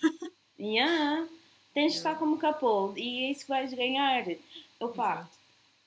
Yeah. 0.58 1.28
Tens 1.74 1.92
de 1.92 1.98
Yeah. 1.98 2.10
estar 2.12 2.14
como 2.18 2.38
couple 2.40 2.98
e 3.02 3.24
é 3.24 3.30
isso 3.32 3.42
que 3.42 3.48
vais 3.48 3.74
ganhar. 3.74 4.24
Opa, 4.80 5.12
Exato. 5.12 5.30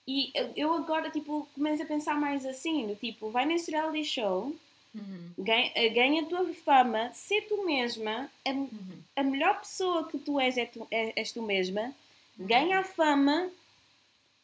e 0.07 0.31
eu- 0.55 0.73
agora, 0.75 1.09
tipo, 1.09 1.47
começo 1.55 1.81
a 1.81 1.85
pensar 1.85 2.19
mais 2.19 2.45
assim, 2.45 2.85
do 2.85 2.95
tipo, 2.95 3.31
vai 3.31 3.45
nesse 3.45 3.71
reality 3.71 4.03
show, 4.03 4.55
Uhum. 4.93 5.31
ganha, 5.37 5.71
eh, 5.75 5.89
ganha 5.89 6.21
a 6.21 6.25
tua 6.25 6.53
fama, 6.53 7.11
ser 7.13 7.41
tu 7.47 7.65
mesma, 7.65 8.29
a, 8.45 8.49
Uhum. 8.51 9.01
a 9.15 9.23
melhor 9.23 9.59
pessoa 9.59 10.07
que 10.07 10.17
tu 10.19 10.39
és, 10.39 10.57
é 10.57 10.65
tu, 10.65 10.85
é- 10.91 11.13
és 11.19 11.31
tu 11.31 11.41
mesma, 11.41 11.93
Uhum. 12.37 12.45
ganha 12.47 12.79
a 12.79 12.83
fama 12.83 13.49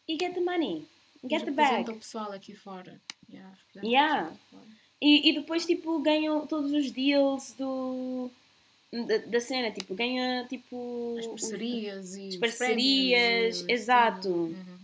e 0.08 0.18
get 0.20 0.34
the 0.34 0.40
money, 0.42 0.88
get 1.24 1.42
the 1.44 1.50
Representa 1.52 1.84
bag. 1.84 1.90
o 1.92 1.98
pessoal 1.98 2.32
aqui 2.32 2.56
fora. 2.56 3.00
Yeah, 3.32 3.52
Yeah. 3.84 4.32
E, 5.02 5.30
e 5.30 5.34
depois, 5.34 5.66
tipo, 5.66 6.00
ganham 6.00 6.48
todos 6.48 6.72
os 6.72 6.90
deals 6.92 7.54
do, 7.58 8.30
da, 8.92 9.18
da 9.18 9.40
cena, 9.42 9.70
tipo, 9.72 9.94
ganha, 9.94 10.46
tipo... 10.48 11.16
As 11.20 11.26
os- 11.26 11.32
parcerias 11.42 12.16
e 12.16 12.28
as 12.30 12.34
os 12.36 12.40
parcerias, 12.40 13.62
e 13.68 13.72
exato. 13.72 14.22
tudo. 14.22 14.38
Uhum. 14.56 14.76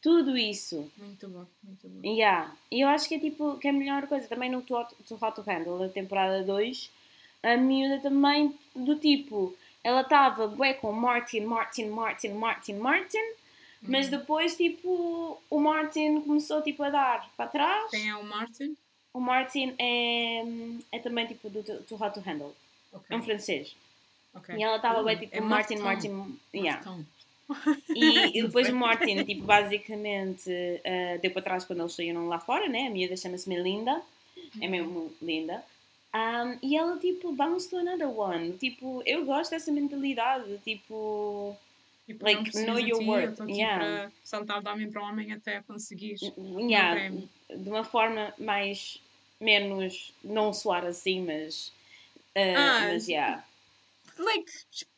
Tudo 0.00 0.38
isso. 0.38 0.90
Muito 0.96 1.28
bom, 1.28 1.44
muito 1.62 1.88
bom. 1.88 2.00
Yeah. 2.08 2.54
E 2.70 2.80
eu 2.80 2.88
acho 2.88 3.08
que 3.08 3.16
é 3.16 3.18
tipo 3.18 3.58
que 3.58 3.66
é 3.66 3.70
a 3.70 3.74
melhor 3.74 4.06
coisa. 4.06 4.26
Também 4.28 4.48
no 4.50 4.62
Too 4.62 4.78
Hot 4.78 4.94
to 5.34 5.42
Handle, 5.42 5.78
da 5.80 5.88
temporada 5.88 6.42
2, 6.44 6.90
a 7.42 7.56
miúda 7.56 7.98
também 8.00 8.54
do 8.76 8.94
tipo, 8.96 9.54
ela 9.82 10.02
estava 10.02 10.46
bué 10.46 10.72
com 10.74 10.92
Martin, 10.92 11.40
Martin, 11.40 11.86
Martin, 11.86 12.28
Martin, 12.28 12.74
Martin, 12.74 13.18
mas 13.82 14.06
Uhum. 14.06 14.18
depois 14.18 14.56
tipo 14.56 15.40
o 15.50 15.60
Martin 15.60 16.20
começou 16.22 16.62
tipo 16.62 16.82
a 16.82 16.90
dar 16.90 17.30
para 17.36 17.46
trás. 17.48 17.90
Quem 17.90 18.08
é 18.08 18.14
o 18.16 18.24
Martin? 18.24 18.76
O 19.12 19.20
Martin 19.20 19.74
é, 19.78 20.44
é 20.92 20.98
também 20.98 21.26
tipo 21.26 21.48
do 21.48 21.62
Too 21.62 21.82
Too 21.82 21.98
Hot 22.02 22.14
to 22.14 22.20
Handle. 22.20 22.54
Ok. 22.92 23.06
É 23.10 23.16
um 23.16 23.22
francês. 23.22 23.74
ok. 24.34 24.54
E 24.56 24.62
ela 24.62 24.76
estava 24.76 25.02
bué 25.02 25.16
tipo 25.16 25.36
é 25.36 25.40
Martin, 25.40 25.76
Martin. 25.76 26.08
Martin, 26.10 26.38
yeah. 26.54 26.82
Martin. 26.84 27.06
E, 27.96 28.38
e 28.38 28.42
depois 28.42 28.68
o. 28.68 28.76
Martin, 28.76 29.24
tipo, 29.24 29.42
basicamente 29.44 30.50
uh, 30.50 31.18
deu 31.22 31.30
para 31.30 31.40
trás 31.42 31.64
quando 31.64 31.80
eles 31.80 31.94
saíram 31.94 32.28
lá 32.28 32.38
fora, 32.38 32.68
né? 32.68 32.86
A 32.88 32.90
miúda 32.90 33.16
chama-se 33.16 33.48
Melinda, 33.48 34.02
é 34.60 34.64
Uhum. 34.66 34.70
mesmo 34.70 35.12
linda. 35.22 35.64
Um, 36.14 36.58
e 36.62 36.76
ela, 36.76 36.98
tipo, 36.98 37.32
bounce 37.32 37.68
to 37.70 37.78
another 37.78 38.08
one. 38.08 38.52
Tipo, 38.58 39.02
eu 39.06 39.24
gosto 39.24 39.50
dessa 39.52 39.72
mentalidade, 39.72 40.58
tipo, 40.62 41.56
Tipo, 42.08 42.24
Like, 42.24 42.50
know 42.64 42.78
your 42.78 43.00
ti, 43.00 43.04
worth, 43.04 43.38
yeah. 43.48 44.10
saltar 44.24 44.62
de 44.62 44.68
homem 44.70 44.90
para 44.90 45.02
homem 45.02 45.30
até 45.30 45.60
conseguir. 45.60 46.16
yeah, 46.58 46.94
prémio. 46.94 47.28
de 47.54 47.68
uma 47.68 47.84
forma 47.84 48.32
mais, 48.38 48.98
menos, 49.38 50.14
não 50.24 50.52
soar 50.54 50.86
assim, 50.86 51.20
mas, 51.22 51.68
uh, 52.34 52.56
Ah, 52.56 52.80
mas, 52.88 53.06
yeah. 53.08 53.44
Like, 54.16 54.50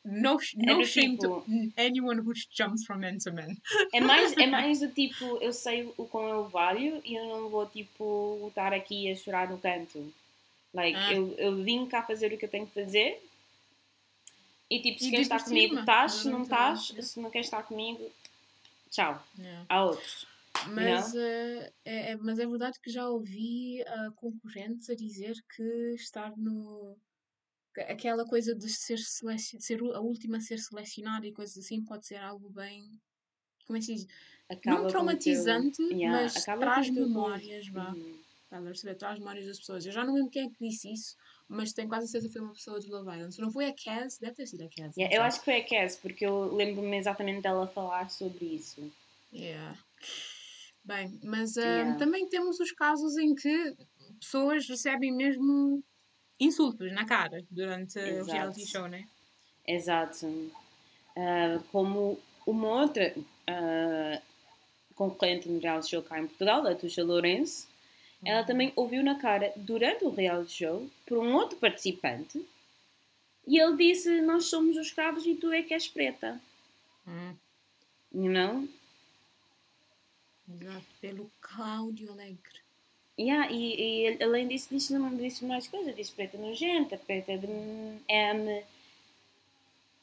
no, 0.05 0.39
É 0.41 0.67
no 0.73 0.79
do 0.79 0.85
shame 0.87 1.19
tipo- 1.19 1.41
to 1.43 1.73
anyone 1.77 2.21
who 2.21 2.33
jumps 2.51 2.87
from 2.87 2.99
man 3.01 3.19
to 3.19 3.33
man. 3.33 3.57
É 3.93 4.01
mais, 4.01 4.33
é 4.37 4.47
mais 4.47 4.79
do 4.79 4.89
tipo, 4.89 5.37
eu 5.43 5.53
sei 5.53 5.93
o 5.99 6.07
quão 6.07 6.29
eu 6.29 6.49
valho 6.49 7.03
e 7.05 7.17
eu 7.17 7.27
não 7.27 7.49
vou, 7.49 7.67
tipo, 7.67 8.47
estar 8.49 8.73
aqui 8.73 9.11
a 9.11 9.17
chorar 9.17 9.51
no 9.51 9.59
canto. 9.59 10.11
Like, 10.73 10.97
Ah. 10.97 11.13
eu, 11.13 11.35
eu 11.37 11.57
vim 11.65 11.85
cá 11.87 12.03
fazer 12.05 12.33
o 12.33 12.39
que 12.39 12.45
eu 12.45 12.49
tenho 12.49 12.69
que 12.69 12.73
fazer 12.81 13.21
e, 14.71 14.81
tipo, 14.81 14.99
se 15.01 15.09
E 15.09 15.11
queres 15.11 15.27
estar 15.27 15.45
comigo, 15.45 15.79
estás, 15.81 16.13
se 16.13 16.31
não 16.31 16.43
estás, 16.43 16.87
se 16.89 17.21
não 17.21 17.31
queres 17.31 17.47
estar 17.49 17.63
comigo, 17.65 18.11
tchau. 18.91 19.23
Yeah. 19.39 19.67
Há 19.69 19.85
outros. 19.85 20.27
Mas, 20.69 21.15
eh, 21.15 21.73
é, 21.85 22.17
mas 22.17 22.39
é 22.39 22.47
verdade 22.47 22.79
que 22.81 22.91
já 22.91 23.09
ouvi 23.09 23.83
ah, 23.87 24.11
concorrentes 24.17 24.91
a 24.91 24.95
dizer 24.95 25.35
que 25.57 25.95
estar 25.95 26.37
no. 26.37 26.97
que 27.75 27.81
Aquela 27.83 28.27
coisa 28.27 28.55
de 28.55 28.69
ser, 28.69 28.99
seleci- 28.99 29.61
ser 29.61 29.81
a 29.95 30.01
última 30.01 30.37
a 30.37 30.41
ser 30.41 30.59
selecionada 30.59 31.27
e 31.27 31.33
coisas 31.33 31.57
assim 31.65 31.83
pode 31.83 32.07
ser 32.07 32.17
algo 32.17 32.51
bem. 32.51 32.85
Como 33.67 33.77
é 33.77 33.81
que 33.81 33.87
se 33.87 33.95
diz? 33.95 34.07
Acaba 34.49 34.81
Não 34.83 34.89
traumatizante, 34.89 35.77
teu- 35.77 35.93
yeah, 35.97 36.23
mas 36.23 36.37
acaba 36.37 36.61
traz 36.61 36.91
memórias, 36.91 37.69
vá. 37.69 37.91
Uhum. 37.93 38.21
Perceber? 38.65 38.97
Traz 38.97 39.19
memórias 39.19 39.47
das 39.47 39.61
pessoas. 39.61 39.87
Eu 39.87 39.93
já 39.93 40.05
não 40.05 40.15
lembro 40.15 40.31
quem 40.31 40.47
é 40.47 40.51
que 40.51 40.57
disse 40.69 40.93
isso, 40.93 41.17
mas 41.51 41.73
tenho 41.73 41.89
quase 41.89 42.07
certeza 42.07 42.29
que 42.29 42.33
foi 42.33 42.43
uma 42.43 42.55
pessoa 42.55 42.79
de 42.79 42.89
Love 42.89 43.11
Island. 43.11 43.35
Se 43.35 43.41
não 43.41 43.51
foi 43.51 43.67
a 43.67 43.75
Cass, 43.75 44.19
deve 44.19 44.35
ter 44.35 44.47
sido 44.47 44.63
a 44.65 44.69
Cass. 44.69 44.97
Yeah, 44.97 45.17
eu 45.17 45.23
acho 45.23 45.41
que 45.41 45.45
foi 45.47 45.57
a 45.57 45.65
Cass, 45.69 45.97
porque 45.97 46.25
eu 46.25 46.55
lembro-me 46.55 46.97
exatamente 46.97 47.43
dela 47.43 47.67
falar 47.67 48.09
sobre 48.09 48.45
isso. 48.47 48.91
Yeah. 49.33 49.77
Bem, 50.85 51.19
mas 51.25 51.57
ah, 51.59 51.63
Yeah. 51.63 51.99
também 51.99 52.29
temos 52.29 52.59
os 52.61 52.71
casos 52.73 53.17
em 53.19 53.35
que 53.35 53.77
pessoas 54.21 54.69
recebem 54.69 55.13
mesmo 55.13 55.83
insultos 56.39 56.91
na 56.93 57.05
cara 57.05 57.45
durante 57.51 57.99
o 57.99 58.03
Exato. 58.03 58.33
reality 58.33 58.67
show, 58.67 58.87
né? 58.89 59.07
Exato. 59.67 60.27
Ah, 61.17 61.61
como 61.73 62.19
uma 62.47 62.69
outra 62.83 63.13
ah, 63.49 64.23
concorrente 64.95 65.49
no 65.49 65.59
reality 65.61 65.91
show 65.91 66.03
cá 66.03 66.21
em 66.21 66.27
Portugal, 66.29 66.67
a 66.67 66.75
Tuxa 66.75 67.03
Lourenço, 67.03 67.69
ela 68.25 68.45
também 68.45 68.73
ouviu 68.77 69.03
na 69.03 69.15
cara 69.19 69.53
durante 69.57 70.05
o 70.05 70.11
reality 70.11 70.53
show 70.59 70.89
por 71.07 71.19
um 71.19 71.33
outro 71.35 71.57
participante 71.59 72.45
e 73.47 73.59
ele 73.59 73.77
disse: 73.77 74.21
Nós 74.21 74.45
somos 74.47 74.77
os 74.77 74.87
escravos 74.87 75.25
e 75.27 75.35
tu 75.35 75.51
é 75.53 75.63
que 75.63 75.73
és 75.75 75.89
preta. 75.89 76.41
Hum, 77.07 77.35
You 78.13 78.31
know? 78.31 78.69
exato. 80.49 80.87
Pelo 81.01 81.31
Cláudio 81.41 82.11
Alegre. 82.13 82.61
Yeah, 83.19 83.51
e, 83.53 83.75
e 83.77 84.07
ele- 84.07 84.25
além 84.25 84.49
disso, 84.49 84.69
disse, 84.71 84.95
disse 85.19 85.45
mais 85.45 85.69
coisas: 85.69 85.95
disse 85.95 86.13
preta 86.13 86.37
nojenta, 86.39 86.97
preta 86.99 87.37
de 87.39 87.47
M. 88.09 88.65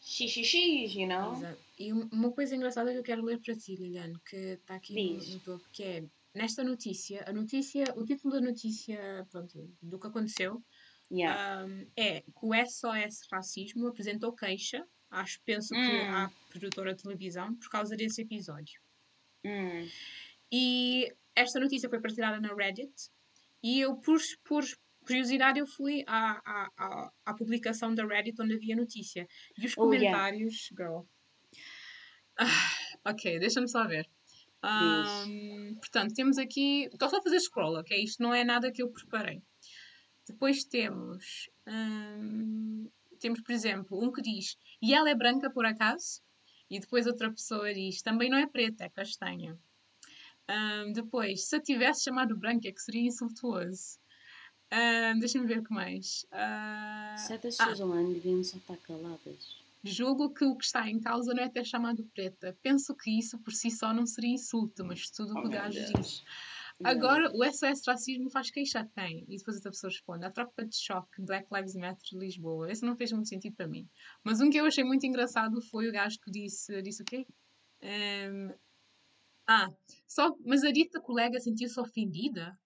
XXX, 0.01 0.93
you 0.95 1.07
know? 1.07 1.33
Exato. 1.37 1.57
E 1.79 1.91
um- 1.93 2.07
uma 2.11 2.31
coisa 2.31 2.55
engraçada 2.55 2.91
que 2.91 2.97
eu 2.97 3.03
quero 3.03 3.23
ler 3.23 3.39
para 3.39 3.55
ti, 3.55 3.75
Liliane, 3.75 4.17
que 4.29 4.35
está 4.35 4.75
aqui 4.75 4.93
no, 4.93 5.19
Diz. 5.19 5.33
no 5.33 5.39
topo, 5.41 5.65
que 5.73 5.83
é 5.83 6.03
nesta 6.37 6.63
notícia, 6.63 7.23
a 7.27 7.33
notícia, 7.33 7.83
o 7.95 8.05
título 8.05 8.35
da 8.35 8.41
notícia, 8.41 9.25
pronto, 9.31 9.69
do 9.81 9.99
que 9.99 10.07
aconteceu, 10.07 10.63
Yeah. 11.09 11.65
um, 11.65 11.87
é 11.95 12.19
que 12.21 12.41
o 12.41 12.53
SOS 12.53 13.27
Racismo 13.31 13.87
apresentou 13.87 14.33
queixa, 14.35 14.85
acho, 15.09 15.39
penso 15.45 15.73
que 15.73 15.79
Hum. 15.79 16.13
à 16.15 16.29
produtora 16.49 16.93
de 16.93 17.01
televisão, 17.01 17.55
por 17.55 17.69
causa 17.69 17.95
desse 17.95 18.21
episódio. 18.23 18.81
Hum. 19.45 19.87
E 20.51 21.07
esta 21.33 21.59
notícia 21.61 21.87
foi 21.89 22.01
partilhada 22.01 22.41
na 22.41 22.53
Reddit 22.53 22.93
e 23.63 23.79
eu, 23.79 23.95
por, 23.95 24.19
por 24.43 24.63
curiosidade, 25.05 25.59
eu 25.59 25.65
fui 25.67 26.03
à, 26.07 26.41
à, 26.45 26.69
à, 26.77 27.11
à 27.25 27.33
publicação 27.33 27.95
da 27.95 28.05
Reddit 28.05 28.41
onde 28.41 28.55
havia 28.55 28.75
a 28.75 28.77
notícia. 28.77 29.25
E 29.57 29.65
os 29.65 29.77
Oh, 29.77 29.93
yeah. 29.93 30.11
comentários, 30.11 30.69
girl. 30.77 31.03
Ah, 32.37 33.11
ok, 33.11 33.39
deixa-me 33.39 33.69
só 33.69 33.87
ver. 33.87 34.05
Portanto, 35.79 36.13
temos 36.13 36.37
aqui. 36.37 36.85
Estou 36.91 37.09
só 37.09 37.17
a 37.17 37.21
fazer 37.21 37.39
scroll, 37.39 37.77
ok? 37.79 38.03
Isto 38.03 38.23
não 38.23 38.33
é 38.33 38.43
nada 38.43 38.71
que 38.71 38.81
eu 38.81 38.89
preparei. 38.89 39.41
Depois 40.27 40.63
temos. 40.63 41.49
ahm, 41.65 42.87
temos, 43.19 43.41
por 43.41 43.51
exemplo, 43.51 44.03
um 44.03 44.11
que 44.11 44.21
diz: 44.21 44.57
E 44.81 44.93
ela 44.93 45.09
é 45.09 45.15
branca 45.15 45.49
por 45.49 45.65
acaso? 45.65 46.21
E 46.69 46.79
depois 46.79 47.07
outra 47.07 47.31
pessoa 47.31 47.73
diz: 47.73 48.01
Também 48.01 48.29
não 48.29 48.37
é 48.37 48.47
preta, 48.47 48.83
é 48.85 48.89
castanha. 48.89 49.57
Ahm, 50.47 50.93
depois, 50.93 51.47
se 51.47 51.55
a 51.55 51.61
tivesse 51.61 52.03
chamado 52.03 52.35
branca, 52.37 52.67
é 52.67 52.71
que 52.71 52.81
seria 52.81 53.01
insultuoso. 53.07 53.99
Ahm, 54.71 55.19
Deixa-me 55.19 55.47
ver 55.47 55.59
o 55.59 55.63
que 55.63 55.73
mais. 55.73 56.25
Ah, 56.31 57.15
Certas 57.17 57.59
ah. 57.59 57.67
pessoas 57.67 57.89
online 57.89 58.13
deviam 58.15 58.43
só 58.43 58.57
estar 58.57 58.77
caladas. 58.77 59.66
Julgo 59.87 60.33
que 60.33 60.45
o 60.45 60.55
que 60.55 60.65
está 60.65 60.89
em 60.89 60.99
causa 60.99 61.33
não 61.33 61.43
é 61.43 61.49
ter 61.49 61.65
chamado 61.65 62.05
preta. 62.13 62.57
Penso 62.61 62.95
que 62.95 63.11
isso 63.17 63.39
por 63.39 63.53
si 63.53 63.71
só 63.71 63.93
não 63.93 64.05
seria 64.05 64.31
insulto, 64.33 64.85
mas 64.85 65.09
tudo 65.09 65.33
o 65.33 65.37
Oh, 65.37 65.41
que 65.41 65.47
o 65.47 65.51
gajo 65.51 65.85
Deus. 65.85 65.91
diz. 65.93 66.23
Agora, 66.83 67.31
o 67.33 67.43
SOS 67.43 67.81
Racismo 67.87 68.29
faz 68.29 68.51
queixa 68.51 68.87
quem? 68.95 69.25
E 69.27 69.37
depois 69.37 69.55
outra 69.57 69.71
pessoa 69.71 69.89
responde. 69.91 70.25
A 70.25 70.31
tropa 70.31 70.63
de 70.65 70.75
choque 70.77 71.21
Black 71.21 71.47
Lives 71.51 71.75
Matter 71.75 72.03
de 72.11 72.17
Lisboa. 72.17 72.71
Esse 72.71 72.85
não 72.85 72.95
fez 72.95 73.11
muito 73.11 73.27
sentido 73.27 73.55
para 73.55 73.67
mim. 73.67 73.89
Mas 74.23 74.39
um 74.41 74.49
que 74.49 74.57
eu 74.57 74.65
achei 74.65 74.83
muito 74.83 75.05
engraçado 75.05 75.59
foi 75.61 75.87
o 75.89 75.91
gajo 75.91 76.19
que 76.19 76.29
disse... 76.29 76.81
Disse 76.83 77.01
o 77.01 77.05
quê? 77.05 77.25
Ehm, 77.81 78.53
ah, 79.47 79.71
só, 80.07 80.35
mas 80.45 80.63
a 80.63 80.71
dita 80.71 80.99
colega 81.01 81.39
sentiu-se 81.39 81.79
ofendida? 81.79 82.57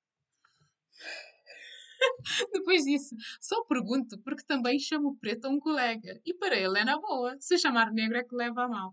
Depois 2.52 2.84
disse, 2.84 3.16
só 3.40 3.64
pergunto 3.64 4.18
porque 4.20 4.44
também 4.44 4.80
chamo 4.80 5.16
preto 5.18 5.46
a 5.46 5.50
um 5.50 5.60
colega. 5.60 6.20
E 6.26 6.34
para 6.34 6.56
ele 6.56 6.80
é 6.80 6.86
na 6.86 7.00
boa. 7.00 7.36
Se 7.40 7.58
chamar 7.58 7.92
negro 7.92 8.18
é 8.18 8.24
que 8.24 8.36
leva 8.36 8.64
a 8.64 8.68
mal. 8.68 8.92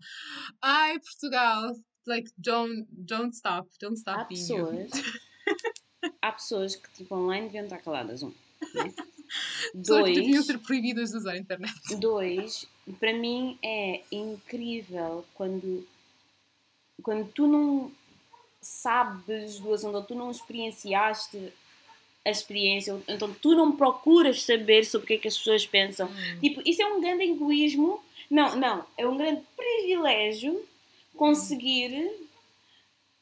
Ai, 0.60 0.98
Portugal. 0.98 1.74
Like, 2.06 2.30
don't, 2.38 2.86
don't 2.90 3.34
stop. 3.34 3.68
Don't 3.80 3.98
stop 3.98 4.20
Há 4.20 4.24
pessoas, 4.24 4.90
há 6.22 6.32
pessoas 6.32 6.74
que 6.74 6.90
tipo, 6.94 7.14
online 7.14 7.46
deviam 7.46 7.64
estar 7.64 7.78
caladas. 7.78 8.22
Um. 8.22 8.32
Né? 8.74 8.94
Que 9.72 9.76
deviam 9.76 10.32
Dois, 10.32 10.46
ser 10.46 10.58
proibidas 10.58 11.10
de 11.10 11.18
usar 11.18 11.32
a 11.32 11.36
internet. 11.38 11.74
dois, 12.00 12.66
para 12.98 13.12
mim 13.12 13.58
é 13.62 14.02
incrível 14.10 15.22
quando, 15.34 15.86
quando 17.02 17.30
tu 17.32 17.46
não 17.46 17.92
sabes 18.60 19.60
do 19.60 19.72
assunto, 19.72 19.96
ou 19.96 20.02
tu 20.02 20.14
não 20.14 20.30
experienciaste 20.30 21.52
a 22.24 22.30
experiência, 22.30 23.00
então 23.08 23.32
tu 23.34 23.54
não 23.54 23.76
procuras 23.76 24.42
saber 24.42 24.84
sobre 24.84 25.04
o 25.04 25.08
que 25.08 25.14
é 25.14 25.18
que 25.18 25.28
as 25.28 25.38
pessoas 25.38 25.66
pensam. 25.66 26.08
Tipo, 26.40 26.60
isso 26.68 26.82
é 26.82 26.86
um 26.86 27.00
grande 27.00 27.24
egoísmo. 27.24 28.02
Não, 28.30 28.54
não, 28.56 28.86
é 28.96 29.06
um 29.06 29.16
grande 29.16 29.42
privilégio 29.56 30.66
conseguir 31.16 32.10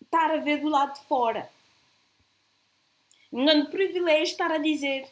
estar 0.03 0.31
a 0.33 0.39
ver 0.39 0.61
do 0.61 0.69
lado 0.69 0.95
de 0.99 1.07
fora. 1.07 1.49
Um 3.33 3.45
grande 3.45 3.71
privilégio 3.71 4.33
estar 4.33 4.51
a 4.51 4.59
dizer 4.59 5.09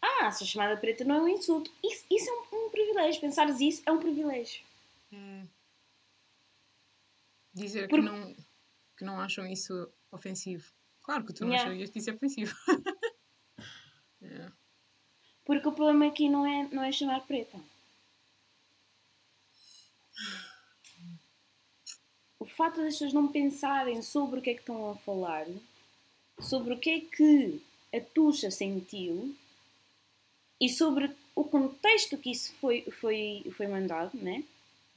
ah, 0.00 0.30
ser 0.30 0.44
chamada 0.44 0.76
preta 0.76 1.02
não 1.04 1.16
é 1.16 1.20
um 1.22 1.28
insulto. 1.28 1.70
Isso, 1.82 2.04
isso 2.10 2.28
é 2.28 2.32
um, 2.32 2.66
um 2.66 2.70
privilégio. 2.70 3.20
Pensares 3.20 3.60
isso 3.60 3.82
é 3.86 3.92
um 3.92 3.98
privilégio. 3.98 4.62
Hum. 5.12 5.46
Dizer 7.54 7.88
Por- 7.88 8.00
que, 8.00 8.04
não, 8.04 8.36
que 8.98 9.04
não 9.04 9.18
acham 9.20 9.46
isso 9.46 9.88
ofensivo. 10.10 10.70
Claro 11.02 11.24
que 11.24 11.32
tu 11.32 11.44
não 11.44 11.50
Yeah. 11.52 11.70
acharias 11.70 11.90
isso 11.94 12.10
ofensivo. 12.12 12.54
Yeah. 14.24 14.52
Porque 15.44 15.68
o 15.68 15.72
problema 15.72 16.06
aqui 16.06 16.28
não 16.28 16.46
é, 16.46 16.68
não 16.72 16.82
é 16.82 16.90
chamar 16.90 17.20
preta. 17.26 17.58
O 22.38 22.46
fato 22.46 22.76
das 22.76 22.94
pessoas 22.94 23.12
não 23.12 23.28
pensarem 23.28 24.02
sobre 24.02 24.38
o 24.38 24.42
que 24.42 24.50
é 24.50 24.54
que 24.54 24.60
estão 24.60 24.90
a 24.90 24.96
falar, 24.96 25.46
sobre 26.40 26.74
o 26.74 26.78
que 26.78 26.90
é 26.90 27.00
que 27.00 27.62
a 27.94 28.00
Tuxa 28.00 28.50
sentiu 28.50 29.34
e 30.60 30.68
sobre 30.68 31.14
o 31.34 31.44
contexto 31.44 32.18
que 32.18 32.30
isso 32.30 32.54
foi, 32.56 32.82
foi, 33.00 33.44
foi 33.56 33.66
mandado, 33.66 34.16
né? 34.16 34.44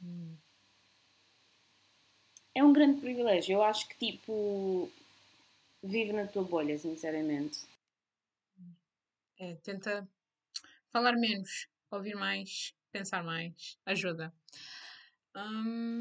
Hum. 0.03 0.35
É 2.53 2.63
um 2.63 2.73
grande 2.73 2.99
privilégio. 3.01 3.53
Eu 3.53 3.63
acho 3.63 3.87
que, 3.87 3.97
tipo, 3.97 4.89
vive 5.83 6.11
na 6.13 6.25
tua 6.25 6.43
bolha, 6.43 6.77
sinceramente. 6.77 7.59
É, 9.39 9.55
tenta 9.55 10.07
falar 10.91 11.13
menos, 11.13 11.67
ouvir 11.91 12.15
mais, 12.15 12.73
pensar 12.91 13.23
mais. 13.23 13.77
Ajuda. 13.85 14.33
Hum, 15.35 15.99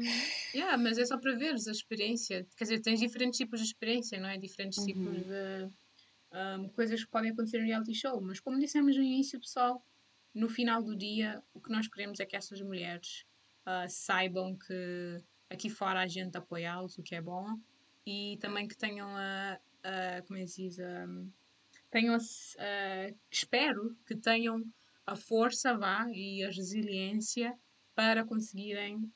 yeah, 0.53 0.75
mas 0.77 0.97
é 0.97 1.05
só 1.05 1.17
para 1.17 1.35
veres 1.35 1.67
a 1.67 1.71
experiência. 1.71 2.47
Quer 2.57 2.63
dizer, 2.63 2.79
tens 2.81 2.99
diferentes 2.99 3.37
tipos 3.37 3.59
de 3.59 3.67
experiência, 3.67 4.19
não 4.19 4.29
é? 4.29 4.37
Diferentes 4.37 4.83
tipos 4.83 5.05
Uhum. 5.05 5.21
de 5.21 5.69
hum, 6.63 6.69
coisas 6.69 7.03
que 7.03 7.11
podem 7.11 7.31
acontecer 7.31 7.59
no 7.59 7.65
reality 7.65 7.93
show. 7.93 8.19
Mas 8.21 8.39
como 8.39 8.59
dissemos 8.59 8.95
no 8.95 9.03
início, 9.03 9.39
pessoal, 9.39 9.85
no 10.33 10.49
final 10.49 10.81
do 10.81 10.95
dia, 10.95 11.43
o 11.53 11.61
que 11.61 11.71
nós 11.71 11.87
queremos 11.87 12.19
é 12.19 12.25
que 12.25 12.35
essas 12.35 12.61
mulheres 12.61 13.25
ah, 13.65 13.87
saibam 13.87 14.55
que 14.57 15.23
aqui 15.49 15.69
fora 15.69 16.01
a 16.01 16.07
gente 16.07 16.35
apoiá-los, 16.37 16.97
o 16.97 17.03
que 17.03 17.13
é 17.15 17.21
bom, 17.21 17.59
e 18.05 18.37
também 18.39 18.67
que 18.67 18.77
tenham 18.77 19.09
a, 19.15 19.59
a 19.83 20.21
como 20.23 20.39
é 20.39 20.41
que 20.43 20.47
se 20.47 20.63
diz, 20.63 20.79
a, 20.79 21.05
tenham, 21.89 22.15
s- 22.15 22.57
a- 22.59 23.13
espero 23.31 23.95
que 24.05 24.15
tenham 24.15 24.63
a 25.05 25.15
força, 25.15 25.77
vá, 25.77 26.05
e 26.11 26.43
a 26.43 26.47
resiliência 26.49 27.57
para 27.95 28.25
conseguirem 28.25 29.11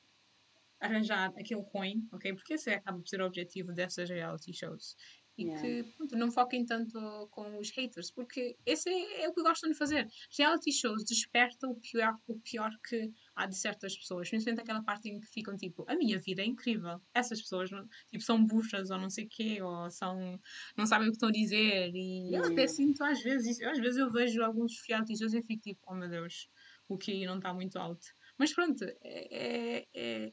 arranjar 0.80 1.32
aquele 1.38 1.62
coin, 1.64 2.08
ok? 2.12 2.34
Porque 2.34 2.54
esse 2.54 2.70
acaba 2.70 2.98
por 2.98 3.08
ser 3.08 3.20
o 3.20 3.26
objetivo 3.26 3.72
dessas 3.72 4.08
reality 4.10 4.52
shows. 4.52 4.96
E 5.38 5.46
Yeah. 5.46 5.58
que 5.58 5.84
pronto, 5.96 6.16
não 6.16 6.30
foquem 6.30 6.64
tanto 6.66 7.28
com 7.30 7.58
os 7.58 7.70
haters, 7.70 8.10
porque 8.10 8.58
esse 8.66 8.88
é, 8.90 9.24
é 9.24 9.28
o 9.28 9.32
que 9.34 9.42
gostam 9.42 9.70
de 9.70 9.76
fazer. 9.76 10.06
Reality 10.36 10.70
shows 10.72 11.04
despertam 11.04 11.70
o 11.70 11.80
pior, 11.80 12.14
o 12.26 12.38
pior 12.40 12.70
que 12.86 13.10
há 13.34 13.46
de 13.46 13.56
certas 13.56 13.96
pessoas, 13.96 14.28
principalmente 14.28 14.60
aquela 14.62 14.82
parte 14.84 15.08
em 15.08 15.18
que 15.20 15.26
ficam 15.26 15.56
tipo, 15.56 15.84
a 15.88 15.96
minha 15.96 16.18
vida 16.20 16.42
é 16.42 16.44
incrível. 16.44 17.00
Essas 17.14 17.40
pessoas 17.40 17.70
não, 17.70 17.86
tipo, 18.10 18.22
são 18.22 18.44
buchas 18.44 18.90
ou 18.90 18.98
não 18.98 19.08
sei 19.08 19.24
o 19.24 19.28
quê, 19.30 19.62
ou 19.62 19.90
são, 19.90 20.38
não 20.76 20.86
sabem 20.86 21.08
o 21.08 21.10
que 21.10 21.16
estão 21.16 21.28
a 21.28 21.32
dizer. 21.32 21.90
E 21.94 22.34
eu 22.36 22.44
até 22.46 22.66
sinto 22.66 23.02
às 23.04 23.22
vezes, 23.22 23.58
isso. 23.58 23.64
às 23.64 23.78
vezes 23.78 23.98
eu 23.98 24.10
vejo 24.12 24.42
alguns 24.42 24.72
reality 24.88 25.16
shows 25.18 25.34
e 25.34 25.42
fico 25.42 25.62
tipo, 25.62 25.80
oh 25.86 25.94
meu 25.94 26.08
Deus, 26.08 26.48
o 26.88 26.98
QI 26.98 27.26
não 27.26 27.36
está 27.36 27.52
muito 27.54 27.78
alto. 27.78 28.06
Mas 28.38 28.54
pronto, 28.54 28.84
é, 28.84 29.78
é, 29.82 29.86
é, 29.94 30.32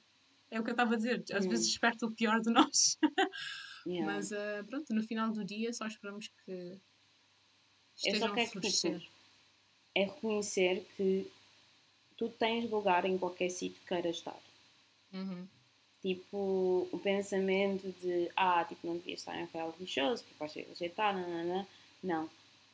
é 0.52 0.60
o 0.60 0.64
que 0.64 0.70
eu 0.72 0.74
estava 0.74 0.94
a 0.94 0.98
dizer. 0.98 1.24
Às 1.34 1.46
Hum. 1.46 1.48
vezes 1.48 1.68
desperta 1.68 2.06
o 2.06 2.14
pior 2.16 2.40
de 2.42 2.52
nós. 2.52 2.98
Yeah. 3.90 4.06
Mas 4.06 4.32
ah, 4.32 4.64
pronto, 4.70 4.94
no 4.94 5.02
final 5.04 5.32
do 5.32 5.44
dia 5.44 5.74
só 5.74 5.88
esperamos 5.88 6.28
que 6.28 6.52
Eu 6.52 6.80
estejam 7.96 8.28
só 8.28 8.34
a 8.34 8.36
que, 8.36 8.48
florescer. 8.48 9.00
tipo, 9.00 9.12
é 9.96 10.04
reconhecer 10.04 10.86
que 10.96 11.32
tu 12.16 12.30
tens 12.30 12.70
lugar 12.70 13.04
em 13.06 13.18
qualquer 13.18 13.50
sítio 13.50 13.80
que 13.82 13.88
queiras 13.88 14.18
estar. 14.18 14.40
Uhum. 15.12 15.48
Tipo, 16.04 16.88
o 16.92 17.00
pensamento 17.00 17.92
de, 18.00 18.32
ah, 18.36 18.64
tipo, 18.64 18.86
não 18.86 18.98
devias 18.98 19.22
estar 19.22 19.36
em 19.40 19.48
reality 19.48 19.88
shows 19.88 20.22
porque 20.22 20.38
vais 20.38 20.52
ser 20.52 20.68
rejeitado, 20.68 21.20
nananã. 21.20 21.66
Não. 22.04 22.30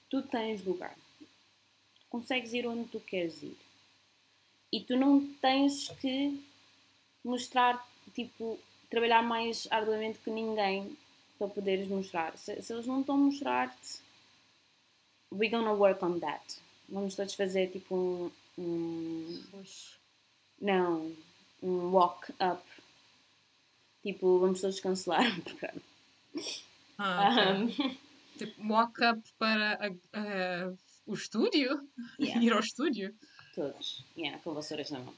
Tu 0.10 0.22
tens 0.24 0.64
lugar. 0.66 0.96
Tu 1.18 2.06
consegues 2.10 2.54
ir 2.54 2.68
onde 2.68 2.90
tu 2.90 3.00
queres 3.00 3.42
ir. 3.42 3.58
E 4.72 4.82
tu 4.82 4.98
não 4.98 5.26
tens 5.36 5.88
que 6.02 6.44
mostrar, 7.24 7.88
tipo, 8.14 8.60
trabalhar 8.90 9.24
mais 9.24 9.66
arduamente 9.72 10.20
que 10.20 10.30
ninguém 10.30 10.96
para 11.38 11.48
poderes 11.48 11.88
mostrar. 11.88 12.38
Se, 12.38 12.62
se 12.62 12.74
eles 12.74 12.86
não 12.88 13.02
estão 13.02 13.16
a 13.16 13.18
mostrar-te, 13.20 14.00
we're 15.32 15.50
gonna 15.50 15.74
work 15.74 16.04
on 16.04 16.20
that. 16.20 16.44
Vamos 16.90 17.16
todos 17.16 17.34
fazer, 17.34 17.72
tipo, 17.72 17.96
um, 17.96 18.32
um 18.58 19.44
não, 20.62 21.16
um 21.62 21.92
walk 21.92 22.32
up. 22.34 22.64
Tipo, 24.04 24.40
vamos 24.40 24.62
todos 24.62 24.80
cancelar 24.80 25.26
o 25.40 25.42
programa. 25.42 25.82
Ah, 26.98 27.30
ok. 27.32 27.44
Ahm, 27.90 27.98
Tipo, 28.38 28.68
walk 28.68 29.02
up 29.02 29.22
para 29.40 29.76
a- 29.76 30.20
a- 30.20 30.74
o 31.08 31.14
estúdio? 31.14 31.88
yeah, 32.20 32.40
Ir 32.44 32.52
ao 32.54 32.60
estúdio? 32.60 33.16
todos. 33.56 34.04
Yeah, 34.18 34.38
com 34.44 34.54
vassouras 34.54 34.92
na 34.92 35.00
mão. 35.00 35.14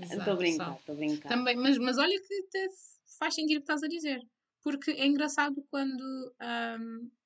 Estou 0.00 0.32
a 0.32 0.36
brincar, 0.36 0.74
estou 0.78 0.94
a 0.94 0.96
brincar. 0.96 1.28
Também, 1.28 1.54
mas, 1.56 1.76
mas 1.76 1.98
olha 1.98 2.18
que 2.18 2.44
faz 3.18 3.34
sentido 3.34 3.58
o 3.58 3.60
que 3.60 3.64
estás 3.64 3.82
a 3.82 3.88
dizer. 3.88 4.26
Porque 4.64 4.92
é 4.92 5.06
engraçado 5.06 5.62
quando 5.70 6.34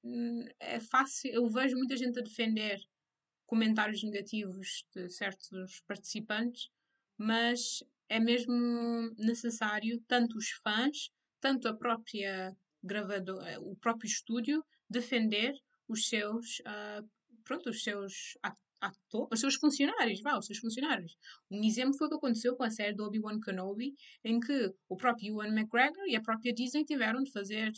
hum, 0.05 0.45
é 0.59 0.81
fácil. 0.81 1.31
Eu 1.33 1.49
vejo 1.49 1.77
muita 1.77 1.97
gente 1.97 2.19
a 2.19 2.23
defender 2.23 2.81
comentários 3.47 4.03
negativos 4.03 4.85
de 4.93 5.09
certos 5.09 5.81
participantes, 5.87 6.69
mas 7.17 7.83
é 8.09 8.19
mesmo 8.19 9.15
necessário 9.17 10.03
tanto 10.09 10.37
os 10.37 10.51
fãs, 10.63 11.11
tanto 11.41 11.69
a 11.69 11.75
própria 11.75 12.57
gravadora, 12.83 13.61
o 13.61 13.77
próprio 13.77 14.09
estúdio 14.09 14.65
defender 14.91 15.55
os 15.87 16.09
seus, 16.09 16.61
ah, 16.65 17.03
pronto, 17.45 17.71
os 17.71 17.83
seus 17.85 18.37
os 19.31 19.41
seus 19.41 19.57
funcionários, 19.57 20.21
vá, 20.21 20.39
os 20.39 20.47
seus 20.47 20.59
funcionários. 20.59 21.17
Um 21.51 21.63
exemplo 21.65 21.97
foi 21.97 22.07
o 22.07 22.11
que 22.11 22.17
aconteceu 22.17 22.57
com 22.57 22.63
a 22.65 22.71
série 22.71 22.95
do 22.95 23.05
Obi-Wan 23.05 23.41
Kenobi, 23.41 23.95
em 24.25 24.39
que 24.39 24.73
o 24.89 24.97
próprio 24.97 25.29
Ewan 25.29 25.49
McGregor 25.49 26.05
e 26.07 26.17
a 26.17 26.23
própria 26.23 26.53
Disney 26.53 26.85
tiveram 26.85 27.23
de 27.23 27.33
fazer 27.33 27.73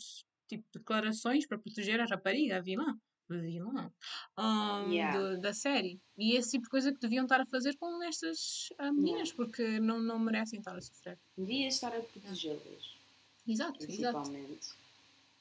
tipo 0.47 0.63
declarações 0.73 1.47
para 1.47 1.57
proteger 1.57 1.99
a 1.99 2.05
rapariga, 2.05 2.57
a 2.57 2.61
vilã. 2.61 2.97
a 3.29 3.33
Vilã 3.33 3.91
um, 4.37 4.91
Yeah. 4.91 5.37
da 5.37 5.53
série. 5.53 5.99
E 6.17 6.35
esse 6.35 6.51
tipo 6.51 6.63
de 6.65 6.69
coisa 6.69 6.91
que 6.93 6.99
deviam 6.99 7.23
estar 7.23 7.39
a 7.39 7.45
fazer 7.45 7.75
com 7.77 8.03
estas 8.03 8.67
ah, 8.77 8.91
meninas, 8.91 9.31
porque 9.31 9.79
não, 9.79 9.99
não 9.99 10.19
merecem 10.19 10.59
estar 10.59 10.75
a 10.75 10.81
sofrer. 10.81 11.17
Devias 11.37 11.75
estar 11.75 11.95
a 11.95 12.01
protegê-las, 12.01 12.99
Exato, 13.47 13.83
exato. 13.83 13.85
principalmente. 13.85 14.69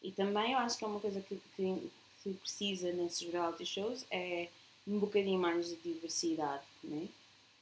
E 0.02 0.12
também 0.12 0.52
eu 0.52 0.58
acho 0.58 0.78
que 0.78 0.84
é 0.84 0.86
uma 0.88 1.00
coisa 1.00 1.20
que, 1.20 1.36
que, 1.56 1.90
que 2.22 2.32
precisa 2.34 2.92
nesses 2.92 3.28
reality 3.30 3.66
shows 3.66 4.06
é 4.10 4.48
um 4.86 4.98
bocadinho 4.98 5.40
mais 5.40 5.68
de 5.68 5.76
diversidade, 5.76 6.64
né? 6.82 7.08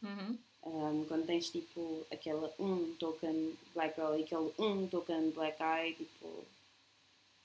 Uhum. 0.02 0.38
Um, 0.64 1.04
quando 1.06 1.26
tens 1.26 1.50
tipo 1.50 2.06
aquele 2.12 2.48
um 2.58 2.94
token 2.98 3.56
black 3.74 3.94
girl 3.94 4.14
e 4.16 4.22
aquele 4.22 4.52
um 4.58 4.86
token 4.86 5.30
black 5.30 5.58
guy, 5.58 5.94
tipo. 5.94 6.44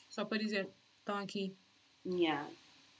Só 0.10 0.26
para 0.26 0.38
dizer, 0.38 0.70
estão 1.00 1.18
aqui. 1.18 1.56
Yeah. 2.06 2.50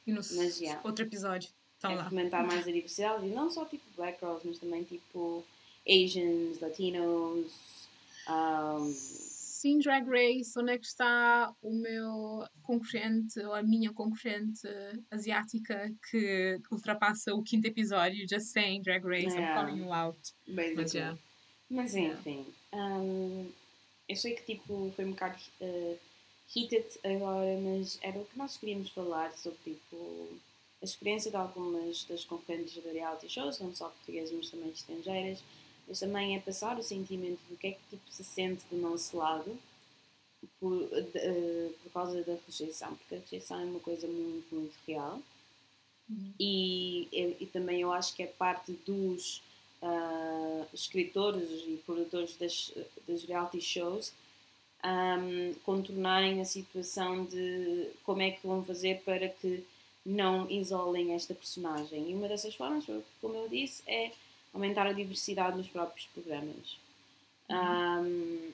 E 0.06 0.12
no 0.12 0.22
Mas, 0.36 0.60
yeah. 0.60 0.82
outro 0.84 1.06
episódio. 1.06 1.50
Estão 1.76 1.92
é 1.92 1.96
lá. 1.96 2.10
fomentar 2.10 2.46
mais 2.46 2.68
a 2.68 2.72
diversidade 2.72 3.26
e 3.26 3.30
não 3.30 3.52
só 3.52 3.66
tipo 3.66 3.84
black 3.96 4.20
girls, 4.20 4.48
mas 4.48 4.58
também 4.58 4.84
tipo 4.84 5.44
Asians, 5.88 6.60
Latinos. 6.60 7.52
Um, 8.30 9.33
Sim, 9.64 9.80
Drag 9.80 10.06
Race, 10.10 10.60
onde 10.60 10.74
é 10.74 10.78
que 10.78 10.86
está 10.86 11.56
o 11.62 11.72
meu 11.72 12.46
concorrente 12.64 13.40
ou 13.40 13.54
a 13.54 13.64
minha 13.64 13.94
concorrente 13.94 14.68
asiática 15.10 15.90
que 16.12 16.60
ultrapassa 16.70 17.34
o 17.34 17.42
quinto 17.42 17.66
episódio? 17.66 18.28
Just 18.28 18.48
saying, 18.48 18.82
Drag 18.82 19.02
Race, 19.06 19.28
I'm 19.28 19.40
Yeah. 19.40 19.54
calling 19.54 19.78
you 19.82 19.94
out. 19.94 20.20
Mas 20.76 20.94
yeah. 20.94 21.18
Mas 21.70 21.96
enfim, 21.96 22.46
um, 22.74 23.50
eu 24.10 24.16
sei 24.18 24.36
que 24.36 24.44
tipo 24.44 24.92
foi 24.98 25.06
um 25.06 25.12
bocado 25.12 25.40
uh, 25.62 25.98
heated 26.54 27.00
agora, 27.02 27.58
mas 27.62 27.98
era 28.02 28.20
o 28.20 28.26
que 28.26 28.38
nós 28.38 28.58
queríamos 28.58 28.90
falar 28.90 29.32
sobre 29.32 29.60
tipo 29.64 30.28
a 30.82 30.84
experiência 30.84 31.32
de 31.32 31.38
algumas 31.38 32.04
das 32.04 32.26
concorrentes 32.26 32.74
de 32.74 32.82
reality 32.82 33.30
shows, 33.30 33.62
não 33.62 33.74
só 33.74 33.88
portuguesas, 33.88 34.36
mas 34.36 34.50
também 34.50 34.72
estrangeiras, 34.72 35.42
mas 35.88 36.00
também 36.00 36.36
é 36.36 36.40
passar 36.40 36.78
o 36.78 36.84
sentimento 36.84 37.40
do 37.50 37.58
que 37.58 37.68
é 37.68 37.72
que 37.72 37.80
tipo, 37.90 38.04
se 38.10 38.24
sente 38.24 38.64
do 38.70 38.78
nosso 38.78 39.18
lado 39.18 39.58
por, 40.60 40.74
uh, 40.74 41.74
por 41.84 41.92
causa 41.94 42.22
da 42.24 42.38
rejeição, 42.46 42.96
porque 42.96 43.16
a 43.16 43.20
rejeição 43.20 43.60
é 43.60 43.66
uma 43.66 43.80
coisa 43.80 44.08
muito, 44.08 44.54
muito 44.54 44.76
real. 44.88 45.22
Uhum. 46.10 46.34
E, 46.40 47.08
e, 47.12 47.38
e 47.42 47.46
também 47.48 47.82
eu 47.82 47.92
acho 47.92 48.14
que 48.14 48.24
é 48.24 48.28
parte 48.28 48.74
dos 48.86 49.42
ah, 49.86 50.66
escritores 50.74 51.50
e 51.68 51.78
produtores 51.86 52.38
das, 52.38 52.72
das 53.06 53.24
reality 53.26 53.60
shows 53.60 54.14
ahm, 54.82 55.54
contornarem 55.66 56.40
a 56.40 56.46
situação 56.46 57.26
de 57.26 57.90
como 58.06 58.22
é 58.22 58.32
que 58.32 58.48
vão 58.48 58.64
fazer 58.64 59.02
para 59.04 59.28
que 59.28 59.62
não 60.06 60.50
isolem 60.50 61.14
esta 61.14 61.34
personagem. 61.36 62.10
E 62.10 62.14
uma 62.14 62.30
dessas 62.30 62.56
formas, 62.56 62.86
como 63.20 63.36
eu 63.36 63.50
disse, 63.50 63.84
é 63.86 64.14
aumentar 64.54 64.88
a 64.88 64.94
diversidade 64.94 65.58
nos 65.58 65.68
próprios 65.68 66.08
programas. 66.08 66.78
Ahm, 67.50 68.52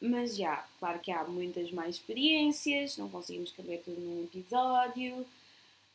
mas 0.00 0.36
já, 0.36 0.66
claro 0.78 0.98
que 1.00 1.10
há 1.10 1.24
muitas 1.24 1.70
mais 1.70 1.96
experiências, 1.96 2.96
não 2.96 3.08
conseguimos 3.08 3.52
caber 3.52 3.82
tudo 3.82 4.00
num 4.00 4.24
episódio. 4.24 5.26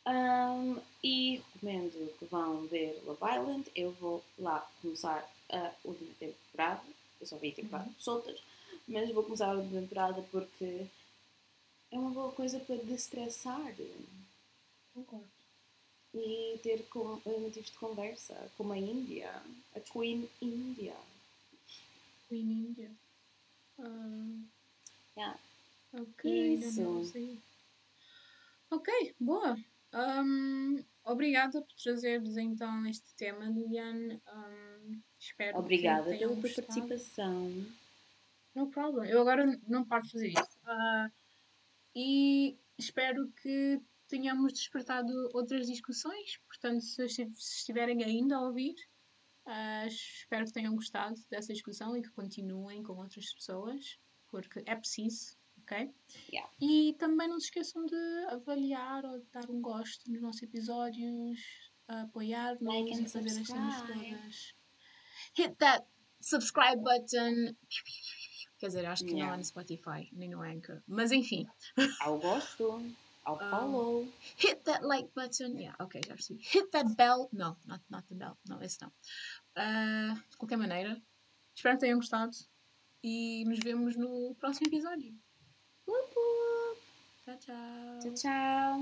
Ahm, 0.04 0.78
e 1.02 1.40
recomendo 1.54 2.18
que 2.18 2.24
vão 2.26 2.66
ver 2.66 3.00
Love 3.04 3.20
Island. 3.22 3.70
Eu 3.74 3.92
vou 3.92 4.22
lá 4.38 4.66
começar 4.80 5.28
a 5.50 5.72
última 5.84 6.12
temporada. 6.18 6.82
Eu 7.20 7.26
só 7.26 7.36
vi 7.36 7.52
temporadas 7.52 7.92
soltas, 7.98 8.40
mas 8.88 9.10
vou 9.12 9.22
começar 9.22 9.46
a 9.46 9.54
última 9.54 9.80
temporada 9.80 10.24
porque 10.30 10.86
é 11.90 11.98
uma 11.98 12.10
boa 12.10 12.32
coisa 12.32 12.58
para 12.58 12.76
destressar 12.76 13.74
Concordo. 14.94 15.41
E 16.14 16.58
ter 16.62 16.82
com, 16.88 17.20
eh, 17.26 17.38
motivos 17.38 17.70
de 17.70 17.78
conversa, 17.78 18.50
como 18.56 18.72
a 18.72 18.78
Índia, 18.78 19.30
a 19.74 19.80
Queen 19.80 20.28
India. 20.40 20.94
Queen 22.28 22.50
India. 22.68 22.90
Ah, 23.78 24.36
Yeah. 25.16 25.38
ok, 25.92 26.54
Isso. 26.54 27.12
Ok, 28.70 29.14
boa. 29.20 29.58
Ahm, 29.92 30.82
obrigada 31.04 31.60
por 31.60 31.74
trazeres 31.74 32.36
então 32.38 32.86
este 32.86 33.14
tema, 33.16 33.44
Liliane. 33.44 34.18
Ahm, 34.26 35.00
espero 35.20 35.58
Obrigada 35.58 36.10
que 36.12 36.18
pela 36.18 36.34
gostado. 36.34 36.66
participação. 36.66 37.66
No 38.54 38.70
problem. 38.70 39.08
Eu 39.10 39.20
agora 39.20 39.44
não 39.68 39.84
paro 39.84 40.04
de 40.04 40.12
fazer 40.12 40.28
isso. 40.28 40.58
Ah, 40.64 41.10
e 41.94 42.56
espero 42.78 43.30
que 43.42 43.78
tenhamos 44.12 44.52
despertado 44.52 45.10
outras 45.32 45.66
discussões. 45.66 46.36
Portanto, 46.46 46.82
se 46.82 47.02
esti- 47.04 47.32
se 47.34 47.58
estiverem 47.60 48.04
ainda 48.04 48.36
a 48.36 48.40
ouvir, 48.42 48.74
ah, 49.46 49.86
espero 49.86 50.44
que 50.44 50.52
tenham 50.52 50.74
gostado 50.74 51.16
dessa 51.30 51.52
discussão 51.52 51.96
e 51.96 52.02
que 52.02 52.10
continuem 52.10 52.82
com 52.82 52.92
outras 52.94 53.32
pessoas, 53.32 53.98
porque 54.28 54.62
é 54.66 54.76
preciso, 54.76 55.36
ok? 55.62 55.90
Yeah. 56.30 56.50
E 56.60 56.94
também 56.98 57.26
não 57.28 57.40
se 57.40 57.46
esqueçam 57.46 57.84
de 57.86 58.24
avaliar 58.28 59.04
ou 59.04 59.18
de 59.18 59.26
dar 59.32 59.48
um 59.50 59.60
gosto 59.62 60.10
nos 60.10 60.20
nossos 60.20 60.42
episódios, 60.42 61.40
apoiar-nos 61.88 62.62
Like 62.62 62.92
e 63.02 63.08
fazer 63.08 63.28
as 63.40 63.46
cenas 63.46 63.82
todas. 63.82 64.54
Hit 65.36 65.54
that 65.56 65.86
subscribe 66.20 66.82
button. 66.82 67.54
Quer 68.58 68.66
dizer, 68.68 68.86
acho 68.86 69.04
que 69.04 69.10
não 69.10 69.18
Yeah. 69.18 69.34
é 69.34 69.38
no 69.38 69.44
Spotify, 69.44 70.08
nem 70.12 70.28
no 70.28 70.42
Anchor. 70.42 70.82
Mas 70.86 71.10
enfim. 71.10 71.46
Ao 72.00 72.18
gosto, 72.18 72.80
Um, 73.26 73.38
follow. 73.38 74.08
Hit 74.36 74.64
that 74.64 74.82
like 74.84 75.08
button. 75.14 75.58
Yeah, 75.58 75.74
ok, 75.78 76.00
já 76.06 76.14
percebi. 76.14 76.40
Hit 76.42 76.70
that 76.72 76.94
bell. 76.96 77.28
No, 77.32 77.56
not, 77.66 77.82
not 77.88 78.06
the 78.08 78.14
bell. 78.14 78.36
Não, 78.48 78.60
esse 78.62 78.80
não. 78.82 78.92
Ah, 79.56 80.14
de 80.30 80.36
qualquer 80.36 80.56
maneira, 80.56 81.00
espero 81.54 81.76
que 81.76 81.80
tenham 81.80 81.98
gostado. 81.98 82.32
E 83.02 83.44
nos 83.46 83.58
vemos 83.58 83.96
no 83.96 84.34
próximo 84.36 84.68
episódio. 84.68 85.12
Tchau, 87.24 87.36
tchau. 87.38 87.98
Tchau, 88.00 88.14
tchau. 88.14 88.80